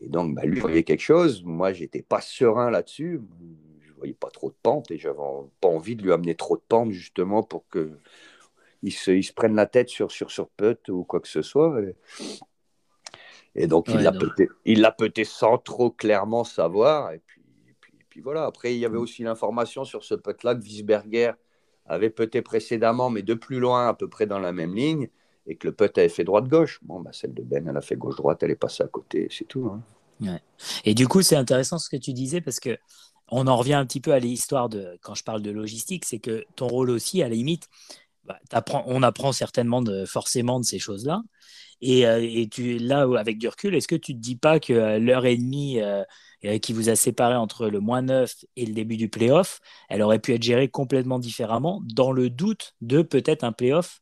Et 0.00 0.08
donc, 0.08 0.34
bah, 0.34 0.44
lui 0.44 0.58
voyait 0.58 0.82
quelque 0.82 1.00
chose. 1.00 1.44
Moi, 1.44 1.72
j'étais 1.72 2.02
pas 2.02 2.20
serein 2.20 2.70
là-dessus. 2.70 3.20
Voyais 4.04 4.14
pas 4.14 4.30
trop 4.30 4.50
de 4.50 4.56
pente 4.62 4.90
et 4.90 4.98
j'avais 4.98 5.18
pas 5.60 5.68
envie 5.68 5.96
de 5.96 6.02
lui 6.02 6.12
amener 6.12 6.34
trop 6.34 6.56
de 6.56 6.62
pente 6.68 6.90
justement 6.90 7.42
pour 7.42 7.66
que 7.68 7.98
il 8.82 8.92
se, 8.92 9.10
il 9.10 9.22
se 9.22 9.32
prenne 9.32 9.54
la 9.54 9.64
tête 9.64 9.88
sur 9.88 10.10
sur 10.10 10.30
sur 10.30 10.48
putt 10.50 10.88
ou 10.90 11.04
quoi 11.04 11.20
que 11.20 11.28
ce 11.28 11.40
soit. 11.40 11.80
Et, 13.54 13.66
donc, 13.66 13.88
il 13.88 14.00
l'a 14.00 14.12
peut-être 14.12 14.52
il 14.66 14.80
l'a 14.80 14.92
peut-être 14.92 15.26
sans 15.26 15.58
trop 15.58 15.90
clairement 15.90 16.44
savoir. 16.44 17.12
Et 17.12 17.22
puis, 17.24 17.40
puis, 17.80 17.92
puis, 18.10 18.20
voilà. 18.20 18.44
Après, 18.44 18.74
il 18.74 18.78
y 18.78 18.84
avait 18.84 18.98
mm. 18.98 19.02
aussi 19.02 19.22
l'information 19.22 19.84
sur 19.84 20.04
ce 20.04 20.14
putt-là 20.14 20.54
que 20.54 20.60
Wiesberger 20.60 21.32
avait 21.86 22.10
peut-être 22.10 22.44
précédemment, 22.44 23.10
mais 23.10 23.22
de 23.22 23.34
plus 23.34 23.60
loin, 23.60 23.88
à 23.88 23.94
peu 23.94 24.08
près 24.08 24.26
dans 24.26 24.38
la 24.38 24.52
même 24.52 24.74
ligne, 24.74 25.08
et 25.46 25.56
que 25.56 25.68
le 25.68 25.72
putt 25.72 25.96
avait 25.96 26.08
fait 26.08 26.24
droite-gauche. 26.24 26.80
Bon, 26.82 27.00
bah, 27.00 27.10
celle 27.12 27.32
de 27.32 27.42
Ben, 27.42 27.66
elle 27.68 27.76
a 27.76 27.80
fait 27.80 27.96
gauche-droite, 27.96 28.42
elle 28.42 28.50
est 28.50 28.56
passée 28.56 28.82
à 28.82 28.88
côté, 28.88 29.28
c'est 29.30 29.46
tout. 29.46 29.66
Hein. 29.66 29.82
Et 30.84 30.94
du 30.94 31.08
coup, 31.08 31.22
c'est 31.22 31.36
intéressant 31.36 31.78
ce 31.78 31.88
que 31.88 31.96
tu 31.96 32.12
disais, 32.12 32.40
parce 32.40 32.60
que 32.60 32.78
on 33.28 33.46
en 33.46 33.56
revient 33.56 33.74
un 33.74 33.86
petit 33.86 34.00
peu 34.00 34.12
à 34.12 34.18
l'histoire 34.18 34.68
de, 34.68 34.98
quand 35.02 35.14
je 35.14 35.24
parle 35.24 35.42
de 35.42 35.50
logistique, 35.50 36.04
c'est 36.04 36.18
que 36.18 36.44
ton 36.56 36.68
rôle 36.68 36.90
aussi, 36.90 37.22
à 37.22 37.28
la 37.28 37.34
limite, 37.34 37.68
bah, 38.24 38.38
on 38.86 39.02
apprend 39.02 39.32
certainement 39.32 39.82
forcément 40.06 40.60
de 40.60 40.64
ces 40.64 40.78
choses-là. 40.78 41.22
Et, 41.80 42.06
euh, 42.06 42.46
là, 42.80 43.06
avec 43.18 43.38
du 43.38 43.48
recul, 43.48 43.74
est-ce 43.74 43.88
que 43.88 43.94
tu 43.94 44.12
ne 44.12 44.18
te 44.18 44.22
dis 44.22 44.36
pas 44.36 44.60
que 44.60 44.72
euh, 44.72 44.98
l'heure 44.98 45.26
et 45.26 45.36
demie 45.36 45.80
euh, 45.80 46.04
qui 46.62 46.72
vous 46.72 46.88
a 46.88 46.96
séparé 46.96 47.34
entre 47.34 47.68
le 47.68 47.80
moins 47.80 48.02
9 48.02 48.34
et 48.56 48.66
le 48.66 48.72
début 48.72 48.96
du 48.96 49.08
playoff, 49.08 49.60
elle 49.88 50.02
aurait 50.02 50.18
pu 50.18 50.32
être 50.34 50.42
gérée 50.42 50.68
complètement 50.68 51.18
différemment, 51.18 51.80
dans 51.84 52.12
le 52.12 52.30
doute 52.30 52.74
de 52.80 53.02
peut-être 53.02 53.44
un 53.44 53.52
playoff? 53.52 54.00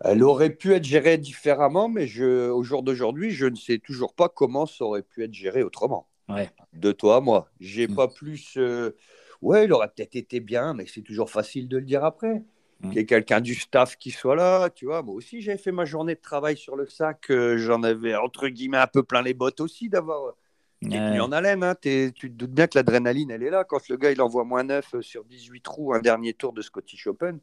Elle 0.00 0.22
aurait 0.22 0.50
pu 0.50 0.74
être 0.74 0.84
gérée 0.84 1.18
différemment, 1.18 1.88
mais 1.88 2.08
au 2.20 2.62
jour 2.62 2.82
d'aujourd'hui, 2.82 3.30
je 3.30 3.46
ne 3.46 3.56
sais 3.56 3.78
toujours 3.78 4.14
pas 4.14 4.28
comment 4.28 4.64
ça 4.64 4.84
aurait 4.84 5.02
pu 5.02 5.24
être 5.24 5.34
géré 5.34 5.62
autrement. 5.62 6.07
Ouais. 6.28 6.50
De 6.72 6.92
toi 6.92 7.16
à 7.16 7.20
moi. 7.20 7.50
J'ai 7.60 7.88
mm. 7.88 7.94
pas 7.94 8.08
plus. 8.08 8.54
Euh, 8.56 8.96
ouais, 9.42 9.64
il 9.64 9.72
aurait 9.72 9.88
peut-être 9.88 10.16
été 10.16 10.40
bien, 10.40 10.74
mais 10.74 10.86
c'est 10.86 11.02
toujours 11.02 11.30
facile 11.30 11.68
de 11.68 11.78
le 11.78 11.84
dire 11.84 12.04
après. 12.04 12.44
Mm. 12.80 12.88
Qu'il 12.88 12.98
y 12.98 13.00
ait 13.00 13.06
quelqu'un 13.06 13.40
du 13.40 13.54
staff 13.54 13.96
qui 13.96 14.10
soit 14.10 14.36
là, 14.36 14.70
tu 14.70 14.86
vois. 14.86 15.02
Moi 15.02 15.14
aussi, 15.14 15.40
j'avais 15.40 15.58
fait 15.58 15.72
ma 15.72 15.84
journée 15.84 16.14
de 16.14 16.20
travail 16.20 16.56
sur 16.56 16.76
le 16.76 16.86
sac. 16.86 17.30
Euh, 17.30 17.56
j'en 17.58 17.82
avais, 17.82 18.14
entre 18.14 18.48
guillemets, 18.48 18.78
un 18.78 18.86
peu 18.86 19.02
plein 19.02 19.22
les 19.22 19.34
bottes 19.34 19.60
aussi 19.60 19.88
d'avoir 19.88 20.34
ouais. 20.82 21.20
en 21.20 21.32
haleine. 21.32 21.64
Hein. 21.64 21.74
tu 21.82 22.12
te 22.12 22.26
doutes 22.26 22.52
bien 22.52 22.66
que 22.66 22.78
l'adrénaline, 22.78 23.30
elle 23.30 23.42
est 23.42 23.50
là. 23.50 23.64
Quand 23.64 23.88
le 23.88 23.96
gars, 23.96 24.12
il 24.12 24.20
envoie 24.20 24.44
moins 24.44 24.64
9 24.64 24.94
euh, 24.94 25.02
sur 25.02 25.24
18 25.24 25.60
trous, 25.62 25.94
un 25.94 26.00
dernier 26.00 26.34
tour 26.34 26.52
de 26.52 26.62
Scottish 26.62 27.06
Open, 27.06 27.40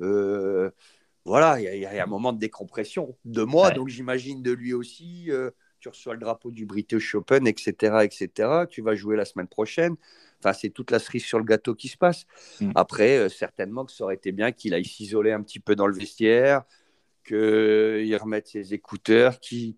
euh, 0.00 0.70
voilà, 1.24 1.60
il 1.60 1.80
y, 1.80 1.86
a 1.86 2.02
un 2.02 2.06
moment 2.06 2.32
de 2.34 2.38
décompression 2.38 3.16
de 3.24 3.42
moi, 3.42 3.70
donc 3.70 3.88
j'imagine 3.88 4.42
de 4.42 4.52
lui 4.52 4.74
aussi. 4.74 5.30
Tu 5.84 5.90
reçois 5.90 6.14
le 6.14 6.20
drapeau 6.20 6.50
du 6.50 6.64
British 6.64 7.14
Open, 7.14 7.46
etc., 7.46 8.04
etc. 8.04 8.64
Tu 8.70 8.80
vas 8.80 8.94
jouer 8.94 9.16
la 9.16 9.26
semaine 9.26 9.48
prochaine. 9.48 9.96
Enfin, 10.38 10.54
c'est 10.54 10.70
toute 10.70 10.90
la 10.90 10.98
cerise 10.98 11.24
sur 11.24 11.38
le 11.38 11.44
gâteau 11.44 11.74
qui 11.74 11.88
se 11.88 11.98
passe. 11.98 12.24
Mm. 12.62 12.72
Après, 12.74 13.18
euh, 13.18 13.28
certainement 13.28 13.84
que 13.84 13.92
ça 13.92 14.04
aurait 14.04 14.14
été 14.14 14.32
bien 14.32 14.50
qu'il 14.50 14.72
aille 14.72 14.86
s'isoler 14.86 15.32
un 15.32 15.42
petit 15.42 15.60
peu 15.60 15.76
dans 15.76 15.86
le 15.86 15.94
vestiaire, 15.94 16.62
qu'il 17.26 18.16
remette 18.16 18.48
ses 18.48 18.72
écouteurs, 18.72 19.38
qu'il 19.40 19.74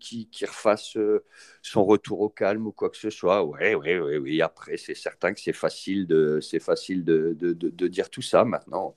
refasse 0.47 0.95
euh, 0.95 1.25
son 1.61 1.83
retour 1.83 2.21
au 2.21 2.29
calme 2.29 2.67
ou 2.67 2.71
quoi 2.71 2.89
que 2.89 2.97
ce 2.97 3.09
soit. 3.09 3.43
Oui, 3.43 3.73
oui, 3.73 3.99
oui, 3.99 4.17
oui. 4.17 4.41
Après, 4.41 4.77
c'est 4.77 4.95
certain 4.95 5.33
que 5.33 5.41
c'est 5.41 5.51
facile, 5.51 6.07
de, 6.07 6.39
facile 6.61 7.03
de, 7.03 7.35
de, 7.37 7.51
de, 7.51 7.87
dire 7.89 8.09
tout 8.09 8.21
ça 8.21 8.45
maintenant. 8.45 8.95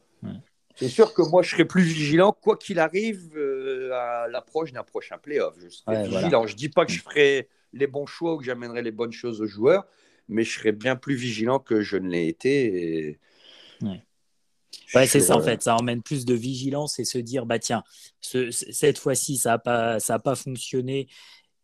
C'est 0.81 0.88
sûr 0.88 1.14
que 1.14 1.23
moi, 1.23 1.43
je 1.43 1.51
serai 1.51 1.64
plus 1.64 1.83
vigilant, 1.83 2.33
quoi 2.33 2.57
qu'il 2.57 2.79
arrive, 2.79 3.37
euh, 3.37 3.93
à 3.93 4.29
l'approche 4.29 4.73
d'un 4.73 4.83
prochain 4.83 5.19
playoff. 5.19 5.55
Je 5.62 5.69
serai 5.69 6.09
vigilant. 6.09 6.47
Je 6.47 6.55
ne 6.55 6.59
dis 6.59 6.71
pas 6.71 6.87
que 6.87 6.93
je 6.93 7.01
ferai 7.01 7.49
les 7.73 7.87
bons 7.87 8.07
choix 8.07 8.35
ou 8.35 8.38
que 8.38 8.45
j'amènerai 8.45 8.83
les 8.83 8.90
bonnes 8.90 9.12
choses 9.12 9.40
aux 9.40 9.47
joueurs 9.47 9.87
mais 10.31 10.45
je 10.45 10.59
serais 10.59 10.73
bien 10.73 10.97
plus 10.97 11.16
vigilant 11.16 11.59
que 11.59 11.83
je 11.83 11.97
ne 11.97 12.09
l'ai 12.09 12.29
été. 12.29 13.19
Ouais. 13.83 15.07
c'est 15.07 15.21
ça 15.21 15.37
en 15.37 15.43
fait, 15.43 15.62
ça 15.62 15.77
emmène 15.77 16.03
plus 16.03 16.25
de 16.25 16.35
vigilance 16.35 16.99
et 16.99 17.05
se 17.05 17.19
dire 17.19 17.45
bah 17.45 17.59
tiens, 17.59 17.83
cette 18.21 18.99
fois-ci 18.99 19.37
ça 19.37 19.51
n'a 19.51 19.59
pas, 19.59 20.01
ça 20.01 20.14
a 20.14 20.19
pas 20.19 20.37
fonctionné 20.37 21.09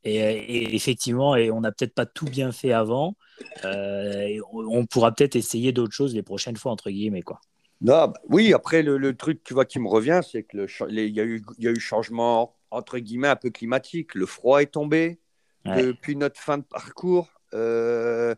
et, 0.05 0.75
effectivement 0.75 1.37
et 1.37 1.51
on 1.51 1.61
n'a 1.61 1.73
peut-être 1.73 1.95
pas 1.95 2.07
tout 2.07 2.27
bien 2.27 2.53
fait 2.53 2.73
avant, 2.73 3.17
euh, 3.65 4.39
on, 4.53 4.87
pourra 4.87 5.13
peut-être 5.13 5.37
essayer 5.37 5.73
d'autres 5.73 5.95
choses 5.95 6.15
les 6.15 6.23
prochaines 6.23 6.57
fois 6.57 6.73
entre 6.73 6.91
guillemets 6.91 7.23
quoi. 7.23 7.41
Non, 7.81 8.09
bah, 8.09 8.15
oui, 8.29 8.53
après, 8.53 8.83
le, 8.83 9.17
truc 9.17 9.43
tu 9.45 9.55
vois, 9.55 9.65
qui 9.65 9.79
me 9.79 9.89
revient, 9.89 10.21
c'est 10.29 10.45
qu'il 10.45 10.67
y, 10.91 11.21
a 11.21 11.25
eu, 11.25 11.43
y 11.59 11.69
a 11.69 11.71
eu 11.71 11.81
changement, 11.81 12.57
entre 12.71 12.99
guillemets, 12.99 13.29
un 13.29 13.37
peu 13.37 13.51
climatique. 13.51 14.15
Le 14.15 14.27
froid 14.27 14.63
est 14.63 14.73
tombé 14.73 15.19
depuis 15.65 16.17
notre 16.17 16.41
fin 16.41 16.59
de 16.59 16.65
parcours. 16.65 17.29
Euh, 17.55 18.35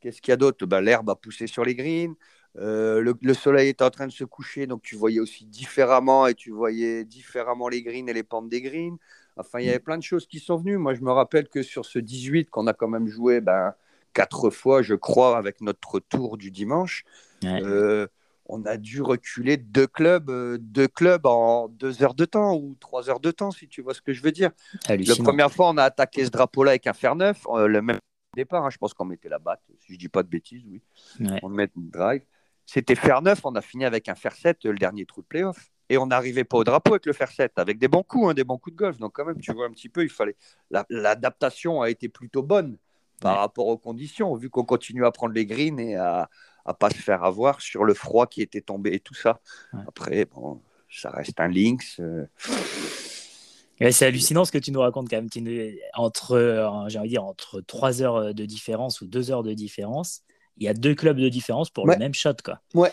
qu'est-ce 0.00 0.20
qu'il 0.22 0.32
y 0.32 0.34
a 0.34 0.36
d'autre? 0.36 0.64
Bah, 0.66 0.80
L'herbe 0.80 1.10
a 1.10 1.16
poussé 1.16 1.46
sur 1.46 1.64
les 1.64 1.74
greens. 1.74 2.14
Euh, 2.56 3.14
le, 3.20 3.34
soleil 3.34 3.68
était 3.68 3.84
en 3.84 3.90
train 3.90 4.06
de 4.06 4.12
se 4.12 4.24
coucher, 4.24 4.66
donc 4.66 4.82
tu 4.82 4.96
voyais 4.96 5.20
aussi 5.20 5.44
différemment 5.44 6.26
et 6.26 6.34
tu 6.34 6.50
voyais 6.50 7.04
différemment 7.04 7.68
les 7.68 7.82
greens 7.82 8.08
et 8.08 8.12
les 8.12 8.22
pentes 8.22 8.48
des 8.48 8.62
greens. 8.62 8.96
Enfin, 9.36 9.60
il 9.60 9.66
y 9.66 9.68
avait 9.68 9.78
plein 9.78 9.98
de 9.98 10.02
choses 10.02 10.26
qui 10.26 10.40
sont 10.40 10.56
venues. 10.56 10.78
Moi, 10.78 10.94
je 10.94 11.02
me 11.02 11.12
rappelle 11.12 11.48
que 11.48 11.62
sur 11.62 11.84
ce 11.84 11.98
18 11.98 12.50
qu'on 12.50 12.66
a 12.66 12.72
quand 12.72 12.88
même 12.88 13.06
joué 13.06 13.40
ben, 13.40 13.74
quatre 14.12 14.50
fois, 14.50 14.82
je 14.82 14.94
crois, 14.94 15.36
avec 15.36 15.60
notre 15.60 16.00
tour 16.00 16.36
du 16.36 16.50
dimanche, 16.50 17.04
euh, 17.44 18.08
on 18.48 18.64
a 18.64 18.76
dû 18.76 19.02
reculer 19.02 19.56
deux 19.56 19.86
clubs, 19.86 20.30
euh, 20.30 20.58
deux 20.60 20.88
clubs 20.88 21.26
en 21.26 21.68
deux 21.68 22.02
heures 22.02 22.14
de 22.14 22.24
temps 22.24 22.54
ou 22.54 22.76
trois 22.80 23.10
heures 23.10 23.20
de 23.20 23.30
temps, 23.30 23.50
si 23.50 23.68
tu 23.68 23.82
vois 23.82 23.94
ce 23.94 24.00
que 24.00 24.12
je 24.12 24.22
veux 24.22 24.32
dire. 24.32 24.50
La 24.88 25.16
première 25.16 25.52
fois, 25.52 25.68
on 25.68 25.76
a 25.76 25.84
attaqué 25.84 26.24
ce 26.24 26.30
drapeau-là 26.30 26.72
avec 26.72 26.86
un 26.86 26.94
fer 26.94 27.14
neuf, 27.14 27.44
le 27.54 27.82
même 27.82 27.98
départ. 28.34 28.64
Hein. 28.64 28.70
je 28.70 28.78
pense 28.78 28.94
qu'on 28.94 29.04
mettait 29.04 29.28
la 29.28 29.38
batte, 29.38 29.62
si 29.78 29.92
je 29.92 29.98
dis 29.98 30.08
pas 30.08 30.22
de 30.22 30.28
bêtises, 30.28 30.64
oui. 30.66 30.82
On 31.42 31.48
met 31.48 31.68
une 31.76 31.90
drive. 31.90 32.22
C'était 32.66 32.94
fer 32.94 33.22
neuf, 33.22 33.40
on 33.44 33.54
a 33.54 33.62
fini 33.62 33.84
avec 33.84 34.08
un 34.08 34.14
fer 34.14 34.32
7, 34.34 34.64
le 34.64 34.74
dernier 34.74 35.06
trou 35.06 35.22
de 35.22 35.26
playoff. 35.26 35.70
Et 35.90 35.96
on 35.96 36.06
n'arrivait 36.06 36.44
pas 36.44 36.58
au 36.58 36.64
drapeau 36.64 36.92
avec 36.92 37.06
le 37.06 37.14
fer 37.14 37.30
7, 37.30 37.52
avec 37.56 37.78
des 37.78 37.88
bons 37.88 38.02
coups, 38.02 38.28
hein, 38.28 38.34
des 38.34 38.44
bons 38.44 38.58
coups 38.58 38.76
de 38.76 38.78
golf. 38.78 38.98
Donc 38.98 39.14
quand 39.14 39.24
même, 39.24 39.40
tu 39.40 39.52
vois 39.54 39.66
un 39.66 39.70
petit 39.70 39.88
peu, 39.88 40.02
il 40.02 40.10
fallait. 40.10 40.36
L'adaptation 40.90 41.80
a 41.80 41.88
été 41.88 42.10
plutôt 42.10 42.42
bonne 42.42 42.76
par 43.20 43.38
rapport 43.38 43.66
aux 43.66 43.78
conditions, 43.78 44.34
vu 44.34 44.50
qu'on 44.50 44.64
continue 44.64 45.04
à 45.04 45.10
prendre 45.10 45.32
les 45.32 45.46
greens 45.46 45.80
et 45.80 45.96
à 45.96 46.28
ne 46.68 46.76
pas 46.76 46.90
se 46.90 46.98
faire 46.98 47.24
avoir 47.24 47.60
sur 47.60 47.84
le 47.84 47.94
froid 47.94 48.26
qui 48.26 48.42
était 48.42 48.60
tombé 48.60 48.94
et 48.94 49.00
tout 49.00 49.14
ça. 49.14 49.40
Après, 49.86 50.24
bon, 50.24 50.60
ça 50.90 51.10
reste 51.10 51.38
un 51.40 51.48
Lynx. 51.48 52.00
Euh. 52.00 52.26
c'est 53.90 54.06
hallucinant 54.06 54.44
ce 54.44 54.52
que 54.52 54.58
tu 54.58 54.72
nous 54.72 54.80
racontes 54.80 55.08
quand 55.08 55.16
même. 55.16 55.28
Entre, 55.94 56.32
euh, 56.32 56.88
j'ai 56.88 56.98
envie 56.98 57.08
de 57.08 57.14
dire, 57.14 57.24
entre 57.24 57.60
3 57.60 58.02
heures 58.02 58.34
de 58.34 58.44
différence 58.44 59.00
ou 59.00 59.06
2 59.06 59.30
heures 59.30 59.42
de 59.42 59.52
différence, 59.52 60.22
il 60.56 60.64
y 60.64 60.68
a 60.68 60.74
deux 60.74 60.94
clubs 60.94 61.18
de 61.18 61.28
différence 61.28 61.70
pour 61.70 61.86
le 61.86 61.96
même 61.96 62.14
shot. 62.14 62.34
Quoi. 62.44 62.60
Ouais, 62.74 62.92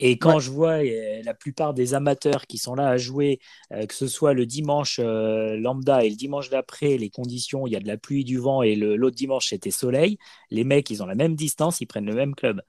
Et 0.00 0.18
quand 0.18 0.40
je 0.40 0.50
vois 0.50 0.84
euh, 0.84 1.22
la 1.24 1.32
plupart 1.32 1.74
des 1.74 1.94
amateurs 1.94 2.46
qui 2.46 2.58
sont 2.58 2.74
là 2.74 2.88
à 2.88 2.96
jouer, 2.96 3.38
que 3.70 3.94
ce 3.94 4.08
soit 4.08 4.32
le 4.32 4.46
dimanche 4.46 4.98
lambda 4.98 6.04
et 6.04 6.10
le 6.10 6.16
dimanche 6.16 6.50
d'après, 6.50 6.96
les 6.96 7.10
conditions, 7.10 7.68
il 7.68 7.72
y 7.72 7.76
a 7.76 7.80
de 7.80 7.86
la 7.86 7.98
pluie, 7.98 8.24
du 8.24 8.38
vent 8.38 8.62
et 8.62 8.74
l'autre 8.74 9.16
dimanche 9.16 9.50
c'était 9.50 9.70
soleil, 9.70 10.18
les 10.50 10.64
mecs 10.64 10.90
ils 10.90 11.04
ont 11.04 11.06
la 11.06 11.14
même 11.14 11.36
distance, 11.36 11.80
ils 11.80 11.86
prennent 11.86 12.06
le 12.06 12.14
même 12.14 12.34
club. 12.34 12.62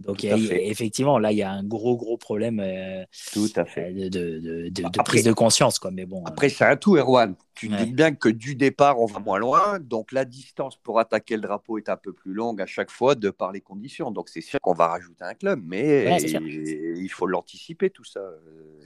Donc, 0.00 0.24
effectivement, 0.24 1.18
là, 1.18 1.32
il 1.32 1.38
y 1.38 1.42
a 1.42 1.50
un 1.50 1.64
gros, 1.64 1.96
gros 1.96 2.16
problème 2.16 2.60
euh, 2.60 3.04
tout 3.32 3.50
à 3.56 3.64
fait. 3.64 3.92
de, 3.92 4.08
de, 4.08 4.68
de, 4.68 5.02
prise 5.02 5.24
de 5.24 5.32
conscience. 5.32 5.78
Quoi. 5.78 5.90
Mais 5.90 6.06
bon, 6.06 6.24
après, 6.24 6.46
euh, 6.46 6.54
c'est 6.56 6.64
un 6.64 6.76
tout, 6.76 6.96
Erwan. 6.96 7.34
Tu 7.54 7.68
dis 7.68 7.86
bien 7.86 8.14
que 8.14 8.28
du 8.28 8.54
départ, 8.54 9.00
on 9.00 9.06
va 9.06 9.18
moins 9.18 9.38
loin. 9.38 9.80
Donc, 9.80 10.12
la 10.12 10.24
distance 10.24 10.76
pour 10.76 11.00
attaquer 11.00 11.34
le 11.34 11.42
drapeau 11.42 11.78
est 11.78 11.88
un 11.88 11.96
peu 11.96 12.12
plus 12.12 12.32
longue 12.32 12.62
à 12.62 12.66
chaque 12.66 12.90
fois 12.90 13.16
de 13.16 13.30
par 13.30 13.50
les 13.50 13.60
conditions. 13.60 14.12
Donc, 14.12 14.28
c'est 14.28 14.40
sûr 14.40 14.60
qu'on 14.60 14.74
va 14.74 14.86
rajouter 14.86 15.24
un 15.24 15.34
club. 15.34 15.60
Mais 15.64 16.16
il 16.22 17.08
faut 17.08 17.26
l'anticiper, 17.26 17.90
tout 17.90 18.04
ça. 18.04 18.20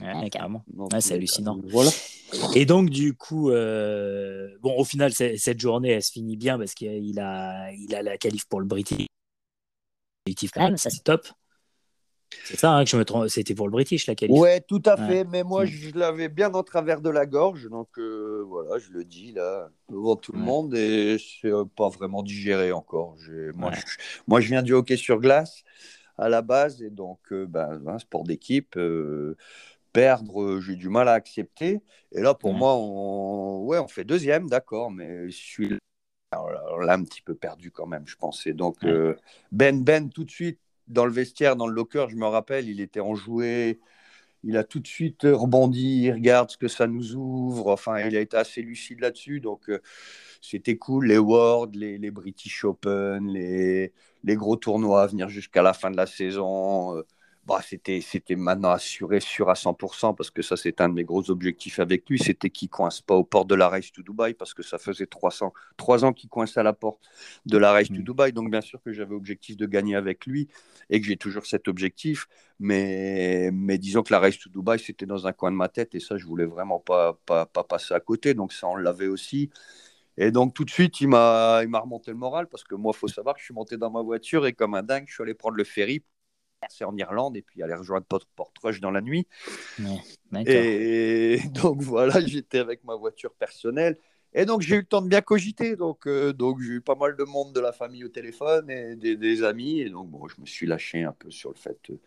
Ouais, 0.01 0.29
carrément. 0.31 0.63
c'est 0.99 1.13
hallucinant. 1.13 1.59
Voilà. 1.67 1.91
Et 2.55 2.65
donc, 2.65 2.89
du 2.89 3.13
coup, 3.13 3.51
euh, 3.51 4.49
bon, 4.61 4.75
au 4.75 4.83
final, 4.83 5.13
cette 5.13 5.59
journée, 5.59 5.89
elle 5.89 6.03
se 6.03 6.11
finit 6.11 6.37
bien 6.37 6.57
parce 6.57 6.73
qu'il 6.73 7.19
a, 7.19 7.71
il 7.71 7.93
a 7.93 8.01
la 8.01 8.17
qualif 8.17 8.45
pour 8.45 8.59
le 8.59 8.65
British 8.65 9.05
ça 10.77 10.89
c'est 10.89 11.03
top. 11.03 11.27
C'est 12.45 12.59
ça 12.59 12.71
hein, 12.73 12.83
que 12.83 12.89
je 12.89 12.97
me 12.97 13.05
trompe. 13.05 13.27
C'était 13.27 13.55
pour 13.55 13.67
le 13.67 13.71
British 13.71 14.07
la 14.07 14.15
qualif. 14.15 14.37
Ouais, 14.37 14.61
tout 14.61 14.81
à 14.85 14.97
fait. 14.97 15.23
Mais 15.23 15.43
moi, 15.43 15.63
mm. 15.63 15.67
je 15.67 15.97
l'avais 15.97 16.29
bien 16.29 16.53
en 16.53 16.63
travers 16.63 17.01
de 17.01 17.09
la 17.09 17.25
gorge, 17.25 17.69
donc 17.69 17.89
euh, 17.97 18.43
voilà, 18.47 18.77
je 18.79 18.91
le 18.91 19.03
dis 19.03 19.31
là 19.31 19.69
devant 19.89 20.15
tout 20.15 20.33
le 20.33 20.39
monde 20.39 20.75
et 20.75 21.17
c'est 21.19 21.51
euh, 21.51 21.65
pas 21.65 21.89
vraiment 21.89 22.23
digéré 22.23 22.71
encore. 22.71 23.15
Moi, 23.55 23.71
je, 23.71 23.81
moi, 24.27 24.41
je 24.41 24.49
viens 24.49 24.63
du 24.63 24.73
hockey 24.73 24.97
sur 24.97 25.19
glace 25.19 25.63
à 26.17 26.29
la 26.29 26.41
base 26.41 26.81
et 26.83 26.89
donc 26.89 27.19
euh, 27.31 27.45
ben, 27.47 27.81
un 27.87 27.99
sport 27.99 28.23
d'équipe. 28.23 28.77
perdre, 29.93 30.59
j'ai 30.59 30.75
du 30.75 30.89
mal 30.89 31.07
à 31.07 31.13
accepter. 31.13 31.81
Et 32.11 32.21
là, 32.21 32.33
pour 32.33 32.53
moi, 32.53 32.75
on, 32.75 33.63
ouais, 33.65 33.79
on 33.79 33.87
fait 33.87 34.03
deuxième, 34.03 34.49
d'accord, 34.49 34.91
mais 34.91 35.29
je 35.29 35.35
suis 35.35 35.77
alors 36.33 36.81
là, 36.81 36.93
un 36.93 37.03
petit 37.03 37.21
peu 37.21 37.35
perdu 37.35 37.71
quand 37.71 37.87
même, 37.87 38.03
je 38.07 38.15
pensais. 38.15 38.53
Donc, 38.53 38.83
euh, 38.83 39.15
Ben 39.51 39.83
Ben, 39.83 40.09
tout 40.09 40.23
de 40.23 40.31
suite, 40.31 40.59
dans 40.87 41.05
le 41.05 41.11
vestiaire, 41.11 41.55
dans 41.55 41.67
le 41.67 41.73
locker, 41.73 42.07
je 42.09 42.15
me 42.15 42.25
rappelle, 42.25 42.69
il 42.69 42.81
était 42.81 42.99
enjoué. 42.99 43.79
Il 44.43 44.57
a 44.57 44.63
tout 44.65 44.79
de 44.79 44.87
suite 44.87 45.21
rebondi, 45.23 46.03
il 46.03 46.11
regarde 46.11 46.49
ce 46.51 46.57
que 46.57 46.67
ça 46.67 46.85
nous 46.87 47.15
ouvre. 47.15 47.71
Enfin, 47.71 47.99
il 48.01 48.15
a 48.17 48.19
été 48.19 48.35
assez 48.35 48.61
lucide 48.61 48.99
là-dessus. 48.99 49.39
Donc, 49.39 49.69
euh, 49.69 49.81
c'était 50.41 50.77
cool. 50.77 51.07
Les 51.07 51.17
Worlds, 51.17 51.77
les, 51.77 52.11
British 52.11 52.65
Open, 52.65 53.27
les, 53.27 53.93
les, 54.23 54.35
gros 54.35 54.57
tournois 54.57 55.03
à 55.03 55.07
venir 55.07 55.29
jusqu'à 55.29 55.61
la 55.61 55.73
fin 55.73 55.91
de 55.91 55.97
la 55.97 56.07
saison. 56.07 56.97
Euh, 56.97 57.03
bah, 57.45 57.59
c'était, 57.61 57.99
c'était 57.99 58.37
maintenant 58.37 58.69
assuré, 58.71 59.19
sûr 59.19 59.49
à 59.49 59.53
100%, 59.53 60.15
parce 60.15 60.31
que 60.31 60.41
ça, 60.41 60.55
c'est 60.55 60.79
un 60.79 60.87
de 60.87 60.93
mes 60.93 61.03
gros 61.03 61.29
objectifs 61.29 61.79
avec 61.79 62.09
lui, 62.09 62.17
c'était 62.17 62.49
qu'il 62.49 62.69
coince 62.69 63.01
pas 63.01 63.15
aux 63.15 63.25
portes 63.25 63.49
de 63.49 63.55
la 63.55 63.67
Race 63.67 63.91
to 63.91 64.01
Dubaï, 64.01 64.33
parce 64.33 64.53
que 64.53 64.63
ça 64.63 64.77
faisait 64.77 65.07
300, 65.07 65.53
3 65.75 66.05
ans 66.05 66.13
qu'il 66.13 66.29
coinçait 66.29 66.61
à 66.61 66.63
la 66.63 66.71
porte 66.71 67.01
de 67.45 67.57
la 67.57 67.73
Race 67.73 67.89
to 67.89 67.95
mm. 67.95 68.03
Dubaï. 68.03 68.31
Donc, 68.31 68.49
bien 68.49 68.61
sûr 68.61 68.81
que 68.81 68.93
j'avais 68.93 69.13
objectif 69.13 69.57
de 69.57 69.65
gagner 69.65 69.95
avec 69.95 70.25
lui 70.25 70.47
et 70.89 71.01
que 71.01 71.07
j'ai 71.07 71.17
toujours 71.17 71.45
cet 71.45 71.67
objectif. 71.67 72.27
Mais, 72.59 73.49
mais 73.51 73.77
disons 73.77 74.03
que 74.03 74.13
la 74.13 74.19
Race 74.19 74.39
to 74.39 74.49
Dubaï, 74.49 74.79
c'était 74.79 75.05
dans 75.05 75.27
un 75.27 75.33
coin 75.33 75.51
de 75.51 75.57
ma 75.57 75.67
tête 75.67 75.95
et 75.95 75.99
ça, 75.99 76.17
je 76.17 76.25
voulais 76.25 76.45
vraiment 76.45 76.79
pas, 76.79 77.19
pas, 77.25 77.45
pas 77.45 77.65
passer 77.65 77.93
à 77.93 77.99
côté. 77.99 78.33
Donc, 78.35 78.53
ça, 78.53 78.67
on 78.67 78.77
l'avait 78.77 79.07
aussi. 79.07 79.49
Et 80.17 80.31
donc, 80.31 80.53
tout 80.53 80.63
de 80.63 80.69
suite, 80.69 81.01
il 81.01 81.09
m'a, 81.09 81.59
il 81.63 81.67
m'a 81.67 81.79
remonté 81.79 82.11
le 82.11 82.17
moral 82.17 82.47
parce 82.47 82.63
que 82.63 82.75
moi, 82.75 82.93
il 82.95 82.97
faut 82.97 83.07
savoir 83.09 83.35
que 83.35 83.41
je 83.41 83.45
suis 83.45 83.53
monté 83.53 83.75
dans 83.75 83.89
ma 83.91 84.01
voiture 84.01 84.45
et 84.45 84.53
comme 84.53 84.75
un 84.75 84.83
dingue, 84.83 85.05
je 85.07 85.13
suis 85.13 85.23
allé 85.23 85.33
prendre 85.33 85.57
le 85.57 85.63
ferry 85.65 86.03
c'est 86.69 86.85
en 86.85 86.95
Irlande 86.97 87.37
et 87.37 87.41
puis 87.41 87.61
aller 87.63 87.73
rejoindre 87.73 88.05
Portrush 88.35 88.79
dans 88.79 88.91
la 88.91 89.01
nuit. 89.01 89.27
et 90.45 91.39
donc 91.53 91.81
voilà, 91.81 92.19
j'étais 92.21 92.59
avec 92.59 92.83
ma 92.83 92.95
voiture 92.95 93.33
personnelle. 93.33 93.97
Et 94.35 94.45
donc 94.45 94.61
j'ai 94.61 94.75
eu 94.75 94.79
le 94.79 94.85
temps 94.85 95.01
de 95.01 95.07
bien 95.07 95.21
cogiter. 95.21 95.75
Donc, 95.75 96.07
euh, 96.07 96.33
donc 96.33 96.59
j'ai 96.61 96.73
eu 96.73 96.81
pas 96.81 96.95
mal 96.95 97.15
de 97.15 97.23
monde 97.23 97.53
de 97.53 97.59
la 97.59 97.71
famille 97.71 98.03
au 98.03 98.09
téléphone 98.09 98.69
et 98.69 98.95
des, 98.95 99.43
amis. 99.43 99.81
Et 99.81 99.89
donc 99.89 100.09
bon, 100.09 100.27
je 100.27 100.41
me 100.41 100.45
suis 100.45 100.65
lâché 100.65 101.03
un 101.03 101.13
peu 101.13 101.29
sur 101.29 101.51
le 101.51 101.57
fait. 101.57 101.77
Euh, 101.89 101.99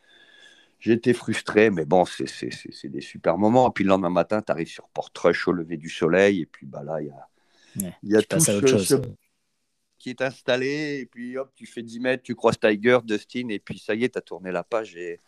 j'étais 0.81 1.13
frustré, 1.13 1.71
mais 1.71 1.85
bon, 1.85 2.05
c'est 2.05 2.89
des 2.89 3.01
super 3.01 3.39
moments. 3.39 3.69
Et 3.69 3.73
puis 3.73 3.85
le 3.85 3.91
lendemain 3.91 4.11
matin, 4.11 4.43
tu 4.43 4.51
arrives 4.51 4.69
sur 4.69 4.89
Portrush 4.89 5.47
au 5.47 5.53
lever 5.53 5.77
du 5.77 5.89
soleil. 5.89 6.43
Et 6.43 6.47
puis 6.47 6.67
bah, 6.67 6.83
là, 6.83 7.01
il 7.01 7.09
y 7.09 7.11
a, 7.11 7.29
il 8.03 8.11
y 8.11 8.17
a 8.17 8.23
tout 8.23 8.41
ce, 8.41 8.97
qui 10.07 10.11
est 10.11 10.23
installé, 10.23 11.01
et 11.01 11.07
puis 11.07 11.37
hop, 11.37 11.51
tu 11.57 11.67
fais 11.67 11.83
10 11.83 11.99
mètres, 11.99 12.23
tu 12.23 12.37
croises 12.37 12.61
Tiger, 12.61 13.01
Dustin, 13.03 13.49
et 13.49 13.59
puis 13.59 13.81
ça 13.81 13.93
y 13.93 14.05
est, 14.05 14.11
tu 14.11 14.19
as 14.19 14.21
tourné 14.21 14.53
la 14.53 14.63
page, 14.63 14.95
et, 14.95 15.19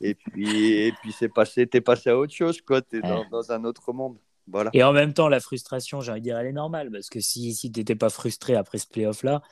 et 0.00 0.14
puis, 0.14 0.72
et 0.72 0.92
puis 0.92 1.12
c'est 1.12 1.28
passé, 1.28 1.66
tu 1.66 1.76
es 1.76 1.82
passé 1.82 2.08
à 2.08 2.16
autre 2.16 2.32
chose, 2.32 2.62
quoi, 2.62 2.80
tu 2.80 2.96
es 2.96 3.00
dans, 3.02 3.52
un 3.52 3.64
autre 3.64 3.92
monde. 3.92 4.16
Voilà. 4.46 4.70
Et 4.72 4.82
en 4.82 4.94
même 4.94 5.12
temps, 5.12 5.28
la 5.28 5.40
frustration, 5.40 6.00
j'ai 6.00 6.10
envie 6.10 6.22
de 6.22 6.24
dire, 6.24 6.38
elle 6.38 6.46
est 6.46 6.52
normale, 6.52 6.90
parce 6.90 7.10
que 7.10 7.20
si, 7.20 7.52
si 7.52 7.70
tu 7.70 7.80
n'étais 7.80 7.96
pas 7.96 8.08
frustré 8.08 8.54
après 8.54 8.78
ce 8.78 8.86
playoff-là, 8.86 9.42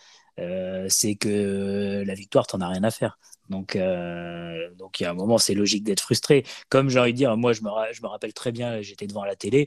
euh, 0.41 0.87
c'est 0.89 1.17
que 1.17 2.03
la 2.07 2.15
victoire, 2.15 2.47
tu 2.47 2.57
n'en 2.57 2.65
as 2.65 2.71
rien 2.71 2.85
à 2.85 2.91
faire. 2.91 3.19
Donc, 3.51 3.77
euh, 3.77 4.71
donc 4.77 5.01
il 5.01 5.03
y 5.03 5.07
a 5.07 5.11
un 5.11 5.15
moment, 5.15 5.37
c'est 5.37 5.53
logique 5.53 5.85
d'être 5.85 6.01
frustré. 6.01 6.45
Comme 6.71 6.89
j'ai 6.89 6.99
envie 6.99 7.13
de 7.13 7.19
dire, 7.19 7.37
moi, 7.37 7.53
je 7.53 7.61
me, 7.61 7.69
je 7.93 8.01
me 8.01 8.07
rappelle 8.07 8.33
très 8.33 8.53
bien, 8.53 8.81
j'étais 8.81 9.07
devant 9.07 9.27
la 9.27 9.37
télé, 9.37 9.67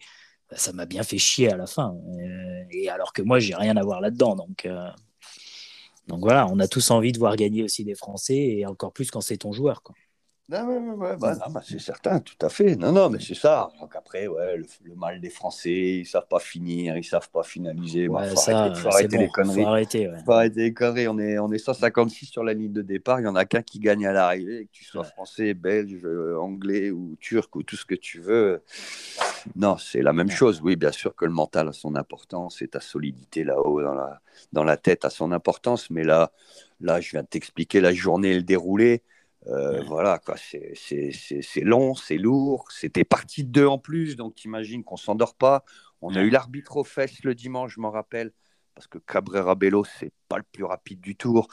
ça 0.52 0.74
m'a 0.74 0.86
bien 0.86 1.04
fait 1.04 1.18
chier 1.18 1.52
à 1.52 1.58
la 1.58 1.68
fin. 1.68 1.96
Euh, 2.20 2.64
et 2.72 2.90
alors 2.90 3.14
que 3.14 3.22
moi, 3.22 3.40
j'ai 3.40 3.56
rien 3.56 3.76
à 3.78 3.84
voir 3.84 4.02
là-dedans. 4.02 4.36
Donc, 4.36 4.66
euh, 4.66 4.88
donc 6.08 6.20
voilà, 6.20 6.48
on 6.48 6.60
a 6.60 6.68
tous 6.68 6.92
envie 6.92 7.12
de 7.12 7.20
voir 7.20 7.36
gagner 7.36 7.64
aussi 7.64 7.84
des 7.84 7.96
Français 7.96 8.36
et 8.36 8.66
encore 8.66 8.94
plus 8.94 9.10
quand 9.12 9.22
c'est 9.22 9.38
ton 9.38 9.52
joueur. 9.52 9.82
Non, 10.48 10.96
bah, 10.96 11.16
bah, 11.20 11.62
c'est 11.64 11.80
certain, 11.80 12.20
tout 12.20 12.38
à 12.40 12.50
fait. 12.50 12.76
Non, 12.76 12.92
non, 12.92 13.10
mais 13.10 13.18
c'est 13.20 13.34
ça. 13.34 13.70
Donc 13.80 13.96
après, 13.96 14.28
ouais, 14.28 14.58
le, 14.58 14.96
mal 14.96 15.20
des 15.20 15.32
Français, 15.32 16.02
ils 16.02 16.06
savent 16.06 16.28
pas 16.28 16.38
finir, 16.38 16.96
ils 16.98 17.04
savent 17.04 17.32
pas 17.32 17.42
finaliser. 17.42 18.08
Bah, 18.08 18.28
faut, 18.28 18.52
arrêter, 18.52 19.18
les 19.18 19.28
conneries. 19.30 19.64
Faut 19.64 19.68
arrêter, 19.68 20.12
faut 20.24 20.32
arrêter 20.34 20.62
les 20.62 20.74
conneries. 20.74 21.08
On 21.08 21.18
est, 21.18 21.40
on 21.40 21.52
est 21.52 21.58
156 21.58 22.28
sur 22.28 22.44
la 22.44 22.54
ligne 22.54 22.72
de 22.72 22.84
départ. 22.84 23.20
Il 23.20 23.24
y 23.24 23.28
en 23.28 23.36
a 23.36 23.46
qu'un 23.46 23.64
qui 23.64 23.80
gagne 23.80 24.06
à 24.06 24.14
l'arrivée, 24.14 24.66
que 24.66 24.72
tu 24.72 24.84
sois 24.86 25.04
français, 25.04 25.56
belge, 25.56 26.06
euh, 26.06 26.38
anglais 26.40 26.92
ou 26.92 27.16
turc 27.20 27.56
ou 27.56 27.64
tout 27.64 27.76
ce 27.76 27.86
que 27.86 27.96
tu 27.96 28.20
veux. 28.20 28.62
Non, 29.56 29.80
c'est 29.80 30.04
la 30.04 30.14
même 30.14 30.30
chose. 30.30 30.62
Oui, 30.64 30.76
bien 30.76 30.92
sûr 30.92 31.16
que 31.16 31.26
le 31.26 31.32
mental 31.32 31.70
a 31.70 31.74
son 31.74 31.96
importance 31.96 32.62
et 32.62 32.68
ta 32.68 32.82
solidité 32.82 33.44
là-haut 33.44 33.82
dans 33.82 33.96
la, 33.96 34.22
dans 34.54 34.64
la 34.64 34.78
tête 34.78 35.06
a 35.06 35.10
son 35.10 35.32
importance. 35.32 35.90
Mais 35.90 36.04
là, 36.04 36.32
là, 36.82 37.02
je 37.02 37.10
viens 37.10 37.24
de 37.24 37.28
t'expliquer 37.28 37.82
la 37.82 37.94
journée 37.94 38.30
et 38.30 38.36
le 38.36 38.44
déroulé. 38.44 39.02
Euh, 39.48 39.84
voilà, 39.84 40.20
quoi, 40.20 40.36
c'est 40.38 41.62
long, 41.62 41.96
c'est 41.96 42.18
lourd. 42.18 42.66
C'était 42.72 43.04
partie 43.04 43.44
de 43.44 43.52
deux 43.52 43.68
en 43.68 43.78
plus, 43.78 44.16
donc 44.16 44.36
t'imagines 44.36 44.84
qu'on 44.84 44.98
s'endort 44.98 45.36
pas. 45.36 45.64
On 46.02 46.16
a 46.16 46.22
eu 46.22 46.30
l'arbitre 46.30 46.78
aux 46.78 46.84
fesses 46.84 47.24
le 47.24 47.36
dimanche, 47.36 47.76
je 47.76 47.80
m'en 47.80 47.92
rappelle, 47.92 48.32
parce 48.74 48.88
que 48.88 48.98
Cabrera 48.98 49.56
Bello, 49.56 49.84
c'est 49.84 50.12
pas 50.28 50.38
le 50.38 50.44
plus 50.44 50.64
rapide 50.64 51.00
du 51.00 51.16
tour. 51.16 51.48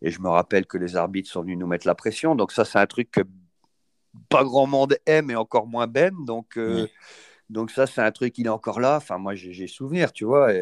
Et 0.00 0.10
je 0.10 0.20
me 0.20 0.28
rappelle 0.28 0.66
que 0.66 0.78
les 0.78 0.96
arbitres 0.96 1.30
sont 1.30 1.42
venus 1.42 1.58
nous 1.58 1.66
mettre 1.66 1.86
la 1.86 1.94
pression. 1.94 2.34
Donc 2.34 2.52
ça, 2.52 2.64
c'est 2.64 2.78
un 2.78 2.86
truc 2.86 3.10
que 3.10 3.20
pas 4.28 4.44
grand 4.44 4.66
monde 4.66 4.96
aime 5.06 5.30
et 5.30 5.36
encore 5.36 5.66
moins 5.66 5.86
Ben. 5.86 6.14
Donc, 6.24 6.58
donc 7.50 7.70
ça, 7.70 7.86
c'est 7.86 8.00
un 8.00 8.10
truc, 8.12 8.38
il 8.38 8.46
est 8.46 8.50
encore 8.50 8.80
là. 8.80 8.96
Enfin, 8.96 9.18
moi, 9.18 9.34
j'ai 9.34 9.66
souvenir, 9.66 10.12
tu 10.12 10.24
vois. 10.24 10.52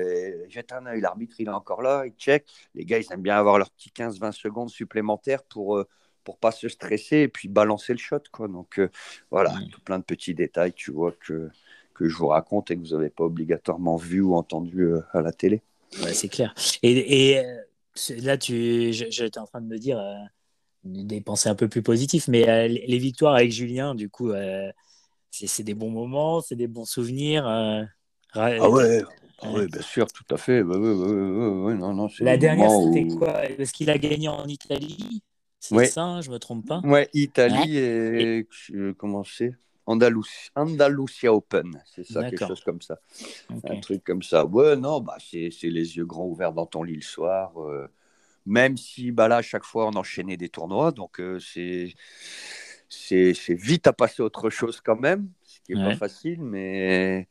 Jette 0.49 0.73
un 0.73 0.87
œil, 0.87 1.01
l'arbitre, 1.01 1.37
il 1.39 1.47
est 1.47 1.51
encore 1.51 1.83
là, 1.83 2.05
il 2.07 2.13
check. 2.13 2.47
Les 2.75 2.85
gars, 2.85 2.99
ils 2.99 3.13
aiment 3.13 3.23
bien 3.23 3.37
avoir 3.37 3.59
leurs 3.59 3.71
petits 3.71 3.91
15-20 3.91 4.33
secondes 4.33 4.71
supplémentaires 4.71 5.45
pour 5.45 5.85
pour 6.25 6.39
pas 6.39 6.53
se 6.53 6.69
stresser 6.69 7.19
et 7.19 7.29
puis 7.29 7.49
balancer 7.49 7.93
le 7.93 7.99
shot. 7.99 8.23
Quoi. 8.33 8.49
Donc 8.49 8.79
euh, 8.79 8.89
voilà, 9.31 9.55
tout 9.71 9.81
plein 9.81 9.99
de 9.99 10.05
petits 10.05 10.35
détails, 10.35 10.73
tu 10.73 10.91
vois, 10.91 11.13
que, 11.13 11.51
que 11.95 12.09
je 12.09 12.17
vous 12.17 12.29
raconte 12.29 12.71
et 12.71 12.77
que 12.77 12.81
vous 12.81 12.97
n'avez 12.97 13.11
pas 13.11 13.25
obligatoirement 13.25 13.97
vu 13.97 14.21
ou 14.21 14.35
entendu 14.35 14.83
euh, 14.83 15.01
à 15.13 15.23
la 15.23 15.33
télé. 15.33 15.63
Ouais, 16.03 16.15
c'est 16.15 16.29
clair. 16.29 16.55
Et, 16.83 17.31
et 17.31 17.39
euh, 17.39 17.57
là, 18.23 18.39
tu, 18.39 18.93
j'étais 18.93 19.39
en 19.39 19.47
train 19.47 19.61
de 19.61 19.67
me 19.67 19.79
dire 19.79 20.01
des 20.85 21.21
pensées 21.21 21.49
un 21.49 21.55
peu 21.55 21.69
plus 21.69 21.83
positives, 21.83 22.25
mais 22.29 22.69
les 22.69 22.99
victoires 22.99 23.35
avec 23.35 23.51
Julien, 23.51 23.95
du 23.95 24.09
coup, 24.09 24.33
c'est 25.31 25.63
des 25.65 25.75
bons 25.75 25.91
moments, 25.91 26.41
c'est 26.41 26.55
des 26.55 26.69
bons 26.69 26.85
souvenirs. 26.85 27.45
ah 27.47 28.71
ouais, 28.71 29.03
ah 29.43 29.51
ouais, 29.51 29.67
bien 29.67 29.83
sûr, 29.83 30.07
tout 30.13 30.35
à 30.35 30.37
fait. 30.37 30.63
non, 30.63 31.95
non, 31.95 32.09
la 32.21 32.37
dernière, 32.37 32.71
c'était 32.71 33.09
quoi? 33.09 33.47
Est-ce 33.47 33.73
qu'il 33.73 33.91
a 33.91 33.99
gagné 33.99 34.29
en 34.29 34.47
Italie 34.47 35.23
c'est 35.61 35.87
ça, 35.87 36.03
hein, 36.03 36.21
je 36.23 36.31
me 36.31 36.39
trompe 36.39 36.67
pas 36.67 36.81
Ouais, 36.85 37.09
Italie 37.13 37.77
et, 37.77 38.49
comment 38.97 39.25
c'est? 39.25 39.55
Andalusia 39.87 41.35
Open, 41.35 41.83
c'est 41.85 42.05
ça, 42.05 42.25
quelque 42.25 42.47
chose 42.47 42.63
comme 42.63 42.81
ça. 42.81 42.99
Un 43.65 43.81
truc 43.81 44.05
comme 44.05 44.23
ça. 44.23 44.45
Ouais, 44.45 44.77
non, 44.77 45.01
bah, 45.01 45.17
c'est 45.21 45.51
les 45.63 45.97
yeux 45.97 46.07
grands 46.07 46.27
ouverts 46.27 46.53
dans 46.53 46.67
ton 46.67 46.83
lit 46.83 46.97
le 46.97 47.03
soir. 47.03 47.61
Euh, 47.61 47.89
même 48.47 48.77
si 48.77 49.11
bah, 49.11 49.29
là, 49.29 49.37
à 49.37 49.43
chaque 49.43 49.65
fois, 49.65 49.87
on 49.87 49.97
enchaînait 49.97 50.37
des 50.37 50.49
tournois, 50.49 50.93
donc 50.93 51.21
euh, 51.21 51.39
c'est 51.39 51.95
c'est 52.89 53.55
vite 53.55 53.87
à 53.87 53.93
passer 53.93 54.23
autre 54.23 54.51
chose 54.51 54.81
quand 54.81 54.99
même, 54.99 55.31
ce 55.43 55.61
qui 55.61 55.75
n'est 55.75 55.85
pas 55.85 55.97
facile, 55.97 56.43
mais 56.43 57.29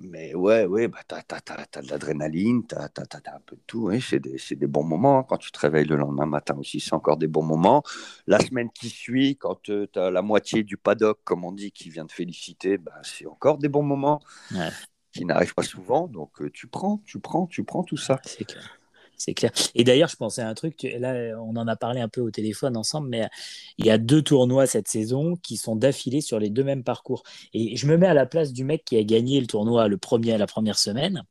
mais 0.00 0.34
ouais, 0.34 0.66
ouais 0.66 0.88
bah, 0.88 0.98
tu 1.08 1.14
as, 1.14 1.82
de 1.82 1.90
l'adrénaline, 1.90 2.66
tu 2.66 2.74
as, 2.74 2.84
un 2.84 3.40
peu 3.44 3.56
de 3.56 3.62
tout. 3.66 3.90
c'est 4.00 4.20
des, 4.20 4.38
des, 4.50 4.66
bons 4.66 4.84
moments. 4.84 5.22
Quand 5.22 5.36
tu 5.36 5.50
te 5.50 5.58
réveilles 5.58 5.86
le 5.86 5.96
lendemain 5.96 6.26
matin 6.26 6.56
aussi, 6.58 6.80
c'est 6.80 6.94
encore 6.94 7.16
des 7.16 7.26
bons 7.26 7.42
moments. 7.42 7.82
La 8.26 8.38
semaine 8.40 8.70
qui 8.70 8.88
suit, 8.88 9.36
quand 9.36 9.68
euh, 9.70 9.86
tu 9.92 9.98
as 9.98 10.10
la 10.10 10.22
moitié 10.22 10.62
du 10.62 10.76
paddock, 10.76 11.18
comme 11.24 11.44
on 11.44 11.52
dit, 11.52 11.72
qui 11.72 11.90
vient 11.90 12.06
te 12.06 12.12
féliciter, 12.12 12.78
bah, 12.78 12.92
c'est 13.02 13.26
encore 13.26 13.58
des 13.58 13.68
bons 13.68 13.82
moments 13.82 14.20
qui 15.12 15.24
n'arrivent 15.24 15.54
pas 15.54 15.62
souvent. 15.62 16.06
Donc 16.06 16.40
euh, 16.42 16.50
tu 16.50 16.66
prends, 16.66 17.02
tu 17.04 17.18
prends, 17.18 17.46
tu 17.46 17.64
prends 17.64 17.82
tout 17.82 17.96
ça. 17.96 18.20
C'est 18.24 18.44
clair. 18.44 18.77
C'est 19.18 19.34
clair. 19.34 19.50
Et 19.74 19.82
d'ailleurs, 19.84 20.08
je 20.08 20.16
pensais 20.16 20.42
à 20.42 20.48
un 20.48 20.54
truc, 20.54 20.86
là, 20.98 21.36
on 21.40 21.56
en 21.56 21.66
a 21.66 21.76
parlé 21.76 22.00
un 22.00 22.08
peu 22.08 22.20
au 22.20 22.30
téléphone 22.30 22.76
ensemble, 22.76 23.08
mais 23.08 23.28
il 23.76 23.86
y 23.86 23.90
a 23.90 23.98
deux 23.98 24.22
tournois 24.22 24.66
cette 24.66 24.88
saison 24.88 25.34
qui 25.36 25.56
sont 25.56 25.74
d'affilée 25.76 26.20
sur 26.20 26.38
les 26.38 26.50
deux 26.50 26.62
mêmes 26.64 26.84
parcours. 26.84 27.24
Et 27.52 27.76
je 27.76 27.86
me 27.88 27.96
mets 27.96 28.06
à 28.06 28.14
la 28.14 28.26
place 28.26 28.52
du 28.52 28.64
mec 28.64 28.84
qui 28.84 28.96
a 28.96 29.02
gagné 29.02 29.40
le 29.40 29.46
tournoi 29.48 29.88
le 29.88 29.98
premier, 29.98 30.38
la 30.38 30.46
première 30.46 30.78
semaine. 30.78 31.24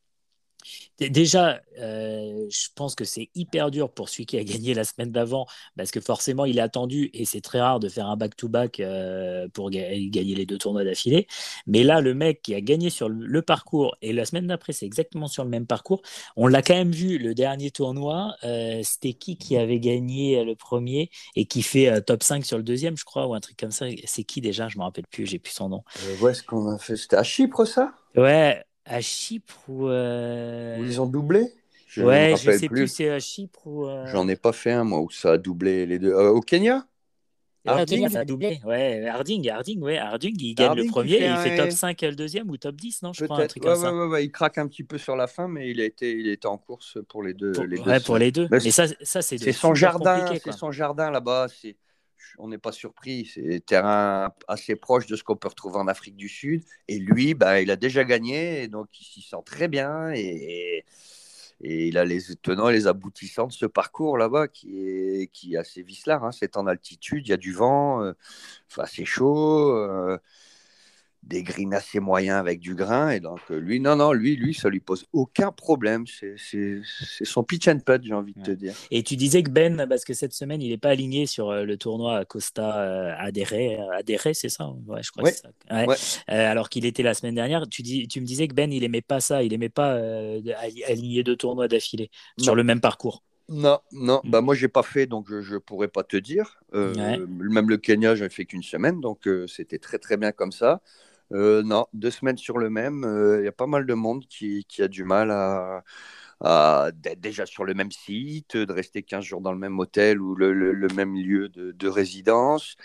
Déjà, 1.00 1.62
euh, 1.80 2.48
je 2.50 2.68
pense 2.76 2.96
que 2.96 3.06
c'est 3.06 3.30
hyper 3.36 3.70
dur 3.70 3.92
pour 3.92 4.10
celui 4.10 4.26
qui 4.26 4.38
a 4.38 4.44
gagné 4.44 4.74
la 4.74 4.84
semaine 4.84 5.12
d'avant, 5.12 5.46
parce 5.76 5.92
que 5.92 6.00
forcément, 6.02 6.46
il 6.46 6.58
est 6.58 6.62
attendu, 6.62 7.12
et 7.14 7.26
c'est 7.26 7.42
très 7.42 7.62
rare 7.62 7.80
de 7.80 7.88
faire 7.88 8.08
un 8.08 8.18
back-to-back 8.18 8.80
euh, 8.80 9.48
pour 9.50 9.70
gagner 9.70 10.36
les 10.36 10.46
deux 10.46 10.58
tournois 10.58 10.84
d'affilée. 10.84 11.28
Mais 11.68 11.84
là, 11.84 12.02
le 12.02 12.16
mec 12.16 12.42
qui 12.42 12.56
a 12.56 12.62
gagné 12.62 12.90
sur 12.90 13.10
le 13.10 13.42
parcours, 13.44 13.96
et 14.02 14.12
la 14.12 14.26
semaine 14.26 14.48
d'après, 14.48 14.74
c'est 14.74 14.86
exactement 14.88 15.28
sur 15.28 15.44
le 15.44 15.50
même 15.50 15.68
parcours, 15.68 16.02
on 16.36 16.48
l'a 16.48 16.64
quand 16.64 16.76
même 16.76 16.92
vu, 16.92 17.20
le 17.20 17.36
dernier 17.36 17.70
tournoi, 17.70 18.36
euh, 18.44 18.82
c'était 18.84 19.14
qui 19.14 19.38
qui 19.38 19.56
avait 19.56 19.80
gagné 19.80 20.44
le 20.44 20.56
premier 20.56 21.12
et 21.36 21.46
qui 21.46 21.62
fait 21.62 22.02
top 22.02 22.24
5 22.24 22.44
sur 22.44 22.58
le 22.58 22.64
deuxième, 22.64 22.98
je 22.98 23.06
crois, 23.06 23.28
ou 23.28 23.36
un 23.36 23.40
truc 23.40 23.58
comme 23.58 23.72
ça. 23.72 23.86
C'est 24.06 24.24
qui 24.24 24.42
déjà? 24.42 24.68
Je 24.68 24.78
ne 24.78 24.80
me 24.80 24.86
rappelle 24.86 25.06
plus, 25.12 25.28
j'ai 25.28 25.40
plus 25.40 25.54
son 25.54 25.70
nom. 25.70 25.84
où 26.20 26.28
est-ce 26.28 26.42
qu'on 26.42 26.68
a 26.70 26.78
fait 26.80 26.96
C'était 26.96 27.18
à 27.18 27.24
Chypre, 27.24 27.66
ça? 27.66 27.94
Ouais, 28.16 28.64
à 28.88 29.02
Chypre 29.02 29.58
ou. 29.68 29.88
Euh, 29.88 30.78
ils 30.80 31.00
ont 31.02 31.06
doublé? 31.06 31.52
Je 31.88 32.04
Ouais, 32.04 32.36
je 32.38 32.52
sais 32.52 32.68
plus, 32.68 32.88
c'est 32.88 33.10
à 33.10 33.20
Chypre 33.20 33.66
ou. 33.66 33.88
Euh, 33.88 34.06
J'en 34.08 34.28
ai 34.28 34.36
pas 34.36 34.54
fait 34.54 34.72
un, 34.72 34.84
moi, 34.84 35.00
où 35.00 35.10
ça 35.10 35.34
a 35.34 35.38
doublé 35.38 35.86
les 35.86 36.00
deux. 36.00 36.12
Euh, 36.12 36.30
au 36.30 36.42
Kenya? 36.42 36.86
Harding, 37.66 38.08
ça 38.08 38.20
a 38.20 38.26
doublé. 38.26 38.62
Ouais, 38.64 39.06
Harding, 39.08 39.50
Harding, 39.50 39.82
ouais, 39.82 39.98
Harding, 39.98 40.36
il 40.40 40.56
gagne 40.56 40.78
le 40.78 40.86
premier, 40.86 41.26
il 41.26 41.36
fait, 41.38 41.58
top 41.58 41.72
5 41.72 42.02
le 42.02 42.16
deuxième 42.16 42.50
ou 42.50 42.56
top 42.56 42.76
10, 42.76 43.02
non 43.02 43.12
Je 43.12 43.26
crois, 43.26 43.42
un 43.42 43.48
truc 43.48 43.62
ouais, 43.64 43.74
comme 43.74 43.82
ça. 43.82 44.08
Ouais, 44.08 44.24
il 44.24 44.32
craque 44.32 44.58
un 44.58 44.68
petit 44.68 44.84
peu 44.84 44.98
sur 44.98 45.18
la 45.18 45.28
fin, 45.28 45.50
mais 45.50 45.70
il 45.70 45.82
a 45.82 45.84
été, 45.84 46.18
il 46.18 46.30
était 46.30 46.48
en 46.48 46.58
course 46.58 46.98
pour 47.10 47.24
les 47.24 47.34
deux. 47.34 47.52
Pour, 47.52 47.66
les 47.66 47.78
deux 47.78 48.00
pour 48.06 48.18
les 48.18 48.32
deux. 48.32 48.48
Mais, 48.52 48.62
ça, 48.62 48.86
ça 49.02 49.22
c'est 49.22 49.52
son 49.52 49.76
jardin, 49.76 50.34
c'est 50.42 50.54
son 50.54 50.72
jardin 50.72 51.12
là-bas. 51.12 51.48
C'est 51.50 51.76
on 52.38 52.48
n'est 52.48 52.58
pas 52.58 52.72
surpris. 52.72 53.26
C'est 53.34 53.66
terrain 53.66 54.34
assez 54.48 54.76
proche 54.76 55.08
de 55.08 55.16
ce 55.16 55.24
qu'on 55.24 55.36
peut 55.36 55.48
retrouver 55.48 55.78
en 55.78 55.88
Afrique 55.88 56.16
du 56.16 56.30
Sud. 56.30 56.64
Et 56.88 57.00
lui, 57.00 57.34
bah, 57.34 57.62
il 57.62 57.72
a 57.72 57.76
déjà 57.76 58.04
gagné, 58.04 58.68
donc 58.68 58.88
il 59.00 59.06
s'y 59.06 59.22
sent 59.22 59.38
très 59.46 59.68
bien. 59.68 60.12
Et, 60.14 60.86
et, 61.62 61.88
il 61.88 61.98
a 61.98 62.06
les 62.06 62.22
tenants 62.42 62.70
et 62.70 62.74
les 62.74 62.88
aboutissants 62.88 63.48
de 63.48 63.52
ce 63.52 63.66
parcours 63.66 64.18
là-bas 64.18 64.48
qui 64.48 64.80
est, 64.80 65.28
qui 65.34 65.56
est 65.56 65.58
assez 65.58 65.82
vicelard. 65.82 66.24
Hein. 66.24 66.32
C'est 66.32 66.58
en 66.58 66.68
altitude, 66.68 67.28
il 67.28 67.30
y 67.32 67.34
a 67.34 67.38
du 67.38 67.54
vent, 67.54 68.04
euh, 68.04 68.14
c'est 68.86 69.06
chaud. 69.06 69.72
Euh, 69.76 70.18
des 71.28 71.44
assez 71.74 72.00
moyens 72.00 72.38
avec 72.38 72.60
du 72.60 72.76
grain. 72.76 73.10
Et 73.10 73.20
donc, 73.20 73.40
euh, 73.52 73.60
lui, 73.60 73.80
non, 73.80 73.96
non, 73.96 74.14
lui, 74.14 74.36
lui, 74.36 74.54
ça 74.54 74.70
lui 74.70 74.80
pose 74.80 75.06
aucun 75.14 75.52
problème. 75.52 76.06
C'est 76.08 76.82
son 77.24 77.44
pitch 77.44 77.68
and 77.68 77.80
putt, 77.80 78.04
j'ai 78.04 78.14
envie 78.14 78.34
de 78.34 78.42
te 78.42 78.52
dire. 78.52 78.74
Et 78.92 79.04
tu 79.04 79.16
disais 79.16 79.44
que 79.44 79.50
Ben, 79.50 79.86
parce 79.88 80.06
que 80.06 80.14
cette 80.14 80.34
semaine, 80.34 80.62
il 80.62 80.70
n'est 80.70 80.78
pas 80.78 80.90
aligné 80.90 81.26
sur 81.26 81.50
euh, 81.50 81.64
le 81.64 81.78
tournoi 81.78 82.26
Costa 82.26 82.80
euh, 82.80 83.14
Adéré, 83.18 83.78
Adéré 83.94 84.34
c'est 84.34 84.50
ça? 84.50 84.70
Ouais, 84.88 85.02
je 85.04 85.12
crois 85.12 85.30
que 85.30 85.38
c'est 85.38 85.48
ça. 86.28 86.50
alors 86.50 86.70
qu'il 86.70 86.86
était 86.86 87.04
la 87.04 87.14
semaine 87.14 87.36
dernière. 87.36 87.68
Tu, 87.68 87.82
dis, 87.82 88.08
tu 88.08 88.22
me 88.22 88.26
disais 88.26 88.48
que 88.48 88.54
Ben, 88.54 88.72
il 88.72 88.84
aimait 88.84 89.02
pas 89.02 89.20
ça. 89.20 89.44
Il 89.44 89.54
aimait 89.54 89.70
pas 89.70 90.00
aligner 90.88 91.24
deux 91.24 91.36
tournois 91.36 91.68
d'affilée 91.68 92.10
sur 92.38 92.56
le 92.56 92.64
même 92.64 92.82
parcours. 92.82 93.24
Non, 93.50 93.80
non, 93.94 94.20
mm. 94.26 94.30
bah 94.30 94.42
moi 94.42 94.56
j'ai 94.56 94.68
pas 94.68 94.84
fait, 94.84 95.06
donc 95.06 95.28
je 95.30 95.54
ne 95.54 95.60
pourrais 95.60 95.88
pas 95.88 96.04
te 96.04 96.18
dire. 96.18 96.60
Même 96.74 97.70
le 97.70 97.78
Kenya, 97.78 98.16
j'ai 98.16 98.30
fait 98.30 98.46
qu'une 98.46 98.64
semaine, 98.64 99.00
donc 99.00 99.28
c'était 99.48 99.80
très 99.80 100.00
très 100.00 100.18
bien 100.18 100.32
comme 100.32 100.52
ça. 100.52 100.82
Euh, 101.34 101.62
non, 101.64 101.88
deux 101.94 102.12
semaines 102.12 102.38
sur 102.38 102.58
le 102.58 102.70
même. 102.70 103.02
Il 103.04 103.08
euh, 103.08 103.44
y 103.44 103.48
a 103.48 103.52
pas 103.52 103.68
mal 103.68 103.86
de 103.86 103.94
monde 103.94 104.26
qui, 104.28 104.66
a 104.80 104.88
du 104.88 105.04
mal 105.04 105.32
à, 105.32 106.92
d'être 106.94 107.20
déjà 107.20 107.46
sur 107.46 107.66
le 107.66 107.74
même 107.74 107.92
site, 107.92 108.56
de 108.58 108.72
rester 108.72 109.04
15 109.04 109.24
jours 109.24 109.42
dans 109.42 109.52
le 109.52 109.60
même 109.60 109.80
hôtel 109.80 110.22
ou 110.22 110.36
le, 110.36 110.88
même 110.96 111.16
lieu 111.16 111.50
de, 111.50 111.88
résidence. 111.88 112.78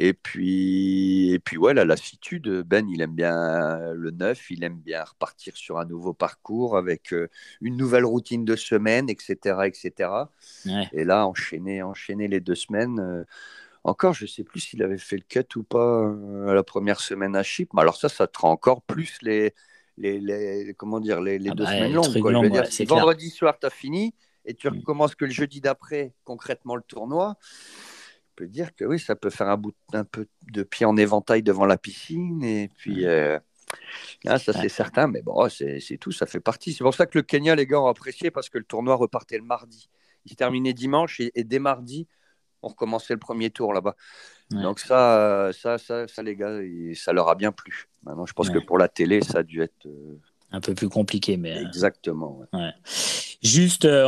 Et 0.00 0.12
puis, 0.14 1.32
et 1.32 1.38
puis 1.40 1.56
ouais, 1.56 1.74
la 1.74 1.84
lassitude, 1.84 2.62
Ben, 2.66 2.88
il 2.88 3.00
aime 3.00 3.14
bien 3.14 3.92
le 3.94 4.10
neuf, 4.12 4.50
il 4.50 4.62
aime 4.62 4.78
bien 4.78 5.02
repartir 5.02 5.56
sur 5.56 5.78
un 5.78 5.84
nouveau 5.86 6.12
parcours 6.14 6.76
avec 6.76 7.12
euh, 7.12 7.28
une 7.60 7.76
nouvelle 7.76 8.04
routine 8.04 8.44
de 8.44 8.54
semaine, 8.54 9.08
etc. 9.10 9.66
etc. 9.66 10.30
Et 10.92 11.04
là, 11.04 11.26
enchaîner, 11.26 11.82
enchaîner 11.82 12.28
les 12.28 12.40
deux 12.40 12.54
semaines. 12.54 13.24
Encore, 13.88 14.12
je 14.12 14.24
ne 14.24 14.28
sais 14.28 14.44
plus 14.44 14.60
s'il 14.60 14.82
avait 14.82 14.98
fait 14.98 15.16
le 15.16 15.22
cut 15.22 15.58
ou 15.58 15.62
pas 15.62 16.02
euh, 16.02 16.52
la 16.52 16.62
première 16.62 17.00
semaine 17.00 17.34
à 17.34 17.42
Chypre. 17.42 17.74
Mais 17.74 17.80
alors 17.80 17.96
ça, 17.96 18.10
ça 18.10 18.26
te 18.26 18.38
rend 18.38 18.50
encore 18.50 18.82
plus 18.82 19.18
les, 19.22 19.54
les, 19.96 20.74
comment 20.76 21.00
dire, 21.00 21.22
les, 21.22 21.36
ah 21.48 21.54
deux 21.54 21.64
bah, 21.64 21.72
semaines 21.72 21.92
longues. 21.94 22.64
si 22.66 22.84
vendredi 22.84 23.30
soir, 23.30 23.58
tu 23.58 23.66
as 23.66 23.70
fini 23.70 24.14
et 24.44 24.52
tu 24.52 24.68
mm. 24.68 24.78
recommences 24.78 25.14
que 25.14 25.24
le 25.24 25.30
jeudi 25.30 25.62
d'après, 25.62 26.12
concrètement, 26.24 26.76
le 26.76 26.82
tournoi, 26.82 27.36
je 27.40 28.30
peux 28.36 28.46
dire 28.46 28.74
que 28.74 28.84
oui, 28.84 29.00
ça 29.00 29.16
peut 29.16 29.30
faire 29.30 29.48
un, 29.48 29.56
bout, 29.56 29.74
un 29.94 30.04
peu 30.04 30.26
de 30.52 30.62
pied 30.62 30.84
en 30.84 30.96
éventail 30.98 31.42
devant 31.42 31.64
la 31.64 31.78
piscine. 31.78 32.44
Et 32.44 32.68
puis, 32.76 33.04
mm. 33.04 33.08
euh, 33.08 33.38
ça 34.24 34.52
c'est 34.52 34.68
certain, 34.68 35.06
mais 35.06 35.22
bon, 35.22 35.48
c'est 35.48 35.98
tout, 35.98 36.12
ça 36.12 36.26
fait 36.26 36.40
partie. 36.40 36.74
C'est 36.74 36.84
pour 36.84 36.94
ça 36.94 37.06
que 37.06 37.16
le 37.16 37.22
Kenya, 37.22 37.54
les 37.54 37.66
gars, 37.66 37.80
ont 37.80 37.88
apprécié 37.88 38.30
parce 38.30 38.50
que 38.50 38.58
le 38.58 38.64
tournoi 38.64 38.96
repartait 38.96 39.38
le 39.38 39.44
mardi. 39.44 39.88
Il 40.26 40.32
se 40.32 40.36
terminait 40.36 40.74
dimanche 40.74 41.20
et 41.20 41.44
dès 41.44 41.58
mardi, 41.58 42.06
on 42.62 42.68
recommençait 42.68 43.14
le 43.14 43.20
premier 43.20 43.50
tour 43.50 43.72
là-bas. 43.72 43.94
Donc 44.50 44.80
ça, 44.80 45.50
ça, 45.52 45.76
ça, 45.76 46.08
ça, 46.08 46.22
les 46.22 46.34
gars, 46.34 46.58
ça 46.94 47.12
leur 47.12 47.28
a 47.28 47.34
bien 47.34 47.52
plu. 47.52 47.88
Maintenant, 48.02 48.26
je 48.26 48.32
pense 48.32 48.48
que 48.48 48.58
pour 48.58 48.78
la 48.78 48.88
télé, 48.88 49.20
ça 49.22 49.38
a 49.38 49.42
dû 49.42 49.60
être 49.60 49.86
euh, 49.86 50.18
un 50.52 50.60
peu 50.60 50.74
plus 50.74 50.88
compliqué, 50.88 51.36
mais 51.36 51.58
euh, 51.58 51.66
exactement. 51.66 52.40
Juste, 53.40 53.84
euh, 53.84 54.04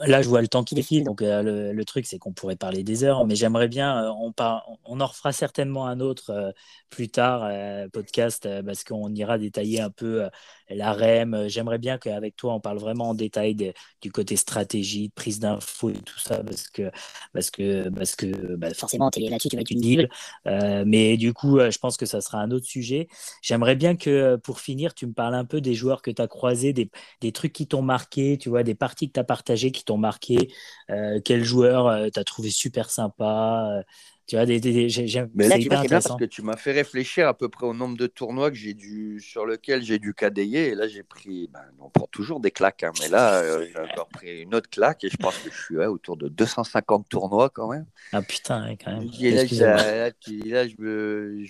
là, 0.00 0.20
je 0.20 0.28
vois 0.28 0.42
le 0.42 0.48
temps 0.48 0.64
qui 0.64 0.74
défile, 0.74 1.04
donc 1.04 1.20
le, 1.20 1.82
truc, 1.84 2.06
c'est 2.06 2.18
qu'on 2.18 2.32
pourrait 2.32 2.56
parler 2.56 2.82
des 2.82 3.04
heures, 3.04 3.24
mais 3.24 3.36
j'aimerais 3.36 3.68
bien, 3.68 4.12
on, 4.18 4.32
en 4.36 5.06
refera 5.06 5.32
certainement 5.32 5.86
un 5.86 6.00
autre 6.00 6.52
plus 6.90 7.08
tard, 7.08 7.48
podcast, 7.92 8.48
parce 8.64 8.82
qu'on 8.82 9.14
ira 9.14 9.38
détailler 9.38 9.80
un 9.80 9.90
peu 9.90 10.28
la 10.68 10.92
REM. 10.92 11.44
J'aimerais 11.48 11.78
bien 11.78 11.98
qu'avec 11.98 12.34
toi, 12.34 12.54
on 12.54 12.60
parle 12.60 12.78
vraiment 12.78 13.10
en 13.10 13.14
détail 13.14 13.72
du 14.00 14.10
côté 14.10 14.36
stratégie, 14.36 15.10
prise 15.10 15.38
d'infos 15.38 15.90
et 15.90 15.94
tout 15.94 16.18
ça, 16.18 16.42
parce 16.42 16.68
que, 16.68 16.90
parce 17.32 17.50
que, 17.50 17.88
parce 17.90 18.16
bah, 18.56 18.74
forcément, 18.74 19.10
là-dessus, 19.16 19.50
tu 19.50 19.56
vas 19.56 19.62
être 19.62 19.70
une 19.70 20.08
Euh, 20.46 20.84
mais 20.86 21.16
du 21.16 21.32
coup, 21.32 21.58
je 21.60 21.78
pense 21.78 21.96
que 21.96 22.06
ça 22.06 22.20
sera 22.20 22.38
un 22.38 22.50
autre 22.50 22.66
sujet. 22.66 23.08
J'aimerais 23.42 23.76
bien 23.76 23.96
que, 23.96 24.36
pour 24.36 24.60
finir, 24.60 24.94
tu 24.94 25.06
me 25.06 25.12
parles 25.12 25.34
un 25.34 25.44
peu 25.44 25.60
des 25.60 25.74
joueurs 25.74 26.02
que 26.02 26.10
tu 26.10 26.20
as 26.20 26.28
croisés, 26.28 26.72
des 26.72 27.32
trucs 27.32 27.52
qui 27.52 27.66
t'ont 27.66 27.82
marqué, 27.82 28.31
tu 28.38 28.48
vois, 28.48 28.62
des 28.62 28.74
parties 28.74 29.08
que 29.08 29.14
tu 29.14 29.20
as 29.20 29.24
partagées 29.24 29.70
qui 29.70 29.84
t'ont 29.84 29.98
marqué. 29.98 30.52
Euh, 30.90 31.20
quel 31.24 31.44
joueur 31.44 31.86
euh, 31.86 32.08
tu 32.12 32.18
as 32.18 32.24
trouvé 32.24 32.50
super 32.50 32.90
sympa 32.90 33.82
Tu 34.26 34.36
vois, 34.36 34.46
des, 34.46 34.60
des, 34.60 34.88
j'aime, 34.88 35.30
Mais 35.34 35.48
là, 35.48 35.58
tu 35.58 35.68
bien 35.68 35.82
parce 35.88 36.16
que 36.16 36.24
tu 36.24 36.42
m'as 36.42 36.56
fait 36.56 36.72
réfléchir 36.72 37.28
à 37.28 37.34
peu 37.34 37.48
près 37.48 37.66
au 37.66 37.74
nombre 37.74 37.96
de 37.96 38.06
tournois 38.06 38.50
que 38.50 38.56
j'ai 38.56 38.74
dû, 38.74 39.20
sur 39.20 39.46
lequel 39.46 39.82
j'ai 39.82 39.98
dû 39.98 40.14
cadayer. 40.14 40.68
Et 40.68 40.74
là, 40.74 40.88
j'ai 40.88 41.02
pris, 41.02 41.48
ben, 41.52 41.60
on 41.80 41.90
prend 41.90 42.06
toujours 42.06 42.40
des 42.40 42.50
claques, 42.50 42.82
hein, 42.82 42.92
mais 43.00 43.08
là, 43.08 43.40
euh, 43.40 43.66
j'ai 43.72 43.80
encore 43.80 44.08
pris 44.08 44.42
une 44.42 44.54
autre 44.54 44.70
claque 44.70 45.04
et 45.04 45.08
je 45.08 45.16
pense 45.16 45.36
que 45.38 45.50
je 45.50 45.62
suis 45.62 45.76
autour 45.78 46.16
de 46.16 46.28
250 46.28 47.08
tournois 47.08 47.50
quand 47.50 47.68
même. 47.68 47.86
Ah 48.12 48.22
putain, 48.22 48.76
quand 48.82 48.92
même. 48.92 49.08
Et 49.20 49.30
là, 49.30 49.44
là, 49.44 50.10
là, 50.10 50.66
je 50.68 50.74
me. 50.78 51.44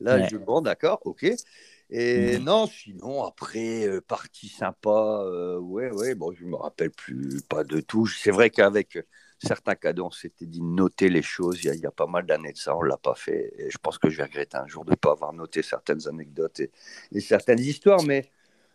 Là, 0.00 0.28
je 0.28 0.36
bon, 0.36 0.60
d'accord, 0.60 1.00
ok. 1.04 1.26
Et 1.94 2.38
mmh. 2.38 2.44
non, 2.44 2.66
sinon, 2.66 3.22
après, 3.22 3.86
euh, 3.86 4.00
partie 4.00 4.48
sympa, 4.48 4.88
euh, 5.26 5.58
ouais, 5.58 5.90
ouais, 5.90 6.14
bon, 6.14 6.32
je 6.32 6.46
me 6.46 6.56
rappelle 6.56 6.90
plus, 6.90 7.42
pas 7.42 7.64
de 7.64 7.80
tout. 7.80 8.06
C'est 8.06 8.30
vrai 8.30 8.48
qu'avec 8.48 8.98
certains 9.38 9.74
cadeaux, 9.74 10.06
on 10.06 10.10
s'était 10.10 10.46
dit 10.46 10.62
noter 10.62 11.10
les 11.10 11.20
choses. 11.20 11.62
Il 11.62 11.74
y 11.74 11.86
a, 11.86 11.90
pas 11.90 12.06
mal 12.06 12.24
d'années 12.24 12.52
de 12.52 12.56
ça, 12.56 12.74
on 12.74 12.82
ne 12.82 12.88
l'a 12.88 12.96
pas 12.96 13.14
fait. 13.14 13.52
Et 13.58 13.70
je 13.70 13.76
pense 13.76 13.98
que 13.98 14.08
je 14.08 14.16
vais 14.16 14.24
regretter 14.24 14.56
un 14.56 14.66
jour 14.66 14.86
de 14.86 14.92
ne 14.92 14.96
pas 14.96 15.10
avoir 15.12 15.34
noté 15.34 15.62
certaines 15.62 16.08
anecdotes 16.08 16.60
et, 16.60 17.20
certaines 17.20 17.60
histoires. 17.60 18.02
Mais 18.04 18.30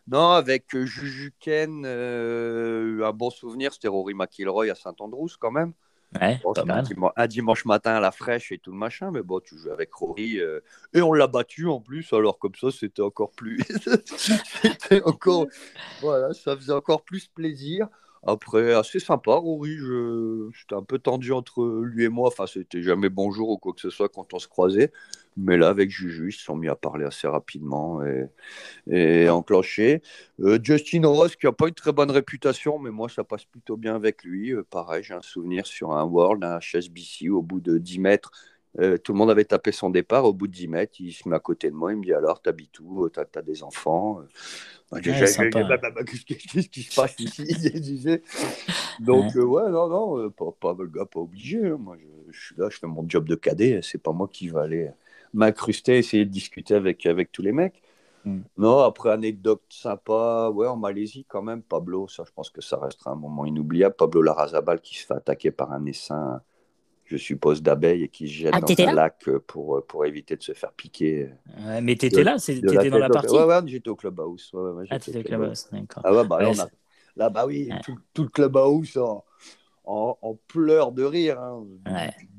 non, 0.08 0.30
avec 0.30 0.76
euh, 0.76 0.86
Jujuken, 0.86 1.86
euh, 1.88 3.04
un 3.04 3.14
bon 3.14 3.32
souvenir, 3.32 3.74
c'était 3.74 3.88
Rory 3.88 4.14
McIlroy 4.14 4.70
à 4.70 4.76
Saint-Andrews 4.76 5.32
quand 5.40 5.52
même. 5.52 5.74
Ouais, 6.16 6.40
pas 6.56 6.64
mal. 6.64 6.86
Un, 7.16 7.28
dimanche, 7.28 7.66
matin 7.66 7.96
à 7.96 8.00
la 8.00 8.12
fraîche 8.12 8.52
et 8.52 8.58
tout 8.58 8.72
le 8.72 8.78
machin, 8.78 9.12
mais 9.12 9.22
bon, 9.22 9.40
tu 9.42 9.58
joues 9.58 9.72
avec 9.72 9.94
Rory 9.94 10.40
euh, 10.40 10.62
et 10.94 11.02
on 11.02 11.12
l'a 11.12 11.28
battu 11.28 11.68
en 11.68 11.82
plus, 11.82 12.12
alors 12.14 12.40
comme 12.40 12.56
ça, 12.56 12.72
c'était 12.72 13.02
encore 13.02 13.32
plus. 13.32 13.60
encore. 15.04 15.48
Voilà, 16.02 16.34
ça 16.34 16.56
faisait 16.56 16.74
encore 16.74 17.04
plus 17.04 17.28
plaisir. 17.28 17.88
Après, 18.26 18.74
assez 18.74 19.00
sympa, 19.00 19.34
Rory. 19.36 19.78
Je... 19.78 20.50
C'était 20.60 20.76
un 20.76 20.84
peu 20.84 21.00
tendu 21.00 21.32
entre 21.32 21.82
lui 21.84 22.06
et 22.06 22.10
moi. 22.10 22.28
Enfin, 22.28 22.48
c'était 22.48 22.82
jamais 22.82 23.10
bonjour 23.10 23.50
ou 23.50 23.58
quoi 23.58 23.74
que 23.74 23.82
ce 23.82 23.90
soit 23.90 24.10
quand 24.10 24.34
on 24.34 24.40
se 24.40 24.48
croisait. 24.48 24.92
Mais 25.38 25.58
là, 25.58 25.70
avec 25.70 25.92
Juju, 25.92 26.30
ils 26.30 26.34
se 26.34 26.44
sont 26.44 26.56
mis 26.56 26.68
à 26.68 26.76
parler 26.76 27.06
assez 27.06 27.28
rapidement 27.28 28.04
et, 28.04 28.26
et. 28.90 29.30
Euh, 29.30 30.60
Justin 30.62 31.08
Ross, 31.08 31.36
qui 31.36 31.46
n'a 31.46 31.52
pas 31.52 31.68
une 31.68 31.74
très 31.74 31.92
bonne 31.92 32.12
réputation, 32.12 32.80
mais 32.80 32.90
moi, 32.92 33.08
ça 33.10 33.24
passe 33.24 33.46
plutôt 33.46 33.78
bien 33.78 33.96
avec 33.96 34.24
lui. 34.24 34.54
Euh, 34.54 34.64
pareil, 34.68 35.04
j'ai 35.04 35.14
un 35.14 35.22
souvenir 35.22 35.68
sur 35.68 35.92
un 35.94 36.04
World, 36.04 36.44
un 36.44 36.60
HSBC, 36.60 37.30
au 37.30 37.42
bout 37.42 37.60
de 37.60 37.78
10 37.78 38.00
mètres. 38.00 38.32
Euh, 38.80 38.98
tout 38.98 39.14
le 39.14 39.18
monde 39.18 39.32
avait 39.32 39.46
tapé 39.46 39.72
son 39.72 39.90
départ. 39.90 40.26
Au 40.26 40.34
bout 40.34 40.48
de 40.48 40.54
10 40.54 40.68
mètres, 40.68 40.96
il 41.00 41.12
se 41.12 41.28
met 41.28 41.36
à 41.36 41.40
côté 41.40 41.70
de 41.70 41.76
moi. 41.76 41.94
Il 41.94 41.98
me 41.98 42.04
dit 42.04 42.14
Alors, 42.14 42.42
t'habites 42.42 42.80
où? 42.80 43.10
T'as 43.10 43.26
as 43.36 43.42
des 43.42 43.64
enfants? 43.64 44.22
Qu'est-ce 45.02 46.70
qui 46.70 46.84
se 46.84 46.96
passe 46.96 47.20
ici? 47.20 47.44
Donc, 49.00 49.34
ouais, 49.36 49.64
euh, 49.64 49.70
non, 49.70 49.88
non, 49.88 50.20
euh, 50.20 50.30
pas, 50.30 50.52
pas, 50.60 50.76
le 50.78 50.88
gars, 50.88 51.06
pas 51.06 51.20
obligé. 51.20 51.66
Hein. 51.66 51.78
Moi, 51.80 51.98
je, 52.30 52.40
suis 52.40 52.56
là, 52.58 52.70
je 52.70 52.78
fais 52.78 52.88
mon 52.88 53.08
job 53.08 53.28
de 53.28 53.36
cadet. 53.36 53.80
C'est 53.82 54.02
pas 54.02 54.12
moi 54.12 54.28
qui 54.32 54.50
va 54.50 54.62
aller 54.62 54.92
m'incruster, 55.34 55.98
essayer 55.98 56.26
de 56.26 56.32
discuter 56.32 56.74
avec, 56.74 57.06
avec 57.06 57.32
tous 57.32 57.42
les 57.42 57.52
mecs. 57.52 57.82
Hmm. 58.26 58.42
Non, 58.58 58.80
après, 58.80 59.12
anecdote 59.12 59.64
sympa, 59.70 60.50
ouais, 60.54 60.68
en 60.68 60.78
Malaisie, 60.78 61.26
quand 61.28 61.42
même, 61.42 61.62
Pablo, 61.62 62.08
ça, 62.08 62.24
je 62.26 62.32
pense 62.32 62.50
que 62.50 62.62
ça 62.62 62.78
restera 62.78 63.12
un 63.12 63.16
moment 63.16 63.46
inoubliable. 63.46 63.96
Pablo 63.96 64.22
Larrazabal 64.22 64.82
qui 64.82 64.98
se 64.98 65.06
fait 65.06 65.14
attaquer 65.14 65.52
par 65.52 65.72
un 65.72 65.86
essaim 65.86 66.42
je 67.08 67.18
suppose, 67.18 67.62
d'abeilles 67.62 68.04
et 68.04 68.08
qui 68.10 68.28
se 68.28 68.34
jettent 68.34 68.54
ah, 68.54 68.62
dans 68.62 68.88
un 68.88 68.94
lac 68.94 69.16
euh, 69.28 69.40
pour, 69.46 69.78
euh, 69.78 69.86
pour 69.88 70.06
éviter 70.06 70.36
de 70.36 70.44
se 70.44 70.54
faire 70.54 70.72
piquer. 70.74 71.30
Ouais, 71.66 71.82
mais 71.82 71.96
t'étais 71.96 72.24
là 72.24 72.38
T'étais 72.38 72.90
dans 72.90 72.98
la 72.98 73.10
partie? 73.10 73.34
Ouais, 73.34 73.46
ouais, 73.46 73.60
j'étais 73.66 73.90
au 73.90 73.96
clubhouse. 73.96 74.52
Ouais, 74.54 74.72
ouais, 74.72 74.86
ah, 74.90 75.00
t'étais 75.00 75.20
au 75.20 75.24
clubhouse, 75.24 75.68
d'accord. 75.72 76.04
Ah 76.06 76.14
ouais, 76.14 76.28
bah 76.28 76.42
là, 76.42 76.50
on 76.50 76.60
a... 76.60 76.68
là 77.16 77.30
bah 77.30 77.46
oui, 77.48 77.70
tout, 77.84 77.98
tout, 78.14 78.24
le 78.24 78.30
clubhouse 78.30 78.98
en, 78.98 79.24
en, 79.86 80.18
en 80.22 80.36
pleurs 80.48 80.92
de 80.92 81.04
rire. 81.04 81.40
Hein. 81.40 81.66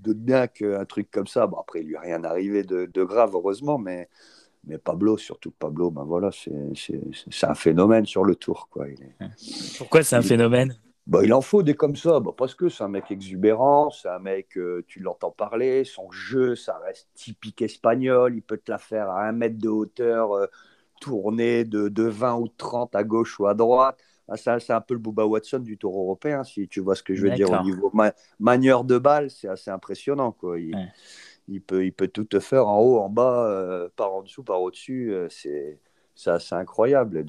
De 0.02 0.12
bien 0.12 0.46
qu'un 0.46 0.84
truc 0.84 1.10
comme 1.10 1.26
ça, 1.26 1.46
bon, 1.46 1.56
après, 1.56 1.80
il 1.80 1.88
lui 1.88 1.94
est 1.94 2.00
rien 2.00 2.22
arrivé 2.24 2.62
de, 2.62 2.88
de 2.92 3.04
grave, 3.04 3.30
heureusement, 3.34 3.78
mais 3.78 4.08
mais 4.66 4.76
Pablo, 4.76 5.16
surtout 5.16 5.50
Pablo, 5.50 5.90
ben 5.90 6.04
voilà, 6.04 6.30
c'est 6.30 7.46
un 7.46 7.54
phénomène 7.54 8.04
sur 8.04 8.24
le 8.24 8.34
tour. 8.34 8.68
Quoi. 8.70 8.88
Il 8.88 9.02
est... 9.02 9.78
Pourquoi 9.78 10.02
c'est 10.02 10.16
un 10.16 10.22
phénomène? 10.22 10.76
Bah, 11.08 11.20
il 11.24 11.32
en 11.32 11.40
faut 11.40 11.62
des 11.62 11.74
comme 11.74 11.96
ça, 11.96 12.20
bah, 12.20 12.32
parce 12.36 12.54
que 12.54 12.68
c'est 12.68 12.84
un 12.84 12.88
mec 12.88 13.10
exubérant, 13.10 13.90
c'est 13.90 14.10
un 14.10 14.18
mec, 14.18 14.58
euh, 14.58 14.84
tu 14.86 15.00
l'entends 15.00 15.30
parler, 15.30 15.84
son 15.84 16.10
jeu, 16.10 16.54
ça 16.54 16.78
reste 16.84 17.08
typique 17.14 17.62
espagnol, 17.62 18.34
il 18.36 18.42
peut 18.42 18.58
te 18.58 18.70
la 18.70 18.76
faire 18.76 19.08
à 19.08 19.26
un 19.26 19.32
mètre 19.32 19.56
de 19.56 19.70
hauteur, 19.70 20.32
euh, 20.32 20.46
tourner 21.00 21.64
de, 21.64 21.88
de, 21.88 22.02
20 22.02 22.36
ou 22.36 22.48
30 22.48 22.94
à 22.94 23.04
gauche 23.04 23.40
ou 23.40 23.46
à 23.46 23.54
droite. 23.54 23.98
Ah, 24.28 24.36
c'est 24.36 24.70
un 24.70 24.82
peu 24.82 24.92
le 24.92 25.00
Booba 25.00 25.24
Watson 25.24 25.60
du 25.60 25.78
tour 25.78 25.98
européen, 25.98 26.44
si 26.44 26.68
tu 26.68 26.80
vois 26.80 26.94
ce 26.94 27.02
que 27.02 27.14
je 27.14 27.22
veux 27.22 27.30
dire 27.30 27.50
au 27.50 27.64
niveau 27.64 27.90
manière 28.38 28.84
de 28.84 28.98
balle, 28.98 29.30
c'est 29.30 29.48
assez 29.48 29.70
impressionnant. 29.70 30.32
Quoi. 30.32 30.60
Il, 30.60 30.76
il, 31.48 31.62
peut, 31.62 31.86
il 31.86 31.92
peut 31.92 32.08
tout 32.08 32.24
te 32.24 32.38
faire 32.38 32.68
en 32.68 32.80
haut, 32.80 32.98
en 32.98 33.08
bas, 33.08 33.46
euh, 33.48 33.88
par 33.96 34.12
en 34.12 34.22
dessous, 34.22 34.42
par 34.42 34.60
au-dessus, 34.60 35.14
c'est 35.30 35.78
assez 36.26 36.54
incroyable. 36.54 37.16
Et 37.16 37.24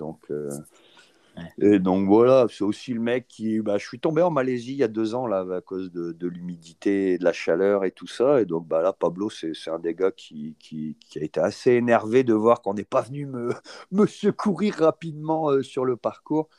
et 1.61 1.79
donc 1.79 2.07
voilà, 2.07 2.47
c'est 2.49 2.63
aussi 2.63 2.93
le 2.93 2.99
mec 2.99 3.27
qui. 3.27 3.61
Bah, 3.61 3.77
je 3.77 3.87
suis 3.87 3.99
tombé 3.99 4.21
en 4.21 4.31
Malaisie 4.31 4.73
il 4.73 4.77
y 4.77 4.83
a 4.83 4.87
deux 4.87 5.15
ans 5.15 5.27
là, 5.27 5.45
à 5.55 5.61
cause 5.61 5.91
de, 5.91 6.11
de 6.11 6.27
l'humidité, 6.27 7.17
de 7.17 7.23
la 7.23 7.33
chaleur 7.33 7.85
et 7.85 7.91
tout 7.91 8.07
ça. 8.07 8.41
Et 8.41 8.45
donc 8.45 8.67
bah, 8.67 8.81
là, 8.81 8.93
Pablo, 8.93 9.29
c'est 9.29 9.53
un 9.67 9.79
des 9.79 9.93
gars 9.93 10.11
qui, 10.11 10.55
qui, 10.59 10.97
qui, 10.99 11.19
a 11.19 11.23
été 11.23 11.39
assez 11.39 11.71
énervé 11.71 12.23
de 12.23 12.33
voir 12.33 12.61
qu'on 12.61 12.73
n'est 12.73 12.83
pas 12.83 13.01
venu 13.01 13.25
me, 13.25 13.53
me 13.91 14.05
secourir 14.05 14.75
rapidement 14.75 15.49
euh, 15.49 15.61
sur 15.61 15.85
le 15.85 15.95
parcours. 15.95 16.49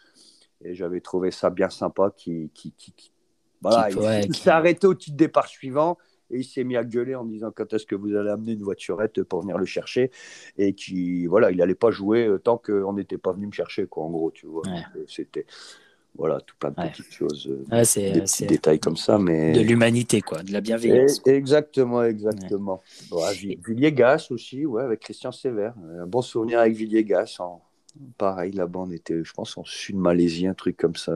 Et 0.62 0.74
j'avais 0.74 1.00
trouvé 1.00 1.30
ça 1.30 1.50
bien 1.50 1.70
sympa. 1.70 2.12
Qui, 2.16 2.50
qui, 2.54 2.72
qui 2.72 3.12
voilà, 3.62 3.90
il 3.90 4.34
s'est 4.34 4.50
arrêté 4.50 4.86
au 4.86 4.94
petit 4.94 5.12
départ 5.12 5.46
suivant 5.46 5.98
et 6.30 6.38
il 6.38 6.44
s'est 6.44 6.64
mis 6.64 6.76
à 6.76 6.84
gueuler 6.84 7.14
en 7.14 7.24
disant 7.24 7.50
quand 7.54 7.72
est-ce 7.72 7.86
que 7.86 7.94
vous 7.94 8.14
allez 8.14 8.30
amener 8.30 8.52
une 8.52 8.62
voiturette 8.62 9.22
pour 9.22 9.42
venir 9.42 9.58
le 9.58 9.66
chercher? 9.66 10.10
Et 10.58 10.72
qui 10.72 11.26
voilà 11.26 11.50
il 11.50 11.58
n'allait 11.58 11.74
pas 11.74 11.90
jouer 11.90 12.26
euh, 12.26 12.38
tant 12.38 12.58
qu'on 12.58 12.92
n'était 12.92 13.18
pas 13.18 13.32
venu 13.32 13.46
me 13.46 13.52
chercher 13.52 13.86
quoi 13.86 14.04
en 14.04 14.10
gros 14.10 14.30
tu 14.30 14.46
vois. 14.46 14.62
Euh, 14.66 15.04
c'était 15.06 15.46
voilà 16.16 16.40
tout 16.40 16.56
plein 16.58 16.70
de 16.70 16.74
petites 16.74 17.12
choses 17.12 17.48
euh, 17.48 17.84
des 18.12 18.20
petits 18.20 18.46
détails 18.46 18.80
comme 18.80 18.96
ça 18.96 19.16
mais 19.18 19.52
de 19.52 19.60
l'humanité 19.60 20.20
quoi 20.20 20.42
de 20.42 20.52
la 20.52 20.60
bienveillance 20.60 21.22
exactement 21.24 22.02
exactement. 22.02 22.82
Villiegas 23.64 24.26
aussi 24.30 24.66
ouais 24.66 24.82
avec 24.82 25.00
Christian 25.00 25.30
Sévère 25.30 25.74
un 26.00 26.06
bon 26.06 26.20
souvenir 26.20 26.58
avec 26.58 26.74
Villiegas 26.74 27.36
en 27.38 27.62
Pareil, 28.18 28.52
là-bas, 28.52 28.80
on 28.80 28.90
était, 28.90 29.22
je 29.22 29.32
pense, 29.32 29.56
en 29.58 29.64
sud-Malaisie, 29.64 30.46
un 30.46 30.54
truc 30.54 30.76
comme 30.76 30.96
ça. 30.96 31.12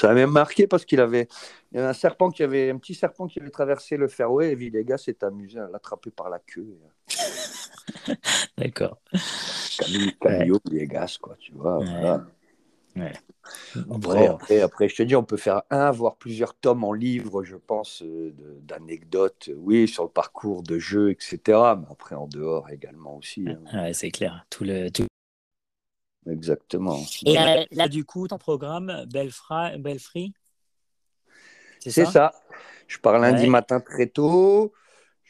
ça 0.00 0.08
m'a 0.08 0.14
même 0.14 0.30
marqué 0.30 0.66
parce 0.66 0.84
qu'il 0.84 1.00
avait, 1.00 1.28
il 1.72 1.76
y 1.76 1.78
avait 1.78 1.88
un 1.88 1.94
serpent 1.94 2.30
qui 2.30 2.42
avait, 2.42 2.70
un 2.70 2.78
petit 2.78 2.94
serpent 2.94 3.26
qui 3.26 3.40
avait 3.40 3.50
traversé 3.50 3.96
le 3.96 4.08
fairway 4.08 4.52
et 4.52 4.54
Villegas 4.54 4.98
s'est 4.98 5.22
amusé 5.24 5.58
à 5.58 5.68
l'attraper 5.68 6.10
par 6.10 6.30
la 6.30 6.38
queue. 6.38 6.76
D'accord. 8.58 8.98
Camillo 10.20 10.60
Villegas, 10.64 11.18
quoi, 11.20 11.36
tu 11.38 11.52
vois. 11.52 11.80
Après, 13.90 14.60
après, 14.60 14.88
je 14.88 14.96
te 14.96 15.02
dis, 15.02 15.16
on 15.16 15.24
peut 15.24 15.36
faire 15.36 15.62
un, 15.70 15.90
voire 15.90 16.16
plusieurs 16.16 16.54
tomes 16.54 16.84
en 16.84 16.92
livre, 16.92 17.42
je 17.42 17.56
pense, 17.56 18.02
euh, 18.02 18.34
d'anecdotes, 18.62 19.50
oui, 19.56 19.88
sur 19.88 20.04
le 20.04 20.10
parcours 20.10 20.62
de 20.62 20.78
jeu, 20.78 21.10
etc. 21.10 21.38
Mais 21.48 21.86
après, 21.90 22.14
en 22.14 22.26
dehors 22.26 22.70
également 22.70 23.16
aussi. 23.16 23.46
Hein. 23.72 23.92
c'est 23.92 24.10
clair. 24.10 24.46
Tout 24.50 24.64
le, 24.64 24.90
tout, 24.90 25.06
Exactement. 26.30 26.98
Et 27.26 27.34
là, 27.70 27.88
du 27.88 28.04
coup, 28.04 28.28
ton 28.28 28.38
programme, 28.38 29.04
Belfry? 29.06 30.32
C'est 31.80 32.04
ça, 32.04 32.32
Je 32.86 32.98
pars 32.98 33.18
lundi 33.18 33.46
matin 33.46 33.80
très 33.80 34.06
tôt. 34.06 34.72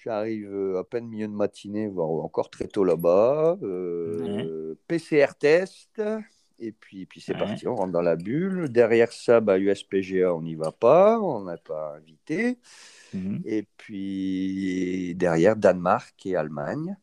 J'arrive 0.05 0.53
euh, 0.53 0.81
à 0.81 0.85
peine 0.85 1.09
milieu 1.09 1.27
de 1.27 1.33
matinée, 1.33 1.89
voire 1.89 2.11
encore 2.11 2.51
très 2.51 2.69
tôt 2.69 2.85
là-bas. 2.85 3.57
Euh, 3.63 4.75
PCR 4.87 5.29
test. 5.39 6.03
Et 6.59 6.73
puis, 6.73 7.07
puis 7.07 7.21
c'est 7.21 7.35
parti, 7.35 7.67
on 7.67 7.75
rentre 7.75 7.93
dans 7.93 8.03
la 8.03 8.15
bulle. 8.15 8.69
Derrière 8.69 9.13
ça, 9.13 9.41
bah, 9.41 9.59
USPGA, 9.59 10.35
on 10.35 10.43
n'y 10.43 10.55
va 10.55 10.73
pas, 10.73 11.19
on 11.21 11.45
n'a 11.45 11.57
pas 11.57 11.95
invité. 11.97 12.59
Mhm. 13.15 13.43
Et 13.45 13.67
puis 13.77 15.15
derrière, 15.17 15.57
Danemark 15.57 16.15
et 16.27 16.37
Allemagne. 16.37 16.97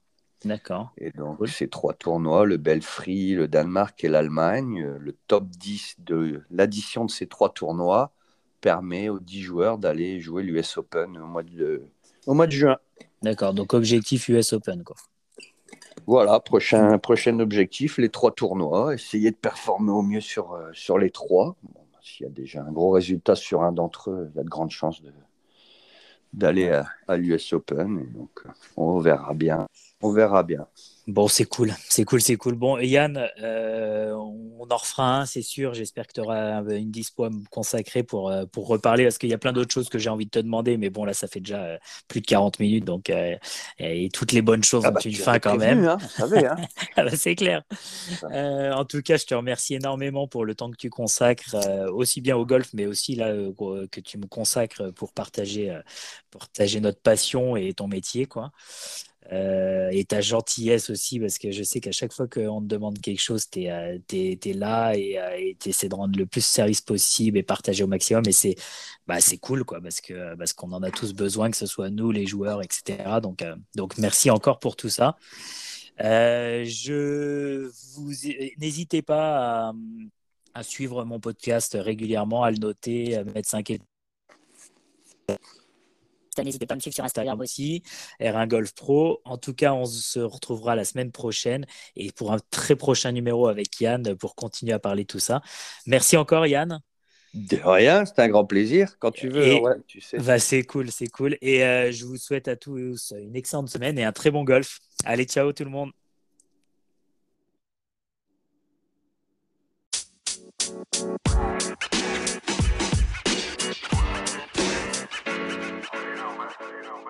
D'accord. 0.43 0.91
Et 0.97 1.11
donc, 1.11 1.47
ces 1.47 1.67
trois 1.67 1.93
tournois, 1.93 2.45
le 2.45 2.57
Belfry, 2.57 3.33
le 3.33 3.47
Danemark 3.47 4.03
et 4.03 4.07
l'Allemagne, 4.07 4.81
euh, 4.81 4.97
le 4.99 5.15
top 5.27 5.47
10 5.47 5.97
de 5.99 6.41
l'addition 6.49 7.05
de 7.05 7.11
ces 7.11 7.27
trois 7.27 7.49
tournois 7.49 8.11
permet 8.59 9.09
aux 9.09 9.19
10 9.19 9.41
joueurs 9.41 9.77
d'aller 9.77 10.19
jouer 10.19 10.43
l'US 10.43 10.77
Open 10.77 11.17
au 11.17 11.25
mois 11.25 11.43
de, 11.43 11.83
au 12.25 12.33
mois 12.33 12.47
de 12.47 12.51
juin. 12.51 12.77
D'accord, 13.21 13.53
donc 13.53 13.73
objectif 13.73 14.29
US 14.29 14.53
Open. 14.53 14.83
Quoi. 14.83 14.95
Voilà, 16.07 16.39
prochain, 16.39 16.97
prochain 16.97 17.39
objectif, 17.39 17.99
les 17.99 18.09
trois 18.09 18.31
tournois, 18.31 18.95
essayer 18.95 19.29
de 19.29 19.35
performer 19.35 19.91
au 19.91 20.01
mieux 20.01 20.21
sur, 20.21 20.53
euh, 20.53 20.69
sur 20.73 20.97
les 20.97 21.11
trois. 21.11 21.55
Bon, 21.61 21.81
S'il 22.01 22.25
y 22.25 22.29
a 22.29 22.31
déjà 22.31 22.63
un 22.63 22.71
gros 22.71 22.89
résultat 22.89 23.35
sur 23.35 23.61
un 23.61 23.71
d'entre 23.71 24.09
eux, 24.09 24.31
il 24.33 24.37
y 24.37 24.39
a 24.39 24.43
de 24.43 24.49
grandes 24.49 24.71
chances 24.71 25.03
d'aller 26.33 26.69
à, 26.69 26.87
à 27.07 27.17
l'US 27.17 27.53
Open. 27.53 27.99
Et 27.99 28.11
donc, 28.11 28.43
on 28.75 28.99
verra 28.99 29.35
bien 29.35 29.67
On 30.01 30.11
verra 30.11 30.43
bien. 30.43 30.67
Bon, 31.07 31.27
c'est 31.27 31.45
cool, 31.45 31.73
c'est 31.89 32.05
cool, 32.05 32.21
c'est 32.21 32.35
cool. 32.35 32.55
Bon, 32.55 32.77
Yann, 32.77 33.27
euh, 33.41 34.13
on 34.13 34.67
en 34.69 34.77
refera 34.77 35.21
un, 35.21 35.25
c'est 35.25 35.41
sûr. 35.41 35.73
J'espère 35.73 36.05
que 36.05 36.13
tu 36.13 36.21
auras 36.21 36.61
une 36.61 36.91
dispo 36.91 37.23
à 37.23 37.29
me 37.31 37.43
consacrer 37.49 38.03
pour, 38.03 38.29
euh, 38.29 38.45
pour 38.45 38.67
reparler, 38.67 39.03
parce 39.03 39.17
qu'il 39.17 39.29
y 39.29 39.33
a 39.33 39.39
plein 39.39 39.51
d'autres 39.51 39.73
choses 39.73 39.89
que 39.89 39.97
j'ai 39.97 40.09
envie 40.09 40.25
de 40.25 40.31
te 40.31 40.39
demander. 40.39 40.77
Mais 40.77 40.91
bon, 40.91 41.03
là, 41.03 41.13
ça 41.13 41.27
fait 41.27 41.39
déjà 41.39 41.63
euh, 41.63 41.77
plus 42.07 42.21
de 42.21 42.27
40 42.27 42.59
minutes, 42.59 42.85
donc 42.85 43.11
et 43.79 44.09
toutes 44.13 44.31
les 44.31 44.43
bonnes 44.43 44.63
choses 44.63 44.83
ah 44.85 44.89
ont 44.89 44.93
bah, 44.93 45.01
une 45.03 45.13
fin 45.15 45.39
quand 45.39 45.57
même. 45.57 45.85
Hein, 45.85 45.97
hein. 46.19 46.55
ah 46.95 47.03
bah, 47.03 47.15
c'est 47.15 47.35
clair. 47.35 47.63
en 48.23 48.85
tout 48.85 49.01
cas, 49.01 49.17
je 49.17 49.25
te 49.25 49.33
remercie 49.33 49.73
énormément 49.73 50.27
pour 50.27 50.45
le 50.45 50.53
temps 50.53 50.69
que 50.69 50.77
tu 50.77 50.91
consacres, 50.91 51.55
aussi 51.91 52.21
bien 52.21 52.37
au 52.37 52.45
golf, 52.45 52.69
mais 52.73 52.85
aussi 52.85 53.15
là 53.15 53.33
que 53.91 53.99
tu 53.99 54.19
me 54.19 54.27
consacres 54.27 54.93
pour 54.93 55.13
partager, 55.13 55.75
partager 56.29 56.79
notre 56.79 57.01
passion 57.01 57.55
et 57.55 57.73
ton 57.73 57.87
métier, 57.87 58.27
quoi. 58.27 58.51
Euh, 59.31 59.89
et 59.91 60.03
ta 60.03 60.19
gentillesse 60.19 60.89
aussi, 60.89 61.19
parce 61.19 61.37
que 61.37 61.51
je 61.51 61.61
sais 61.63 61.79
qu'à 61.79 61.91
chaque 61.91 62.11
fois 62.11 62.27
qu'on 62.27 62.59
te 62.61 62.65
demande 62.65 62.99
quelque 62.99 63.21
chose, 63.21 63.49
tu 63.49 63.61
es, 63.63 63.71
euh, 63.71 63.99
là 64.55 64.91
euh, 64.93 65.35
et 65.37 65.55
tu 65.59 65.69
essaies 65.69 65.89
de 65.89 65.95
rendre 65.95 66.17
le 66.17 66.25
plus 66.25 66.41
de 66.41 66.45
service 66.45 66.81
possible 66.81 67.37
et 67.37 67.43
partager 67.43 67.83
au 67.83 67.87
maximum. 67.87 68.23
Et 68.27 68.31
c'est 68.31 68.55
bah, 69.07 69.17
cool, 69.41 69.63
quoi, 69.63 69.79
parce 69.79 70.01
qu'on 70.01 70.35
parce 70.37 70.53
qu'on 70.53 70.71
en 70.71 70.83
a 70.83 70.91
tous 70.91 71.13
besoin, 71.13 71.51
que 71.51 71.57
ce 71.57 71.65
soit 71.67 71.89
nous, 71.89 72.11
les 72.11 72.25
joueurs, 72.25 72.61
etc. 72.61 73.19
Donc, 73.21 73.43
donc 73.75 73.97
merci 73.97 74.29
encore 74.31 74.59
pour 74.59 74.75
tout 74.75 74.89
ça. 74.89 75.17
n'hésitez 78.57 79.01
pas 79.01 79.69
à, 79.69 79.73
à, 80.55 80.63
suivre 80.63 81.05
mon 81.05 81.19
podcast 81.19 81.77
régulièrement, 81.79 82.43
à 82.43 82.51
le 82.51 82.57
noter, 82.57 83.15
à 83.17 83.23
mettre 83.23 83.49
5 83.49 83.69
étoiles 83.69 83.87
N'hésitez 86.37 86.65
pas 86.65 86.73
à 86.73 86.75
me 86.75 86.81
suivre 86.81 86.95
sur 86.95 87.03
Instagram 87.03 87.39
aussi, 87.41 87.83
R1 88.21 88.47
Golf 88.47 88.73
Pro. 88.73 89.21
En 89.25 89.37
tout 89.37 89.53
cas, 89.53 89.73
on 89.73 89.85
se 89.85 90.19
retrouvera 90.19 90.75
la 90.75 90.85
semaine 90.85 91.11
prochaine 91.11 91.65
et 91.95 92.11
pour 92.11 92.31
un 92.31 92.39
très 92.49 92.75
prochain 92.75 93.11
numéro 93.11 93.47
avec 93.47 93.79
Yann 93.81 94.15
pour 94.15 94.35
continuer 94.35 94.73
à 94.73 94.79
parler 94.79 95.03
de 95.03 95.07
tout 95.07 95.19
ça. 95.19 95.41
Merci 95.85 96.17
encore, 96.17 96.47
Yann. 96.47 96.79
De 97.33 97.57
rien, 97.63 98.03
c'est 98.05 98.19
un 98.19 98.27
grand 98.27 98.45
plaisir. 98.45 98.97
Quand 98.99 99.11
tu 99.11 99.29
veux, 99.29 99.59
tu 99.87 100.01
sais. 100.01 100.17
Bah, 100.17 100.37
c'est 100.37 100.63
cool, 100.63 100.91
c'est 100.91 101.07
cool. 101.07 101.37
Et 101.41 101.63
euh, 101.63 101.91
je 101.91 102.05
vous 102.05 102.17
souhaite 102.17 102.49
à 102.49 102.57
tous 102.57 103.13
une 103.17 103.35
excellente 103.35 103.69
semaine 103.69 103.97
et 103.97 104.03
un 104.03 104.11
très 104.11 104.31
bon 104.31 104.43
golf. 104.43 104.79
Allez, 105.05 105.23
ciao 105.23 105.53
tout 105.53 105.63
le 105.63 105.69
monde. 105.69 105.91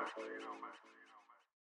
Man. 0.02 0.26
You 0.34 0.42
know, 0.42 0.56
man. 0.62 0.91